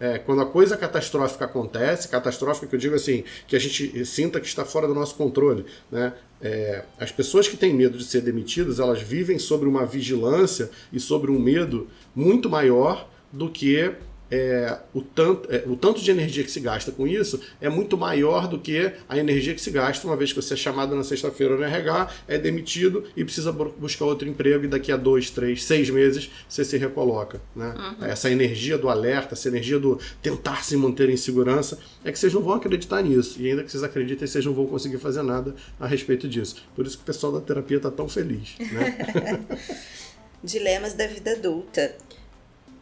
É, 0.00 0.18
quando 0.18 0.40
a 0.40 0.46
coisa 0.46 0.78
catastrófica 0.78 1.44
acontece, 1.44 2.08
catastrófica 2.08 2.66
que 2.66 2.74
eu 2.74 2.80
digo 2.80 2.94
assim, 2.94 3.22
que 3.46 3.54
a 3.54 3.58
gente 3.58 4.04
sinta 4.06 4.40
que 4.40 4.46
está 4.46 4.64
fora 4.64 4.88
do 4.88 4.94
nosso 4.94 5.14
controle, 5.14 5.66
né? 5.92 6.14
É, 6.42 6.84
as 6.98 7.12
pessoas 7.12 7.46
que 7.46 7.56
têm 7.56 7.74
medo 7.74 7.98
de 7.98 8.04
ser 8.04 8.22
demitidas, 8.22 8.80
elas 8.80 9.02
vivem 9.02 9.38
sobre 9.38 9.68
uma 9.68 9.84
vigilância 9.84 10.70
e 10.90 10.98
sobre 10.98 11.30
um 11.30 11.38
medo 11.38 11.86
muito 12.14 12.48
maior 12.48 13.10
do 13.30 13.50
que 13.50 13.92
é, 14.30 14.78
o, 14.94 15.02
tanto, 15.02 15.52
é, 15.52 15.64
o 15.66 15.76
tanto 15.76 16.00
de 16.00 16.10
energia 16.10 16.44
que 16.44 16.50
se 16.50 16.60
gasta 16.60 16.92
com 16.92 17.06
isso 17.06 17.40
é 17.60 17.68
muito 17.68 17.98
maior 17.98 18.46
do 18.46 18.58
que 18.58 18.92
a 19.08 19.18
energia 19.18 19.54
que 19.54 19.60
se 19.60 19.70
gasta 19.70 20.06
uma 20.06 20.16
vez 20.16 20.32
que 20.32 20.40
você 20.40 20.54
é 20.54 20.56
chamado 20.56 20.94
na 20.94 21.02
sexta-feira 21.02 21.56
no 21.56 21.62
RH, 21.62 22.10
é 22.28 22.38
demitido 22.38 23.04
e 23.16 23.24
precisa 23.24 23.52
buscar 23.52 24.04
outro 24.04 24.28
emprego 24.28 24.64
e 24.64 24.68
daqui 24.68 24.92
a 24.92 24.96
dois, 24.96 25.30
três, 25.30 25.64
seis 25.64 25.90
meses 25.90 26.30
você 26.48 26.64
se 26.64 26.76
recoloca. 26.76 27.40
Né? 27.54 27.74
Uhum. 27.76 28.06
Essa 28.06 28.30
energia 28.30 28.78
do 28.78 28.88
alerta, 28.88 29.34
essa 29.34 29.48
energia 29.48 29.78
do 29.78 29.98
tentar 30.22 30.64
se 30.64 30.76
manter 30.76 31.10
em 31.10 31.16
segurança, 31.16 31.78
é 32.04 32.12
que 32.12 32.18
vocês 32.18 32.32
não 32.32 32.42
vão 32.42 32.54
acreditar 32.54 33.02
nisso. 33.02 33.40
E 33.40 33.50
ainda 33.50 33.64
que 33.64 33.70
vocês 33.70 33.82
acreditem, 33.82 34.26
vocês 34.26 34.44
não 34.44 34.52
vão 34.52 34.66
conseguir 34.66 34.98
fazer 34.98 35.22
nada 35.22 35.54
a 35.78 35.86
respeito 35.86 36.28
disso. 36.28 36.56
Por 36.74 36.86
isso 36.86 36.96
que 36.96 37.02
o 37.02 37.06
pessoal 37.06 37.32
da 37.32 37.40
terapia 37.40 37.78
está 37.78 37.90
tão 37.90 38.08
feliz. 38.08 38.54
Né? 38.58 39.46
Dilemas 40.42 40.94
da 40.94 41.06
vida 41.06 41.32
adulta. 41.32 41.94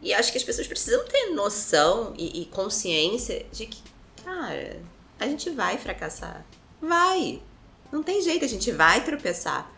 E 0.00 0.14
acho 0.14 0.30
que 0.30 0.38
as 0.38 0.44
pessoas 0.44 0.66
precisam 0.66 1.04
ter 1.04 1.30
noção 1.30 2.14
e, 2.16 2.42
e 2.42 2.46
consciência 2.46 3.44
de 3.52 3.66
que, 3.66 3.82
cara, 4.24 4.80
a 5.18 5.26
gente 5.26 5.50
vai 5.50 5.76
fracassar. 5.76 6.44
Vai. 6.80 7.42
Não 7.90 8.02
tem 8.02 8.22
jeito, 8.22 8.44
a 8.44 8.48
gente 8.48 8.70
vai 8.70 9.04
tropeçar. 9.04 9.72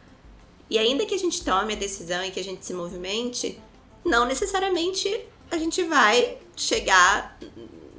E 0.68 0.78
ainda 0.78 1.06
que 1.06 1.14
a 1.14 1.18
gente 1.18 1.42
tome 1.42 1.72
a 1.72 1.76
decisão 1.76 2.24
e 2.24 2.30
que 2.30 2.38
a 2.38 2.44
gente 2.44 2.64
se 2.64 2.74
movimente, 2.74 3.58
não 4.04 4.26
necessariamente 4.26 5.26
a 5.50 5.56
gente 5.56 5.82
vai 5.84 6.38
chegar 6.56 7.38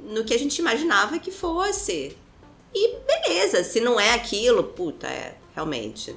no 0.00 0.24
que 0.24 0.32
a 0.32 0.38
gente 0.38 0.58
imaginava 0.58 1.18
que 1.18 1.30
fosse. 1.30 2.16
E 2.74 2.96
beleza, 3.06 3.62
se 3.64 3.80
não 3.80 4.00
é 4.00 4.14
aquilo, 4.14 4.64
puta, 4.64 5.06
é, 5.06 5.36
realmente. 5.54 6.16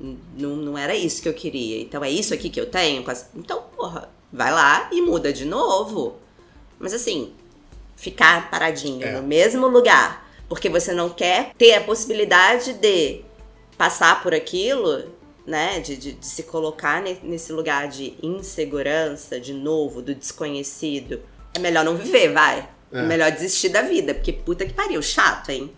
Não, 0.00 0.56
não 0.56 0.78
era 0.78 0.94
isso 0.94 1.20
que 1.20 1.28
eu 1.28 1.34
queria. 1.34 1.82
Então 1.82 2.02
é 2.02 2.10
isso 2.10 2.32
aqui 2.32 2.48
que 2.48 2.60
eu 2.60 2.70
tenho. 2.70 3.04
Então, 3.34 3.62
porra, 3.76 4.08
vai 4.32 4.52
lá 4.52 4.88
e 4.92 5.00
muda 5.00 5.32
de 5.32 5.44
novo. 5.44 6.16
Mas 6.78 6.94
assim, 6.94 7.32
ficar 7.96 8.50
paradinho 8.50 9.04
é. 9.04 9.12
no 9.12 9.22
mesmo 9.22 9.66
lugar, 9.66 10.28
porque 10.48 10.68
você 10.68 10.92
não 10.92 11.10
quer 11.10 11.52
ter 11.56 11.74
a 11.74 11.80
possibilidade 11.82 12.74
de 12.74 13.22
passar 13.76 14.22
por 14.22 14.34
aquilo, 14.34 15.04
né? 15.46 15.80
De, 15.80 15.96
de, 15.96 16.12
de 16.12 16.26
se 16.26 16.44
colocar 16.44 17.02
nesse 17.02 17.52
lugar 17.52 17.88
de 17.88 18.14
insegurança, 18.22 19.40
de 19.40 19.52
novo, 19.52 20.02
do 20.02 20.14
desconhecido. 20.14 21.20
É 21.54 21.58
melhor 21.58 21.84
não 21.84 21.96
viver, 21.96 22.32
vai. 22.32 22.68
É. 22.92 23.00
é 23.00 23.02
melhor 23.02 23.30
desistir 23.30 23.68
da 23.70 23.82
vida, 23.82 24.14
porque 24.14 24.32
puta 24.32 24.64
que 24.64 24.72
pariu, 24.72 25.02
chato, 25.02 25.50
hein? 25.50 25.72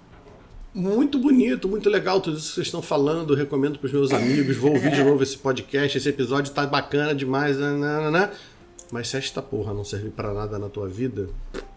Muito 0.72 1.18
bonito, 1.18 1.68
muito 1.68 1.90
legal 1.90 2.20
tudo 2.20 2.38
isso 2.38 2.50
que 2.50 2.54
vocês 2.54 2.68
estão 2.68 2.80
falando. 2.80 3.34
Recomendo 3.34 3.76
para 3.76 3.86
os 3.86 3.92
meus 3.92 4.12
amigos. 4.12 4.56
Vou 4.56 4.72
ouvir 4.72 4.92
de 4.92 5.02
novo 5.02 5.20
esse 5.20 5.36
podcast. 5.36 5.98
Esse 5.98 6.08
episódio 6.08 6.52
tá 6.52 6.64
bacana 6.64 7.12
demais. 7.12 7.58
Né, 7.58 7.72
né, 7.72 8.10
né, 8.10 8.30
Mas 8.92 9.08
se 9.08 9.16
esta 9.16 9.42
porra 9.42 9.74
não 9.74 9.84
servir 9.84 10.10
para 10.10 10.32
nada 10.32 10.60
na 10.60 10.68
tua 10.68 10.86
vida, 10.86 11.28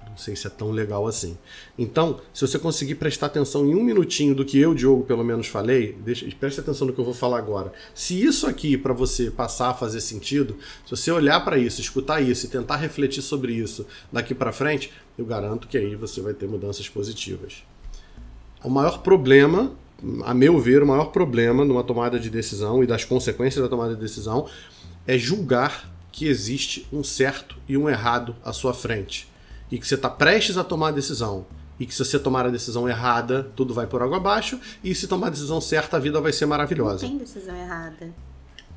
não 0.08 0.16
sei 0.16 0.36
se 0.36 0.46
é 0.46 0.50
tão 0.52 0.70
legal 0.70 1.08
assim. 1.08 1.36
Então, 1.76 2.22
se 2.32 2.46
você 2.46 2.60
conseguir 2.60 2.94
prestar 2.94 3.26
atenção 3.26 3.66
em 3.66 3.74
um 3.74 3.84
minutinho 3.84 4.36
do 4.36 4.46
que 4.46 4.60
eu, 4.60 4.76
Diogo, 4.76 5.04
pelo 5.06 5.24
menos 5.24 5.48
falei, 5.48 5.98
deixa, 6.06 6.28
preste 6.40 6.60
atenção 6.60 6.86
no 6.86 6.94
que 6.94 7.00
eu 7.00 7.06
vou 7.06 7.16
falar 7.16 7.40
agora. 7.40 7.74
Se 7.96 8.24
isso 8.24 8.46
aqui 8.46 8.78
para 8.78 8.94
você 8.94 9.32
passar 9.32 9.72
a 9.72 9.74
fazer 9.74 10.02
sentido, 10.02 10.56
se 10.86 10.92
você 10.92 11.12
olhar 11.12 11.44
para 11.44 11.58
isso, 11.58 11.82
escutar 11.82 12.22
isso 12.22 12.46
e 12.46 12.50
tentar 12.50 12.76
refletir 12.76 13.24
sobre 13.24 13.54
isso 13.54 13.88
daqui 14.12 14.36
para 14.36 14.52
frente, 14.52 14.94
eu 15.18 15.26
garanto 15.26 15.68
que 15.68 15.80
aí 15.80 15.96
você 15.96 16.22
vai 16.22 16.36
ter 16.36 16.48
mudanças 16.48 16.88
positivas 16.88 17.64
o 18.64 18.70
maior 18.70 19.00
problema, 19.00 19.72
a 20.24 20.34
meu 20.34 20.60
ver, 20.60 20.82
o 20.82 20.88
maior 20.88 21.06
problema 21.06 21.66
numa 21.66 21.84
tomada 21.84 22.20
de 22.20 22.30
decisão 22.30 22.84
e 22.84 22.88
das 22.88 23.04
consequências 23.04 23.64
da 23.64 23.70
tomada 23.70 23.96
de 23.96 24.02
decisão 24.02 24.48
é 25.06 25.18
julgar 25.18 25.92
que 26.12 26.28
existe 26.28 26.88
um 26.92 27.04
certo 27.04 27.58
e 27.68 27.78
um 27.78 27.90
errado 27.90 28.36
à 28.44 28.54
sua 28.54 28.74
frente. 28.74 29.28
E 29.72 29.78
que 29.78 29.88
você 29.88 29.96
está 29.96 30.10
prestes 30.10 30.58
a 30.58 30.64
tomar 30.64 30.90
a 30.90 30.92
decisão. 30.92 31.46
E 31.80 31.86
que 31.86 31.94
se 31.94 32.06
você 32.06 32.20
tomar 32.20 32.46
a 32.46 32.50
decisão 32.50 32.88
errada, 32.88 33.52
tudo 33.56 33.74
vai 33.74 33.88
por 33.88 34.02
água 34.02 34.18
abaixo. 34.18 34.60
E 34.84 34.94
se 34.94 35.08
tomar 35.08 35.28
a 35.28 35.30
decisão 35.32 35.60
certa, 35.60 35.98
a 35.98 36.00
vida 36.00 36.22
vai 36.22 36.32
ser 36.32 36.46
maravilhosa. 36.46 37.04
Não 37.08 37.10
tem 37.10 37.18
decisão 37.18 37.56
errada. 37.56 38.14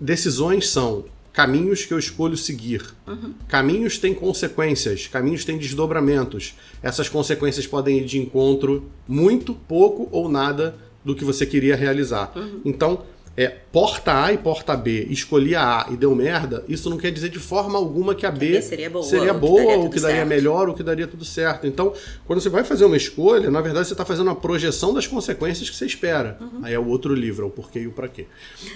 Decisões 0.01 0.71
são 0.71 1.05
caminhos 1.37 1.85
que 1.85 1.93
eu 1.93 1.99
escolho 1.99 2.35
seguir. 2.35 2.83
Uhum. 3.07 3.35
Caminhos 3.47 3.99
têm 3.99 4.15
consequências, 4.15 5.07
caminhos 5.07 5.45
têm 5.45 5.59
desdobramentos. 5.59 6.55
Essas 6.83 7.11
consequências 7.11 7.67
podem 7.67 7.99
ir 7.99 8.07
de 8.07 8.19
encontro 8.19 8.91
muito, 9.07 9.53
pouco 9.53 10.09
ou 10.11 10.31
nada 10.31 10.79
do 11.05 11.15
que 11.15 11.27
você 11.27 11.45
queria 11.45 11.77
realizar. 11.77 12.33
Uhum. 12.35 12.63
Então, 12.65 13.03
é, 13.37 13.49
porta 13.49 14.25
A 14.25 14.33
e 14.33 14.39
porta 14.39 14.75
B, 14.75 15.07
escolhi 15.11 15.55
a 15.55 15.83
A 15.83 15.93
e 15.93 15.97
deu 15.97 16.15
merda, 16.15 16.65
isso 16.67 16.89
não 16.89 16.97
quer 16.97 17.11
dizer 17.11 17.29
de 17.29 17.39
forma 17.39 17.77
alguma 17.77 18.15
que 18.15 18.25
a 18.25 18.31
B, 18.31 18.63
seria 18.63 18.89
boa, 18.89 19.05
seria 19.05 19.33
ou 19.33 19.35
que 19.35 19.41
boa 19.41 19.63
daria 19.63 19.79
ou 19.79 19.91
que 19.91 20.01
daria 20.01 20.25
melhor 20.25 20.69
ou 20.69 20.75
que 20.75 20.83
daria 20.83 21.07
tudo 21.07 21.25
certo. 21.25 21.67
Então, 21.67 21.93
quando 22.27 22.41
você 22.41 22.49
vai 22.49 22.65
fazer 22.65 22.87
uma 22.87 22.97
escolha, 22.97 23.51
na 23.51 23.61
verdade 23.61 23.89
você 23.89 23.93
está 23.93 24.07
fazendo 24.07 24.29
uma 24.29 24.37
projeção 24.37 24.95
das 24.95 25.07
consequências 25.07 25.69
que 25.69 25.77
você 25.77 25.85
espera. 25.85 26.39
Uhum. 26.41 26.61
Aí 26.63 26.73
é 26.73 26.79
o 26.79 26.87
outro 26.87 27.15
livro, 27.15 27.45
é 27.45 27.47
o 27.47 27.51
porquê 27.51 27.81
e 27.81 27.87
o 27.87 27.93
pra 27.93 28.09
quê. 28.09 28.27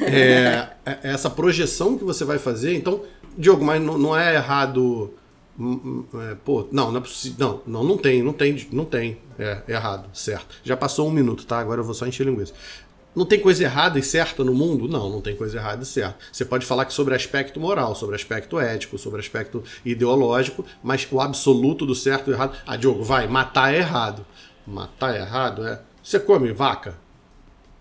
É, 0.11 0.69
é 0.85 0.99
essa 1.03 1.31
projeção 1.31 1.97
que 1.97 2.05
você 2.05 2.25
vai 2.25 2.39
fazer, 2.39 2.75
então, 2.75 3.03
Diogo, 3.39 3.65
mas 3.65 3.81
não, 3.81 3.97
não 3.97 4.17
é 4.17 4.35
errado. 4.35 5.15
hum, 5.59 6.05
hum, 6.13 6.21
é, 6.21 6.35
pô, 6.45 6.67
não, 6.73 6.91
não 6.91 6.99
é 6.99 7.01
possível. 7.01 7.37
Não, 7.39 7.63
não, 7.67 7.85
não 7.85 7.97
tem, 7.97 8.23
não 8.23 8.33
tem, 8.33 8.69
não 8.73 8.85
tem. 8.85 9.19
É, 9.39 9.63
é 9.69 9.73
errado, 9.73 10.11
certo. 10.13 10.57
Já 10.65 10.77
passou 10.77 11.09
um 11.09 11.11
minuto, 11.11 11.47
tá? 11.47 11.59
Agora 11.59 11.81
eu 11.81 11.85
vou 11.85 11.95
só 11.95 12.07
encher 12.07 12.27
linguiça. 12.27 12.53
Não 13.15 13.27
tem 13.27 13.41
coisa 13.41 13.65
errada 13.65 13.99
e 13.99 14.03
certa 14.03 14.45
no 14.45 14.55
mundo? 14.55 14.87
Não, 14.87 15.11
não 15.11 15.21
tem 15.21 15.35
coisa 15.35 15.59
errada 15.59 15.83
e 15.83 15.87
certa. 15.87 16.17
Você 16.31 16.45
pode 16.45 16.65
falar 16.65 16.85
que 16.85 16.93
sobre 16.93 17.15
aspecto 17.15 17.59
moral, 17.59 17.95
sobre 17.95 18.15
aspecto 18.15 18.59
ético, 18.59 18.99
sobre 18.99 19.21
aspecto 19.21 19.65
ideológico, 19.85 20.65
mas 20.83 21.07
o 21.11 21.21
absoluto 21.21 21.85
do 21.85 21.95
certo 21.95 22.31
e 22.31 22.35
errado. 22.35 22.57
Ah, 22.65 22.77
Diogo, 22.77 23.03
vai, 23.03 23.27
matar 23.27 23.75
é 23.75 23.79
errado. 23.79 24.25
Matar 24.65 25.17
é 25.17 25.21
errado? 25.21 25.67
É. 25.67 25.81
Você 26.03 26.21
come 26.21 26.53
vaca? 26.53 26.97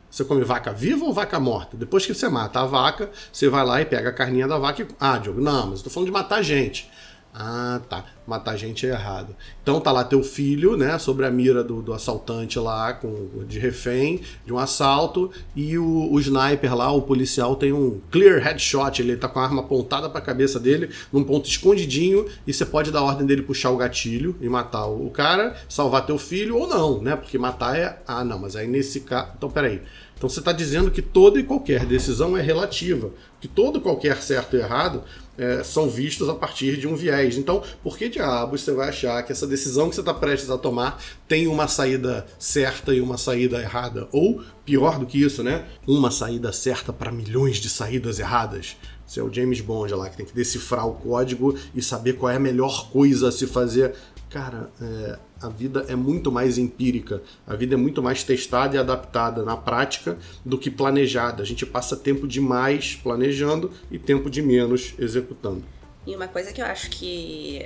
Você 0.09 0.25
come 0.25 0.43
vaca 0.43 0.73
viva 0.73 1.05
ou 1.05 1.13
vaca 1.13 1.39
morta? 1.39 1.77
Depois 1.77 2.03
que 2.03 2.15
você 2.15 2.27
mata 2.27 2.61
a 2.61 2.65
vaca, 2.65 3.11
você 3.31 3.47
vai 3.47 3.63
lá 3.63 3.79
e 3.79 3.85
pega 3.85 4.09
a 4.09 4.13
carninha 4.13 4.47
da 4.47 4.57
vaca 4.57 4.81
e. 4.81 4.87
Ah, 4.99 5.19
Diogo, 5.19 5.39
não, 5.39 5.67
mas 5.67 5.79
eu 5.79 5.83
tô 5.83 5.89
falando 5.91 6.07
de 6.07 6.11
matar 6.11 6.41
gente. 6.41 6.89
Ah, 7.33 7.79
tá. 7.87 8.05
Matar 8.25 8.57
gente 8.57 8.85
é 8.85 8.89
errado. 8.89 9.35
Então 9.61 9.79
tá 9.79 9.91
lá 9.91 10.03
teu 10.03 10.23
filho, 10.23 10.75
né, 10.75 10.97
sobre 10.97 11.25
a 11.25 11.31
mira 11.31 11.63
do, 11.63 11.81
do 11.81 11.93
assaltante 11.93 12.59
lá, 12.59 12.93
com, 12.93 13.43
de 13.47 13.59
refém, 13.59 14.21
de 14.45 14.53
um 14.53 14.57
assalto, 14.59 15.31
e 15.55 15.77
o, 15.77 16.11
o 16.11 16.19
sniper 16.19 16.75
lá, 16.75 16.91
o 16.91 17.01
policial, 17.01 17.55
tem 17.55 17.71
um 17.71 17.99
clear 18.11 18.41
headshot, 18.41 19.01
ele 19.01 19.15
tá 19.15 19.27
com 19.27 19.39
a 19.39 19.43
arma 19.43 19.61
apontada 19.61 20.09
pra 20.09 20.21
cabeça 20.21 20.59
dele, 20.59 20.89
num 21.11 21.23
ponto 21.23 21.47
escondidinho, 21.47 22.25
e 22.45 22.53
você 22.53 22.65
pode 22.65 22.91
dar 22.91 23.03
ordem 23.03 23.25
dele 23.25 23.41
puxar 23.41 23.71
o 23.71 23.77
gatilho 23.77 24.35
e 24.41 24.49
matar 24.49 24.85
o 24.85 25.09
cara, 25.09 25.55
salvar 25.67 26.05
teu 26.05 26.17
filho 26.17 26.57
ou 26.57 26.67
não, 26.67 27.01
né? 27.01 27.15
Porque 27.15 27.37
matar 27.37 27.77
é. 27.77 28.01
Ah, 28.07 28.23
não, 28.23 28.39
mas 28.39 28.55
aí 28.55 28.67
nesse 28.67 29.01
caso. 29.01 29.31
Então, 29.37 29.49
peraí. 29.49 29.81
Então 30.19 30.27
você 30.27 30.39
está 30.39 30.51
dizendo 30.51 30.91
que 30.91 31.01
toda 31.01 31.39
e 31.39 31.43
qualquer 31.43 31.85
decisão 31.85 32.35
é 32.35 32.41
relativa, 32.41 33.09
que 33.39 33.47
todo 33.47 33.79
qualquer 33.79 34.21
certo 34.21 34.57
e 34.57 34.59
errado 34.59 35.01
é, 35.39 35.63
são 35.63 35.89
vistos 35.89 36.27
a 36.27 36.35
partir 36.35 36.77
de 36.77 36.87
um 36.87 36.95
viés. 36.95 37.37
Então, 37.37 37.63
por 37.81 37.97
que 37.97 38.09
diabos 38.09 38.61
você 38.61 38.73
vai 38.73 38.89
achar 38.89 39.23
que 39.23 39.31
essa 39.31 39.47
decisão 39.47 39.89
que 39.89 39.95
você 39.95 40.01
está 40.01 40.13
prestes 40.13 40.49
a 40.49 40.57
tomar 40.57 41.01
tem 41.27 41.47
uma 41.47 41.67
saída 41.67 42.27
certa 42.37 42.93
e 42.93 42.99
uma 42.99 43.17
saída 43.17 43.59
errada? 43.59 44.07
Ou, 44.11 44.43
pior 44.65 44.99
do 44.99 45.05
que 45.05 45.21
isso, 45.21 45.41
né? 45.41 45.65
Uma 45.87 46.11
saída 46.11 46.51
certa 46.51 46.91
para 46.91 47.11
milhões 47.11 47.57
de 47.57 47.69
saídas 47.69 48.19
erradas. 48.19 48.75
Você 49.09 49.19
é 49.19 49.23
o 49.23 49.33
James 49.33 49.59
Bond 49.59 49.91
lá, 49.95 50.07
que 50.07 50.17
tem 50.17 50.25
que 50.25 50.35
decifrar 50.35 50.87
o 50.87 50.93
código 50.93 51.57
e 51.73 51.81
saber 51.81 52.13
qual 52.13 52.31
é 52.31 52.35
a 52.35 52.39
melhor 52.39 52.91
coisa 52.91 53.29
a 53.29 53.31
se 53.31 53.47
fazer. 53.47 53.95
Cara, 54.29 54.69
é, 54.79 55.19
a 55.41 55.49
vida 55.49 55.85
é 55.87 55.95
muito 55.95 56.31
mais 56.31 56.59
empírica, 56.59 57.23
a 57.47 57.55
vida 57.55 57.73
é 57.73 57.77
muito 57.77 58.01
mais 58.03 58.23
testada 58.23 58.75
e 58.75 58.79
adaptada 58.79 59.43
na 59.43 59.57
prática 59.57 60.19
do 60.45 60.57
que 60.57 60.69
planejada. 60.69 61.41
A 61.41 61.45
gente 61.45 61.65
passa 61.65 61.97
tempo 61.97 62.27
demais 62.27 62.95
planejando 62.95 63.71
e 63.89 63.97
tempo 63.97 64.29
de 64.29 64.43
menos 64.43 64.93
executando. 64.99 65.63
E 66.05 66.15
uma 66.15 66.27
coisa 66.27 66.53
que 66.53 66.61
eu 66.61 66.65
acho 66.65 66.91
que 66.91 67.63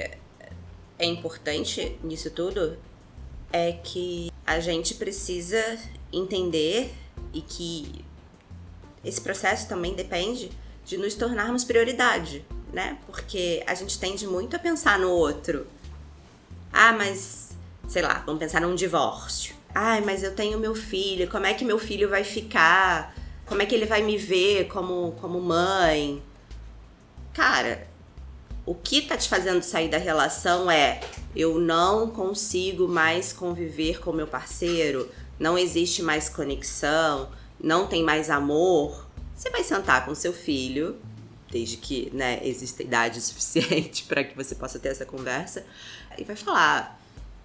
é 0.97 1.05
importante 1.05 1.97
nisso 2.01 2.31
tudo 2.31 2.77
é 3.51 3.73
que 3.73 4.31
a 4.45 4.59
gente 4.61 4.95
precisa 4.95 5.61
entender 6.13 6.93
e 7.33 7.41
que 7.41 8.05
esse 9.03 9.19
processo 9.19 9.67
também 9.67 9.95
depende 9.95 10.49
de 10.85 10.97
nos 10.97 11.13
tornarmos 11.15 11.63
prioridade, 11.63 12.45
né? 12.71 12.97
Porque 13.05 13.61
a 13.67 13.73
gente 13.73 13.99
tende 13.99 14.25
muito 14.25 14.55
a 14.55 14.59
pensar 14.59 14.97
no 14.97 15.09
outro. 15.09 15.67
Ah, 16.85 16.91
mas 16.91 17.55
sei 17.87 18.01
lá, 18.01 18.21
vamos 18.25 18.39
pensar 18.39 18.59
num 18.59 18.75
divórcio. 18.75 19.55
Ai, 19.73 20.01
mas 20.01 20.21
eu 20.21 20.35
tenho 20.35 20.59
meu 20.59 20.75
filho, 20.75 21.29
como 21.29 21.45
é 21.45 21.53
que 21.53 21.63
meu 21.63 21.79
filho 21.79 22.09
vai 22.09 22.25
ficar? 22.25 23.15
Como 23.45 23.61
é 23.61 23.65
que 23.65 23.73
ele 23.73 23.85
vai 23.85 24.01
me 24.01 24.17
ver 24.17 24.67
como, 24.67 25.13
como 25.21 25.39
mãe? 25.39 26.21
Cara, 27.33 27.87
o 28.65 28.75
que 28.75 29.03
tá 29.03 29.15
te 29.15 29.29
fazendo 29.29 29.63
sair 29.63 29.87
da 29.87 29.97
relação 29.97 30.69
é 30.69 30.99
eu 31.33 31.57
não 31.57 32.09
consigo 32.09 32.85
mais 32.85 33.31
conviver 33.31 34.01
com 34.01 34.11
meu 34.11 34.27
parceiro, 34.27 35.09
não 35.39 35.57
existe 35.57 36.03
mais 36.03 36.27
conexão, 36.27 37.29
não 37.57 37.87
tem 37.87 38.03
mais 38.03 38.29
amor. 38.29 39.07
Você 39.33 39.49
vai 39.49 39.63
sentar 39.63 40.03
com 40.03 40.13
seu 40.13 40.33
filho, 40.33 40.97
desde 41.53 41.77
que 41.77 42.09
né, 42.11 42.39
exista 42.43 42.81
idade 42.81 43.21
suficiente 43.21 44.03
para 44.05 44.23
que 44.23 44.35
você 44.35 44.55
possa 44.55 44.79
ter 44.79 44.89
essa 44.89 45.05
conversa, 45.05 45.63
e 46.17 46.23
vai 46.23 46.35
falar: 46.35 46.99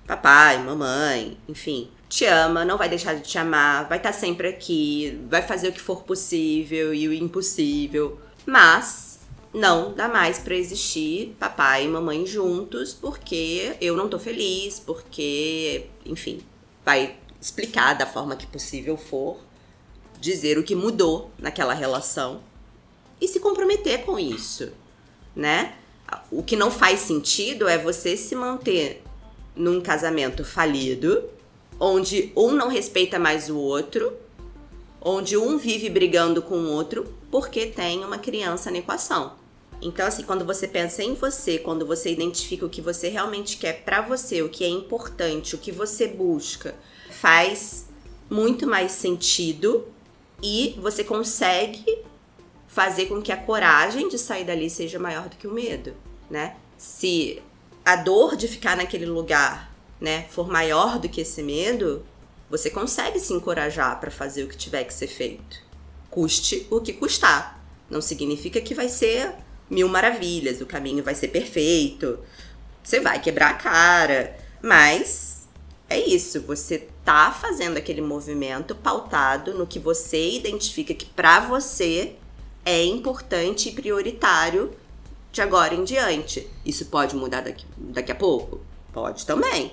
papai, 0.07 0.59
mamãe, 0.59 1.37
enfim, 1.47 1.91
te 2.09 2.25
ama, 2.25 2.65
não 2.65 2.79
vai 2.79 2.89
deixar 2.89 3.15
de 3.15 3.21
te 3.21 3.37
amar, 3.37 3.87
vai 3.87 3.99
estar 3.99 4.13
sempre 4.13 4.49
aqui, 4.49 5.21
vai 5.29 5.43
fazer 5.43 5.69
o 5.69 5.73
que 5.73 5.81
for 5.81 6.03
possível 6.03 6.95
e 6.95 7.07
o 7.07 7.13
impossível, 7.13 8.19
mas 8.47 9.21
não 9.53 9.93
dá 9.93 10.09
mais 10.09 10.39
para 10.39 10.55
existir 10.55 11.37
papai 11.39 11.85
e 11.85 11.89
mamãe 11.89 12.27
juntos 12.27 12.95
porque 12.95 13.77
eu 13.81 13.97
não 13.97 14.09
tô 14.09 14.19
feliz, 14.19 14.81
porque, 14.81 15.87
enfim, 16.07 16.41
vai 16.85 17.17
explicar 17.41 17.95
da 17.95 18.07
forma 18.07 18.37
que 18.37 18.47
possível 18.47 18.97
for, 18.97 19.39
dizer 20.21 20.59
o 20.59 20.65
que 20.65 20.75
mudou 20.75 21.31
naquela 21.39 21.75
relação 21.75 22.41
e 23.21 23.29
se 23.29 23.41
comprometer 23.41 24.05
com 24.05 24.19
isso, 24.19 24.73
né? 25.35 25.75
O 26.31 26.43
que 26.43 26.57
não 26.57 26.71
faz 26.71 27.01
sentido 27.01 27.69
é 27.69 27.77
você 27.77 28.17
se 28.17 28.35
manter 28.35 29.03
num 29.55 29.81
casamento 29.81 30.45
falido, 30.45 31.29
onde 31.79 32.33
um 32.37 32.53
não 32.53 32.69
respeita 32.69 33.19
mais 33.19 33.51
o 33.51 33.57
outro, 33.57 34.13
onde 35.01 35.37
um 35.37 35.59
vive 35.59 35.91
brigando 35.91 36.43
com 36.43 36.57
o 36.57 36.73
outro 36.73 37.13
porque 37.31 37.67
tem 37.67 38.05
uma 38.05 38.19
criança 38.19 38.71
na 38.71 38.79
equação. 38.79 39.37
Então, 39.81 40.07
assim, 40.07 40.25
quando 40.25 40.45
você 40.45 40.67
pensa 40.67 41.05
em 41.05 41.15
você, 41.15 41.59
quando 41.59 41.87
você 41.87 42.11
identifica 42.11 42.67
o 42.67 42.69
que 42.69 42.81
você 42.81 43.09
realmente 43.09 43.57
quer 43.57 43.85
para 43.85 44.01
você, 44.01 44.43
o 44.43 44.49
que 44.49 44.65
é 44.65 44.69
importante, 44.69 45.55
o 45.55 45.59
que 45.59 45.71
você 45.71 46.09
busca, 46.09 46.75
faz 47.11 47.87
muito 48.29 48.67
mais 48.67 48.93
sentido 48.93 49.87
e 50.43 50.75
você 50.81 51.05
consegue 51.05 52.03
fazer 52.69 53.07
com 53.07 53.21
que 53.21 53.33
a 53.33 53.37
coragem 53.37 54.09
de 54.09 54.19
sair 54.19 54.45
dali 54.45 54.71
seja 54.71 54.99
maior 54.99 55.29
do 55.29 55.37
que 55.37 55.49
o 55.49 55.53
medo, 55.53 55.97
né? 56.31 56.55
Se 56.77 57.43
a 57.85 57.97
dor 57.97 58.37
de 58.37 58.47
ficar 58.47 58.77
naquele 58.77 59.07
lugar, 59.07 59.75
né, 59.99 60.27
for 60.29 60.47
maior 60.47 60.99
do 60.99 61.09
que 61.09 61.23
esse 61.23 61.43
medo, 61.43 62.05
você 62.51 62.71
consegue 62.71 63.19
se 63.19 63.33
encorajar 63.33 63.99
para 63.99 64.11
fazer 64.11 64.45
o 64.45 64.49
que 64.49 64.57
tiver 64.57 64.85
que 64.85 64.93
ser 64.95 65.09
feito. 65.09 65.59
Custe 66.11 66.67
o 66.71 66.81
que 66.81 66.93
custar. 66.93 67.59
Não 67.91 68.03
significa 68.03 68.61
que 68.61 68.75
vai 68.75 68.89
ser 68.89 69.35
mil 69.71 69.89
maravilhas, 69.89 70.61
o 70.61 70.67
caminho 70.67 71.03
vai 71.03 71.15
ser 71.15 71.29
perfeito. 71.29 72.19
Você 72.83 73.01
vai 73.01 73.21
quebrar 73.21 73.51
a 73.51 73.55
cara, 73.55 74.37
mas 74.63 75.49
é 75.89 75.99
isso, 75.99 76.43
você 76.43 76.87
tá 77.05 77.33
fazendo 77.33 77.79
aquele 77.79 78.03
movimento 78.03 78.75
pautado 78.75 79.55
no 79.55 79.67
que 79.67 79.79
você 79.79 80.33
identifica 80.33 80.93
que 80.93 81.07
para 81.07 81.41
você 81.41 82.17
é 82.69 82.85
importante 82.85 83.71
e 83.71 83.73
prioritário 83.73 84.71
de 85.33 85.41
agora 85.41 85.75
em 85.75 85.85
diante. 85.85 86.47
Isso 86.67 86.85
pode 86.87 87.17
mudar 87.17 87.41
daqui, 87.41 87.65
daqui 87.79 88.13
a 88.13 88.15
pouco? 88.15 88.61
Pode 88.93 89.25
também. 89.25 89.73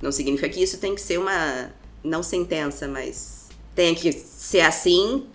Não 0.00 0.12
significa 0.12 0.48
que 0.48 0.62
isso 0.62 0.78
tem 0.78 0.94
que 0.94 1.00
ser 1.00 1.18
uma. 1.18 1.72
Não 2.04 2.22
sentença, 2.22 2.86
mas. 2.86 3.48
Tem 3.74 3.96
que 3.96 4.12
ser 4.12 4.60
assim 4.60 5.26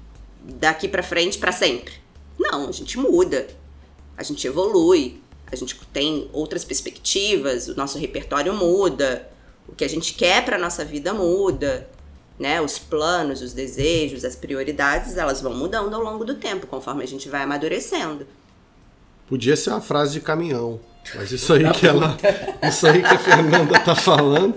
daqui 0.41 0.87
para 0.87 1.03
frente 1.03 1.37
para 1.37 1.51
sempre. 1.51 1.93
Não, 2.39 2.69
a 2.69 2.71
gente 2.71 2.97
muda. 2.97 3.45
A 4.15 4.23
gente 4.23 4.47
evolui. 4.47 5.21
A 5.51 5.55
gente 5.57 5.75
tem 5.91 6.29
outras 6.31 6.63
perspectivas. 6.63 7.67
O 7.67 7.75
nosso 7.75 7.97
repertório 7.97 8.53
muda. 8.53 9.29
O 9.67 9.75
que 9.75 9.83
a 9.83 9.89
gente 9.89 10.13
quer 10.13 10.45
para 10.45 10.57
nossa 10.57 10.85
vida 10.85 11.13
muda. 11.13 11.89
Né? 12.41 12.59
Os 12.59 12.79
planos, 12.79 13.39
os 13.43 13.53
desejos, 13.53 14.25
as 14.25 14.35
prioridades, 14.35 15.15
elas 15.15 15.39
vão 15.39 15.53
mudando 15.53 15.93
ao 15.93 16.01
longo 16.01 16.25
do 16.25 16.33
tempo, 16.33 16.65
conforme 16.65 17.03
a 17.03 17.07
gente 17.07 17.29
vai 17.29 17.43
amadurecendo. 17.43 18.25
Podia 19.27 19.55
ser 19.55 19.69
uma 19.69 19.79
frase 19.79 20.13
de 20.13 20.21
caminhão. 20.21 20.79
Mas 21.13 21.31
isso 21.31 21.53
aí 21.53 21.71
que 21.71 21.85
ela. 21.85 22.17
Isso 22.67 22.87
aí 22.87 23.01
que 23.01 23.13
a 23.13 23.19
Fernanda 23.19 23.79
tá 23.79 23.95
falando 23.95 24.55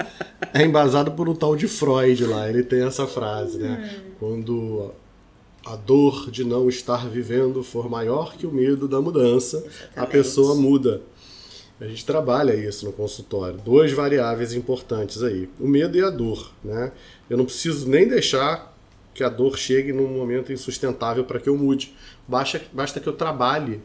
é 0.53 0.63
embasado 0.63 1.13
por 1.13 1.29
um 1.29 1.35
tal 1.35 1.55
de 1.55 1.69
Freud 1.69 2.25
lá. 2.25 2.49
Ele 2.49 2.63
tem 2.63 2.87
essa 2.87 3.07
frase, 3.07 3.59
né? 3.59 4.01
Quando 4.19 4.91
a 5.67 5.77
dor 5.77 6.31
de 6.31 6.43
não 6.43 6.69
estar 6.71 7.07
vivendo 7.07 7.63
for 7.63 7.91
maior 7.91 8.35
que 8.35 8.47
o 8.47 8.53
medo 8.53 8.89
da 8.89 9.01
mudança, 9.01 9.59
Exatamente. 9.59 9.99
a 9.99 10.07
pessoa 10.07 10.55
muda. 10.55 11.03
A 11.81 11.87
gente 11.87 12.07
trabalha 12.07 12.55
isso 12.55 12.87
no 12.87 12.93
consultório. 12.93 13.59
Duas 13.59 13.93
variáveis 13.93 14.53
importantes 14.53 15.23
aí: 15.23 15.49
o 15.59 15.67
medo 15.67 15.97
e 15.99 16.03
a 16.03 16.11
dor. 16.11 16.53
Né? 16.63 16.93
Eu 17.29 17.37
não 17.37 17.45
preciso 17.45 17.89
nem 17.89 18.07
deixar 18.07 18.73
que 19.13 19.23
a 19.23 19.29
dor 19.29 19.57
chegue 19.57 19.93
num 19.93 20.09
momento 20.09 20.53
insustentável 20.53 21.25
para 21.25 21.39
que 21.39 21.49
eu 21.49 21.57
mude. 21.57 21.95
Basta, 22.27 22.61
basta 22.73 23.01
que 23.01 23.09
eu 23.09 23.13
trabalhe 23.13 23.81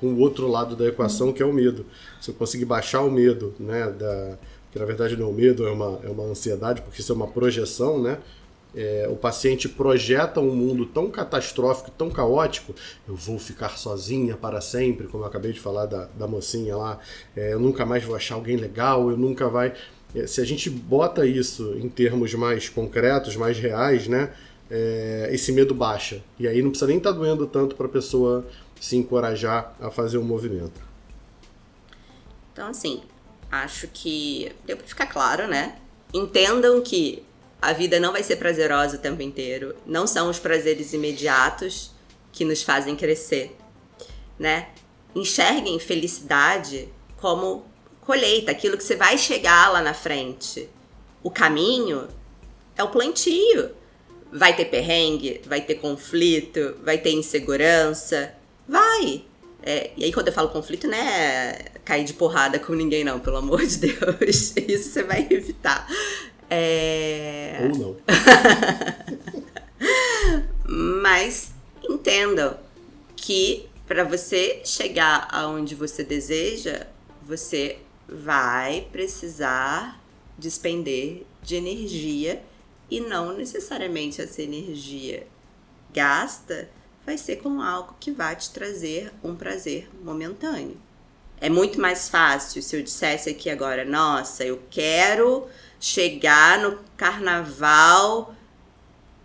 com 0.00 0.08
o 0.08 0.18
outro 0.18 0.48
lado 0.48 0.74
da 0.74 0.86
equação, 0.86 1.32
que 1.32 1.42
é 1.42 1.46
o 1.46 1.52
medo. 1.52 1.86
Se 2.20 2.30
eu 2.30 2.34
conseguir 2.34 2.64
baixar 2.64 3.02
o 3.02 3.10
medo, 3.10 3.54
né, 3.58 3.90
da, 3.90 4.38
que 4.72 4.78
na 4.78 4.84
verdade 4.84 5.16
não 5.16 5.26
é 5.26 5.28
um 5.28 5.32
medo, 5.32 5.66
é 5.66 5.70
uma, 5.70 6.00
é 6.02 6.08
uma 6.08 6.24
ansiedade, 6.24 6.82
porque 6.82 7.00
isso 7.00 7.12
é 7.12 7.14
uma 7.14 7.28
projeção, 7.28 8.02
né? 8.02 8.18
É, 8.74 9.06
o 9.10 9.16
paciente 9.16 9.68
projeta 9.68 10.40
um 10.40 10.54
mundo 10.54 10.86
tão 10.86 11.10
catastrófico, 11.10 11.90
tão 11.90 12.08
caótico, 12.10 12.74
eu 13.06 13.14
vou 13.14 13.38
ficar 13.38 13.76
sozinha 13.76 14.34
para 14.34 14.62
sempre, 14.62 15.06
como 15.08 15.24
eu 15.24 15.26
acabei 15.26 15.52
de 15.52 15.60
falar 15.60 15.84
da, 15.84 16.06
da 16.16 16.26
mocinha 16.26 16.74
lá, 16.76 16.98
é, 17.36 17.52
eu 17.52 17.60
nunca 17.60 17.84
mais 17.84 18.02
vou 18.02 18.16
achar 18.16 18.34
alguém 18.34 18.56
legal, 18.56 19.10
eu 19.10 19.16
nunca 19.16 19.48
vai. 19.48 19.74
É, 20.14 20.26
se 20.26 20.40
a 20.40 20.44
gente 20.44 20.70
bota 20.70 21.26
isso 21.26 21.74
em 21.76 21.88
termos 21.88 22.32
mais 22.34 22.68
concretos, 22.68 23.36
mais 23.36 23.58
reais, 23.58 24.08
né? 24.08 24.32
É, 24.70 25.28
esse 25.30 25.52
medo 25.52 25.74
baixa. 25.74 26.22
E 26.38 26.48
aí 26.48 26.62
não 26.62 26.70
precisa 26.70 26.86
nem 26.88 26.96
estar 26.96 27.12
tá 27.12 27.18
doendo 27.18 27.46
tanto 27.46 27.76
para 27.76 27.86
a 27.86 27.90
pessoa 27.90 28.46
se 28.80 28.96
encorajar 28.96 29.76
a 29.80 29.90
fazer 29.90 30.16
um 30.16 30.24
movimento. 30.24 30.80
Então, 32.52 32.68
assim, 32.68 33.02
acho 33.50 33.86
que 33.88 34.50
deu 34.64 34.76
para 34.76 34.86
ficar 34.86 35.06
claro, 35.06 35.46
né? 35.46 35.76
Entendam 36.12 36.80
que 36.80 37.22
a 37.62 37.72
vida 37.72 38.00
não 38.00 38.10
vai 38.10 38.24
ser 38.24 38.36
prazerosa 38.36 38.96
o 38.96 38.98
tempo 38.98 39.22
inteiro. 39.22 39.76
Não 39.86 40.04
são 40.04 40.28
os 40.28 40.40
prazeres 40.40 40.92
imediatos 40.92 41.92
que 42.32 42.44
nos 42.44 42.60
fazem 42.60 42.96
crescer, 42.96 43.56
né? 44.36 44.70
Enxerguem 45.14 45.78
felicidade 45.78 46.88
como 47.18 47.64
colheita, 48.00 48.50
aquilo 48.50 48.76
que 48.76 48.82
você 48.82 48.96
vai 48.96 49.16
chegar 49.16 49.70
lá 49.72 49.80
na 49.80 49.94
frente. 49.94 50.68
O 51.22 51.30
caminho 51.30 52.08
é 52.76 52.82
o 52.82 52.88
plantio. 52.88 53.70
Vai 54.32 54.56
ter 54.56 54.64
perrengue, 54.64 55.40
vai 55.46 55.60
ter 55.60 55.76
conflito, 55.76 56.76
vai 56.82 56.98
ter 56.98 57.12
insegurança. 57.12 58.34
Vai! 58.66 59.24
É, 59.62 59.92
e 59.96 60.02
aí, 60.02 60.12
quando 60.12 60.26
eu 60.26 60.32
falo 60.32 60.48
conflito, 60.48 60.88
não 60.88 60.98
é 60.98 61.66
cair 61.84 62.04
de 62.04 62.14
porrada 62.14 62.58
com 62.58 62.72
ninguém, 62.72 63.04
não, 63.04 63.20
pelo 63.20 63.36
amor 63.36 63.64
de 63.64 63.76
Deus. 63.76 64.56
Isso 64.56 64.90
você 64.90 65.02
vai 65.04 65.28
evitar. 65.30 65.86
É... 66.54 67.56
Ou 67.62 67.78
não. 67.78 67.96
Mas 71.02 71.52
entendam 71.82 72.58
que 73.16 73.70
para 73.86 74.04
você 74.04 74.60
chegar 74.62 75.28
aonde 75.32 75.74
você 75.74 76.04
deseja, 76.04 76.86
você 77.22 77.78
vai 78.06 78.86
precisar 78.92 79.98
despender 80.36 81.24
de 81.42 81.56
energia 81.56 82.42
e 82.90 83.00
não 83.00 83.34
necessariamente 83.34 84.20
essa 84.20 84.42
energia 84.42 85.26
gasta 85.92 86.68
vai 87.06 87.16
ser 87.16 87.36
com 87.36 87.62
algo 87.62 87.96
que 87.98 88.10
vai 88.10 88.36
te 88.36 88.50
trazer 88.50 89.10
um 89.24 89.34
prazer 89.34 89.88
momentâneo. 90.04 90.76
É 91.40 91.48
muito 91.48 91.80
mais 91.80 92.08
fácil 92.08 92.62
se 92.62 92.76
eu 92.76 92.82
dissesse 92.82 93.30
aqui 93.30 93.50
agora, 93.50 93.84
nossa, 93.84 94.44
eu 94.44 94.62
quero 94.70 95.48
chegar 95.82 96.60
no 96.60 96.78
carnaval 96.96 98.32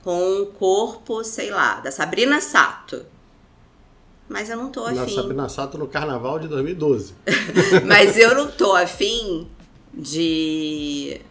com 0.03 0.41
um 0.41 0.45
corpo, 0.47 1.24
sei 1.24 1.51
lá, 1.51 1.80
da 1.82 1.91
Sabrina 1.91 2.41
Sato. 2.41 3.05
Mas 4.28 4.49
eu 4.49 4.58
não 4.58 4.72
tô 4.72 4.84
afim. 4.84 4.95
Na 4.95 5.08
Sabrina 5.08 5.49
Sato 5.49 5.78
no 5.78 5.88
carnaval 5.88 6.39
de 6.39 6.47
2012. 6.47 7.14
Mas 7.86 8.18
eu 8.18 8.34
não 8.34 8.49
tô 8.49 8.76
afim 8.76 9.47
de 9.93 11.22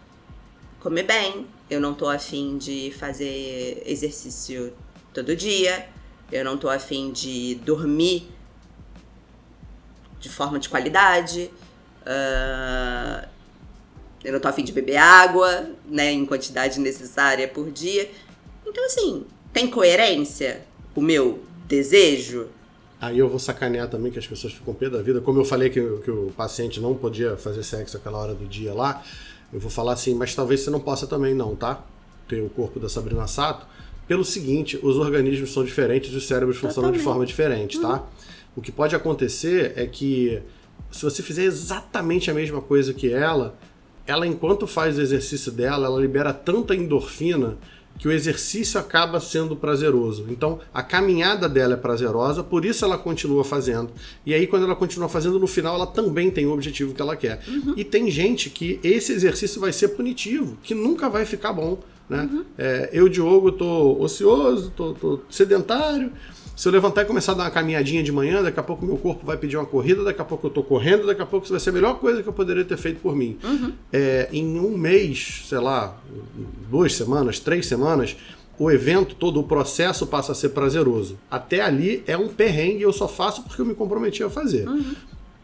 comer 0.78 1.02
bem. 1.02 1.48
Eu 1.68 1.80
não 1.80 1.92
tô 1.92 2.08
afim 2.08 2.56
de 2.56 2.94
fazer 2.96 3.82
exercício 3.84 4.72
todo 5.12 5.34
dia. 5.34 5.88
Eu 6.30 6.44
não 6.44 6.56
tô 6.56 6.68
afim 6.70 7.10
de 7.10 7.56
dormir 7.56 8.30
de 10.20 10.28
forma 10.28 10.60
de 10.60 10.68
qualidade. 10.68 11.50
Uh, 12.02 13.35
eu 14.26 14.32
não 14.32 14.40
tô 14.40 14.48
afim 14.48 14.64
de 14.64 14.72
beber 14.72 14.96
água, 14.96 15.70
né, 15.88 16.10
em 16.10 16.26
quantidade 16.26 16.80
necessária 16.80 17.46
por 17.46 17.70
dia. 17.70 18.10
Então, 18.66 18.84
assim, 18.84 19.24
tem 19.52 19.68
coerência 19.68 20.62
o 20.96 21.00
meu 21.00 21.38
desejo? 21.68 22.48
Aí 23.00 23.20
eu 23.20 23.28
vou 23.28 23.38
sacanear 23.38 23.88
também 23.88 24.10
que 24.10 24.18
as 24.18 24.26
pessoas 24.26 24.52
ficam 24.52 24.74
pé 24.74 24.90
da 24.90 25.00
vida. 25.00 25.20
Como 25.20 25.38
eu 25.38 25.44
falei 25.44 25.70
que, 25.70 25.80
que 25.98 26.10
o 26.10 26.32
paciente 26.36 26.80
não 26.80 26.92
podia 26.92 27.36
fazer 27.36 27.62
sexo 27.62 27.96
aquela 27.96 28.18
hora 28.18 28.34
do 28.34 28.46
dia 28.46 28.74
lá, 28.74 29.00
eu 29.52 29.60
vou 29.60 29.70
falar 29.70 29.92
assim, 29.92 30.12
mas 30.12 30.34
talvez 30.34 30.62
você 30.62 30.70
não 30.70 30.80
possa 30.80 31.06
também 31.06 31.32
não, 31.32 31.54
tá? 31.54 31.84
Ter 32.26 32.40
o 32.40 32.48
corpo 32.48 32.80
da 32.80 32.88
Sabrina 32.88 33.28
Sato. 33.28 33.64
Pelo 34.08 34.24
seguinte, 34.24 34.76
os 34.82 34.96
organismos 34.96 35.52
são 35.52 35.64
diferentes 35.64 36.12
e 36.12 36.16
os 36.16 36.26
cérebros 36.26 36.56
funcionam 36.56 36.90
de 36.90 36.98
forma 36.98 37.24
diferente, 37.24 37.80
tá? 37.80 37.94
Uhum. 37.94 38.06
O 38.56 38.60
que 38.60 38.72
pode 38.72 38.96
acontecer 38.96 39.74
é 39.76 39.86
que 39.86 40.42
se 40.90 41.04
você 41.04 41.22
fizer 41.22 41.44
exatamente 41.44 42.28
a 42.28 42.34
mesma 42.34 42.60
coisa 42.60 42.92
que 42.92 43.12
ela, 43.12 43.56
ela 44.06 44.26
enquanto 44.26 44.66
faz 44.66 44.98
o 44.98 45.00
exercício 45.00 45.50
dela, 45.50 45.86
ela 45.86 46.00
libera 46.00 46.32
tanta 46.32 46.74
endorfina 46.74 47.56
que 47.98 48.06
o 48.06 48.12
exercício 48.12 48.78
acaba 48.78 49.18
sendo 49.20 49.56
prazeroso. 49.56 50.26
Então, 50.28 50.60
a 50.72 50.82
caminhada 50.82 51.48
dela 51.48 51.74
é 51.74 51.76
prazerosa, 51.76 52.42
por 52.42 52.64
isso 52.64 52.84
ela 52.84 52.98
continua 52.98 53.42
fazendo. 53.42 53.90
E 54.24 54.34
aí, 54.34 54.46
quando 54.46 54.64
ela 54.64 54.76
continua 54.76 55.08
fazendo, 55.08 55.38
no 55.38 55.46
final 55.46 55.76
ela 55.76 55.86
também 55.86 56.30
tem 56.30 56.46
o 56.46 56.52
objetivo 56.52 56.94
que 56.94 57.00
ela 57.00 57.16
quer. 57.16 57.40
Uhum. 57.48 57.74
E 57.76 57.84
tem 57.84 58.10
gente 58.10 58.50
que 58.50 58.78
esse 58.82 59.12
exercício 59.12 59.60
vai 59.60 59.72
ser 59.72 59.88
punitivo, 59.88 60.58
que 60.62 60.74
nunca 60.74 61.08
vai 61.08 61.24
ficar 61.24 61.52
bom. 61.52 61.78
Né? 62.08 62.28
Uhum. 62.30 62.44
É, 62.56 62.90
eu, 62.92 63.08
Diogo, 63.08 63.50
tô 63.50 63.98
ocioso, 63.98 64.70
tô, 64.76 64.92
tô 64.92 65.20
sedentário, 65.30 66.12
se 66.56 66.66
eu 66.66 66.72
levantar 66.72 67.02
e 67.02 67.04
começar 67.04 67.32
a 67.32 67.34
dar 67.34 67.44
uma 67.44 67.50
caminhadinha 67.50 68.02
de 68.02 68.10
manhã, 68.10 68.42
daqui 68.42 68.58
a 68.58 68.62
pouco 68.62 68.84
meu 68.84 68.96
corpo 68.96 69.26
vai 69.26 69.36
pedir 69.36 69.58
uma 69.58 69.66
corrida, 69.66 70.02
daqui 70.02 70.22
a 70.22 70.24
pouco 70.24 70.46
eu 70.46 70.50
tô 70.50 70.62
correndo, 70.62 71.06
daqui 71.06 71.20
a 71.20 71.26
pouco 71.26 71.44
isso 71.44 71.52
vai 71.52 71.60
ser 71.60 71.68
a 71.68 71.72
melhor 71.74 71.98
coisa 71.98 72.22
que 72.22 72.28
eu 72.28 72.32
poderia 72.32 72.64
ter 72.64 72.78
feito 72.78 72.98
por 72.98 73.14
mim. 73.14 73.36
Uhum. 73.44 73.72
É, 73.92 74.30
em 74.32 74.58
um 74.58 74.76
mês, 74.76 75.42
sei 75.46 75.58
lá, 75.58 76.00
duas 76.70 76.94
semanas, 76.94 77.38
três 77.38 77.66
semanas, 77.66 78.16
o 78.58 78.70
evento 78.70 79.14
todo, 79.14 79.38
o 79.38 79.44
processo 79.44 80.06
passa 80.06 80.32
a 80.32 80.34
ser 80.34 80.48
prazeroso. 80.48 81.18
Até 81.30 81.60
ali 81.60 82.02
é 82.06 82.16
um 82.16 82.28
perrengue, 82.28 82.80
eu 82.80 82.92
só 82.92 83.06
faço 83.06 83.42
porque 83.42 83.60
eu 83.60 83.66
me 83.66 83.74
comprometi 83.74 84.22
a 84.22 84.30
fazer. 84.30 84.66
Uhum. 84.66 84.94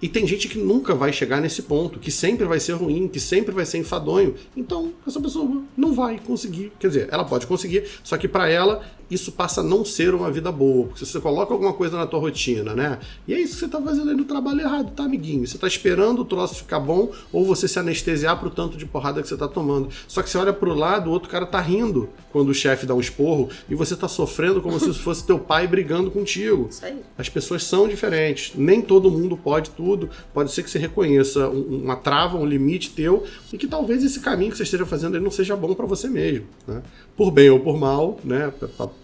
E 0.00 0.08
tem 0.08 0.26
gente 0.26 0.48
que 0.48 0.58
nunca 0.58 0.96
vai 0.96 1.12
chegar 1.12 1.40
nesse 1.40 1.62
ponto, 1.62 2.00
que 2.00 2.10
sempre 2.10 2.44
vai 2.44 2.58
ser 2.58 2.72
ruim, 2.72 3.06
que 3.06 3.20
sempre 3.20 3.54
vai 3.54 3.64
ser 3.64 3.78
enfadonho. 3.78 4.34
Então, 4.56 4.92
essa 5.06 5.20
pessoa 5.20 5.62
não 5.76 5.92
vai 5.92 6.18
conseguir. 6.18 6.72
Quer 6.80 6.88
dizer, 6.88 7.08
ela 7.12 7.24
pode 7.24 7.46
conseguir, 7.46 7.84
só 8.02 8.18
que 8.18 8.26
para 8.26 8.48
ela 8.48 8.82
isso 9.14 9.32
passa 9.32 9.60
a 9.60 9.64
não 9.64 9.84
ser 9.84 10.14
uma 10.14 10.30
vida 10.30 10.50
boa. 10.50 10.86
Porque 10.88 11.04
se 11.04 11.12
você 11.12 11.20
coloca 11.20 11.52
alguma 11.52 11.72
coisa 11.72 11.96
na 11.96 12.06
tua 12.06 12.20
rotina, 12.20 12.74
né? 12.74 12.98
E 13.26 13.34
é 13.34 13.40
isso 13.40 13.54
que 13.54 13.60
você 13.60 13.68
tá 13.68 13.80
fazendo 13.80 14.10
aí 14.10 14.16
no 14.16 14.24
trabalho 14.24 14.60
errado, 14.60 14.92
tá, 14.92 15.04
amiguinho? 15.04 15.46
Você 15.46 15.58
tá 15.58 15.66
esperando 15.66 16.20
o 16.20 16.24
troço 16.24 16.56
ficar 16.56 16.80
bom 16.80 17.10
ou 17.32 17.44
você 17.44 17.68
se 17.68 17.78
anestesiar 17.78 18.38
pro 18.38 18.50
tanto 18.50 18.76
de 18.76 18.86
porrada 18.86 19.20
que 19.22 19.28
você 19.28 19.36
tá 19.36 19.48
tomando. 19.48 19.88
Só 20.08 20.22
que 20.22 20.30
você 20.30 20.38
olha 20.38 20.52
pro 20.52 20.74
lado, 20.74 21.08
o 21.08 21.12
outro 21.12 21.28
cara 21.28 21.46
tá 21.46 21.60
rindo 21.60 22.08
quando 22.32 22.48
o 22.48 22.54
chefe 22.54 22.86
dá 22.86 22.94
um 22.94 23.00
esporro 23.00 23.48
e 23.68 23.74
você 23.74 23.94
tá 23.94 24.08
sofrendo 24.08 24.60
como 24.60 24.78
se 24.78 24.92
fosse 24.94 25.26
teu 25.26 25.38
pai 25.38 25.66
brigando 25.66 26.10
contigo. 26.10 26.68
Isso 26.70 26.84
aí. 26.84 27.00
As 27.18 27.28
pessoas 27.28 27.64
são 27.64 27.86
diferentes. 27.86 28.52
Nem 28.56 28.80
todo 28.80 29.10
mundo 29.10 29.36
pode 29.36 29.70
tudo. 29.70 30.08
Pode 30.32 30.52
ser 30.52 30.62
que 30.62 30.70
você 30.70 30.78
reconheça 30.78 31.48
uma 31.48 31.96
trava, 31.96 32.38
um 32.38 32.46
limite 32.46 32.90
teu 32.90 33.24
e 33.52 33.58
que 33.58 33.66
talvez 33.66 34.02
esse 34.02 34.20
caminho 34.20 34.50
que 34.50 34.56
você 34.56 34.62
esteja 34.62 34.86
fazendo 34.86 35.16
ele 35.16 35.24
não 35.24 35.30
seja 35.30 35.56
bom 35.56 35.74
para 35.74 35.86
você 35.86 36.08
mesmo, 36.08 36.46
né? 36.66 36.82
Por 37.16 37.30
bem 37.30 37.50
ou 37.50 37.60
por 37.60 37.78
mal, 37.78 38.18
né? 38.24 38.52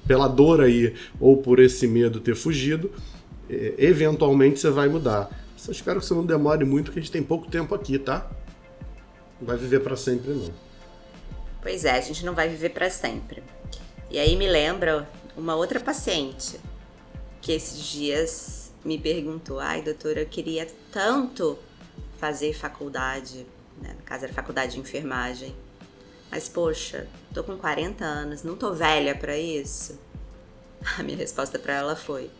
Pela 0.06 0.28
dor 0.28 0.60
aí 0.60 0.94
ou 1.20 1.36
por 1.36 1.58
esse 1.58 1.86
medo 1.86 2.20
ter 2.20 2.34
fugido, 2.34 2.92
é, 3.48 3.74
eventualmente 3.78 4.60
você 4.60 4.70
vai 4.70 4.88
mudar. 4.88 5.30
Só 5.56 5.72
espero 5.72 6.00
que 6.00 6.06
você 6.06 6.14
não 6.14 6.24
demore 6.24 6.64
muito, 6.64 6.92
que 6.92 6.98
a 6.98 7.02
gente 7.02 7.12
tem 7.12 7.22
pouco 7.22 7.50
tempo 7.50 7.74
aqui, 7.74 7.98
tá? 7.98 8.30
Não 9.40 9.46
vai 9.46 9.56
viver 9.56 9.80
para 9.80 9.96
sempre, 9.96 10.30
não. 10.30 10.52
Pois 11.60 11.84
é, 11.84 11.92
a 11.92 12.00
gente 12.00 12.24
não 12.24 12.34
vai 12.34 12.48
viver 12.48 12.70
para 12.70 12.88
sempre. 12.88 13.42
E 14.10 14.18
aí 14.18 14.36
me 14.36 14.48
lembra 14.48 15.08
uma 15.36 15.54
outra 15.54 15.80
paciente 15.80 16.58
que 17.40 17.52
esses 17.52 17.84
dias 17.84 18.72
me 18.84 18.98
perguntou: 18.98 19.58
ai, 19.58 19.82
doutora, 19.82 20.20
eu 20.20 20.26
queria 20.26 20.66
tanto 20.92 21.58
fazer 22.18 22.52
faculdade, 22.52 23.46
né? 23.80 23.94
no 23.96 24.02
caso 24.02 24.24
era 24.24 24.32
faculdade 24.32 24.72
de 24.72 24.80
enfermagem. 24.80 25.54
Mas 26.30 26.48
poxa, 26.48 27.06
tô 27.32 27.42
com 27.42 27.56
40 27.56 28.04
anos, 28.04 28.42
não 28.42 28.56
tô 28.56 28.72
velha 28.72 29.14
para 29.14 29.36
isso. 29.36 29.98
A 30.98 31.02
minha 31.02 31.16
resposta 31.16 31.58
para 31.58 31.74
ela 31.74 31.96
foi: 31.96 32.30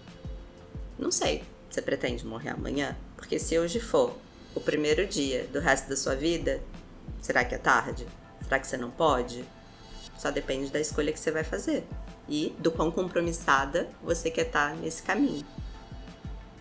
Não 0.99 1.11
sei, 1.11 1.43
você 1.71 1.81
pretende 1.81 2.27
morrer 2.27 2.51
amanhã? 2.51 2.97
Porque 3.17 3.39
se 3.39 3.59
hoje 3.59 3.81
for 3.81 4.17
o 4.55 4.61
primeiro 4.61 5.07
dia 5.07 5.47
do 5.53 5.61
resto 5.61 5.89
da 5.89 5.97
sua 5.97 6.15
vida, 6.15 6.61
será 7.21 7.45
que 7.45 7.55
é 7.55 7.59
tarde? 7.59 8.07
Será 8.43 8.59
que 8.59 8.67
você 8.67 8.77
não 8.77 8.91
pode? 8.91 9.45
Só 10.19 10.31
depende 10.31 10.71
da 10.71 10.81
escolha 10.81 11.13
que 11.13 11.21
você 11.21 11.31
vai 11.31 11.45
fazer. 11.45 11.85
e 12.29 12.55
do 12.59 12.71
quão 12.71 12.91
compromissada 12.91 13.89
você 14.03 14.31
quer 14.31 14.47
estar 14.47 14.71
tá 14.71 14.77
nesse 14.77 15.03
caminho. 15.03 15.47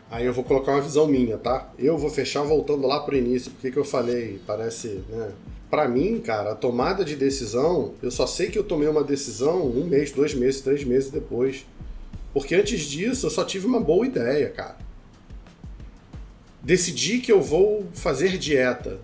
Aí 0.10 0.26
eu 0.26 0.34
vou 0.34 0.44
colocar 0.44 0.72
uma 0.72 0.82
visão 0.82 1.06
minha, 1.06 1.38
tá? 1.38 1.70
Eu 1.78 1.98
vou 1.98 2.10
fechar 2.10 2.42
voltando 2.44 2.88
lá 2.88 3.02
pro 3.02 3.18
início, 3.18 3.52
porque 3.52 3.70
que 3.70 3.78
eu 3.78 3.84
falei, 3.84 4.40
parece, 4.48 5.04
né? 5.10 5.34
Pra 5.70 5.88
mim, 5.88 6.20
cara, 6.20 6.52
a 6.52 6.56
tomada 6.56 7.04
de 7.04 7.16
decisão, 7.16 7.94
eu 8.02 8.10
só 8.10 8.26
sei 8.26 8.50
que 8.50 8.58
eu 8.58 8.64
tomei 8.64 8.88
uma 8.88 9.04
decisão 9.04 9.66
um 9.66 9.86
mês, 9.86 10.12
dois 10.12 10.34
meses, 10.34 10.62
três 10.62 10.84
meses 10.84 11.10
depois. 11.12 11.66
Porque 12.34 12.56
antes 12.56 12.82
disso 12.82 13.26
eu 13.26 13.30
só 13.30 13.44
tive 13.44 13.66
uma 13.66 13.80
boa 13.80 14.06
ideia, 14.06 14.50
cara. 14.50 14.78
Decidi 16.62 17.20
que 17.20 17.32
eu 17.32 17.42
vou 17.42 17.86
fazer 17.94 18.38
dieta. 18.38 19.00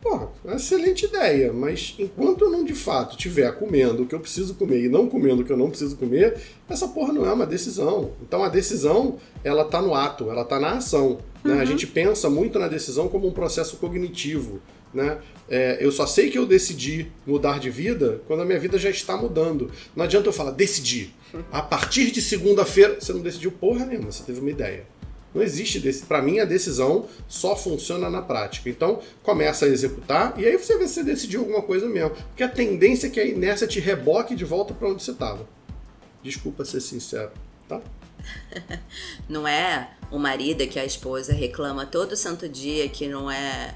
Pô, 0.00 0.28
excelente 0.52 1.06
ideia, 1.06 1.52
mas 1.52 1.96
enquanto 1.98 2.44
eu 2.44 2.50
não 2.50 2.64
de 2.64 2.74
fato 2.74 3.12
estiver 3.12 3.50
comendo 3.58 4.02
o 4.02 4.06
que 4.06 4.14
eu 4.14 4.20
preciso 4.20 4.54
comer 4.54 4.84
e 4.84 4.88
não 4.88 5.08
comendo 5.08 5.42
o 5.42 5.44
que 5.44 5.50
eu 5.50 5.56
não 5.56 5.68
preciso 5.68 5.96
comer, 5.96 6.40
essa 6.68 6.86
porra 6.86 7.12
não 7.12 7.26
é 7.26 7.32
uma 7.32 7.46
decisão. 7.46 8.12
Então 8.22 8.44
a 8.44 8.48
decisão, 8.48 9.16
ela 9.42 9.64
tá 9.64 9.82
no 9.82 9.94
ato, 9.94 10.30
ela 10.30 10.44
tá 10.44 10.60
na 10.60 10.72
ação. 10.74 11.18
Né? 11.42 11.54
A 11.54 11.56
uhum. 11.58 11.66
gente 11.66 11.86
pensa 11.86 12.30
muito 12.30 12.58
na 12.58 12.68
decisão 12.68 13.08
como 13.08 13.26
um 13.26 13.32
processo 13.32 13.78
cognitivo. 13.78 14.60
Né? 14.92 15.18
É, 15.48 15.78
eu 15.80 15.92
só 15.92 16.06
sei 16.06 16.30
que 16.30 16.38
eu 16.38 16.46
decidi 16.46 17.10
mudar 17.26 17.60
de 17.60 17.70
vida 17.70 18.20
quando 18.26 18.42
a 18.42 18.44
minha 18.44 18.58
vida 18.58 18.78
já 18.78 18.90
está 18.90 19.16
mudando. 19.16 19.70
Não 19.94 20.04
adianta 20.04 20.28
eu 20.28 20.32
falar, 20.32 20.52
decidi. 20.52 21.14
A 21.52 21.60
partir 21.60 22.10
de 22.10 22.22
segunda-feira, 22.22 22.98
você 23.00 23.12
não 23.12 23.20
decidiu 23.20 23.52
porra 23.52 23.84
nenhuma, 23.84 24.10
você 24.10 24.22
teve 24.22 24.40
uma 24.40 24.50
ideia. 24.50 24.86
Não 25.34 25.42
existe 25.42 25.78
desse. 25.78 26.06
Para 26.06 26.22
mim, 26.22 26.40
a 26.40 26.46
decisão 26.46 27.06
só 27.28 27.54
funciona 27.54 28.08
na 28.08 28.22
prática. 28.22 28.70
Então, 28.70 29.00
começa 29.22 29.66
a 29.66 29.68
executar 29.68 30.34
e 30.38 30.46
aí 30.46 30.56
você 30.56 30.78
vê 30.78 30.88
se 30.88 30.94
você 30.94 31.04
decidiu 31.04 31.40
alguma 31.40 31.60
coisa 31.60 31.86
mesmo. 31.86 32.10
Porque 32.10 32.42
a 32.42 32.48
tendência 32.48 33.06
é 33.06 33.10
que 33.10 33.20
a 33.20 33.24
inércia 33.24 33.66
te 33.66 33.78
reboque 33.78 34.34
de 34.34 34.46
volta 34.46 34.72
para 34.72 34.88
onde 34.88 35.02
você 35.02 35.10
estava. 35.10 35.46
Desculpa 36.22 36.64
ser 36.64 36.80
sincero, 36.80 37.32
tá? 37.68 37.82
Não 39.28 39.46
é 39.46 39.90
o 40.10 40.18
marido 40.18 40.66
que 40.66 40.78
a 40.78 40.86
esposa 40.86 41.34
reclama 41.34 41.84
todo 41.84 42.16
santo 42.16 42.48
dia 42.48 42.88
que 42.88 43.06
não 43.06 43.30
é 43.30 43.74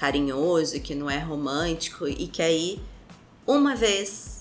carinhoso, 0.00 0.80
que 0.80 0.94
não 0.94 1.10
é 1.10 1.18
romântico 1.18 2.08
e 2.08 2.26
que 2.26 2.40
aí 2.40 2.80
uma 3.46 3.76
vez 3.76 4.40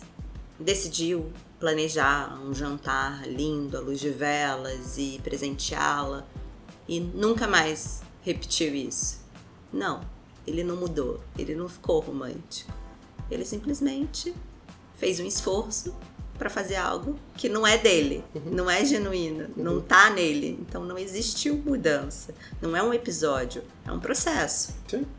decidiu 0.58 1.34
planejar 1.60 2.40
um 2.42 2.54
jantar 2.54 3.28
lindo 3.28 3.76
à 3.76 3.82
luz 3.82 4.00
de 4.00 4.10
velas 4.10 4.98
e 4.98 5.20
presenteá-la 5.22 6.26
e 6.88 7.02
nunca 7.02 7.46
mais 7.46 8.02
repetiu 8.22 8.74
isso. 8.74 9.20
Não, 9.72 10.00
ele 10.48 10.64
não 10.64 10.78
mudou, 10.78 11.20
ele 11.38 11.54
não 11.54 11.68
ficou 11.68 12.00
romântico. 12.00 12.72
Ele 13.30 13.44
simplesmente 13.44 14.34
fez 14.96 15.20
um 15.20 15.26
esforço 15.26 15.94
para 16.38 16.50
fazer 16.50 16.78
algo 16.78 17.20
que 17.36 17.50
não 17.50 17.68
é 17.68 17.78
dele, 17.78 18.24
uhum. 18.34 18.52
não 18.54 18.72
é 18.72 18.86
genuíno, 18.86 19.50
uhum. 19.58 19.64
não 19.64 19.82
tá 19.82 20.10
nele. 20.10 20.58
Então 20.62 20.86
não 20.86 20.98
existiu 20.98 21.58
mudança. 21.58 22.34
Não 22.62 22.78
é 22.78 22.82
um 22.82 22.94
episódio, 22.94 23.62
é 23.86 23.92
um 23.92 24.00
processo. 24.00 24.72
Sim. 24.88 25.00
Sim. 25.00 25.19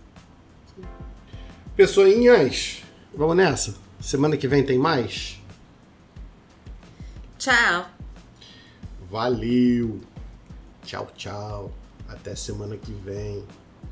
Pessoinhas, 1.76 2.82
vamos 3.14 3.36
nessa? 3.36 3.74
Semana 4.00 4.36
que 4.36 4.48
vem 4.48 4.64
tem 4.64 4.78
mais? 4.78 5.40
Tchau. 7.38 7.86
Valeu. 9.10 10.00
Tchau, 10.84 11.08
tchau. 11.16 11.72
Até 12.08 12.34
semana 12.34 12.76
que 12.76 12.92
vem. 12.92 13.44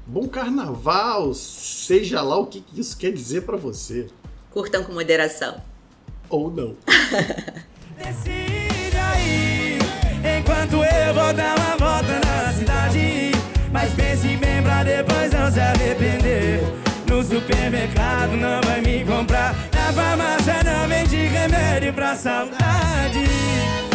Bom 0.06 0.28
carnaval, 0.28 1.32
seja 1.34 2.20
lá 2.22 2.36
o 2.38 2.46
que 2.46 2.64
isso 2.74 2.96
quer 2.96 3.12
dizer 3.12 3.42
para 3.42 3.56
você. 3.56 4.08
Curtam 4.50 4.82
com 4.82 4.92
moderação. 4.92 5.62
Ou 6.28 6.50
não. 6.50 6.76
Decide 7.96 8.96
aí, 8.96 9.78
enquanto 10.38 10.82
eu 10.82 11.14
vou 11.14 11.32
dar 11.32 11.56
uma 11.56 11.77
supermercado 17.38 18.36
não 18.36 18.60
vai 18.62 18.80
me 18.80 19.04
comprar. 19.04 19.54
Na 19.72 19.92
farmácia 19.92 20.60
não 20.64 20.88
vende 20.88 21.16
remédio 21.16 21.92
pra 21.92 22.14
saudade. 22.16 23.87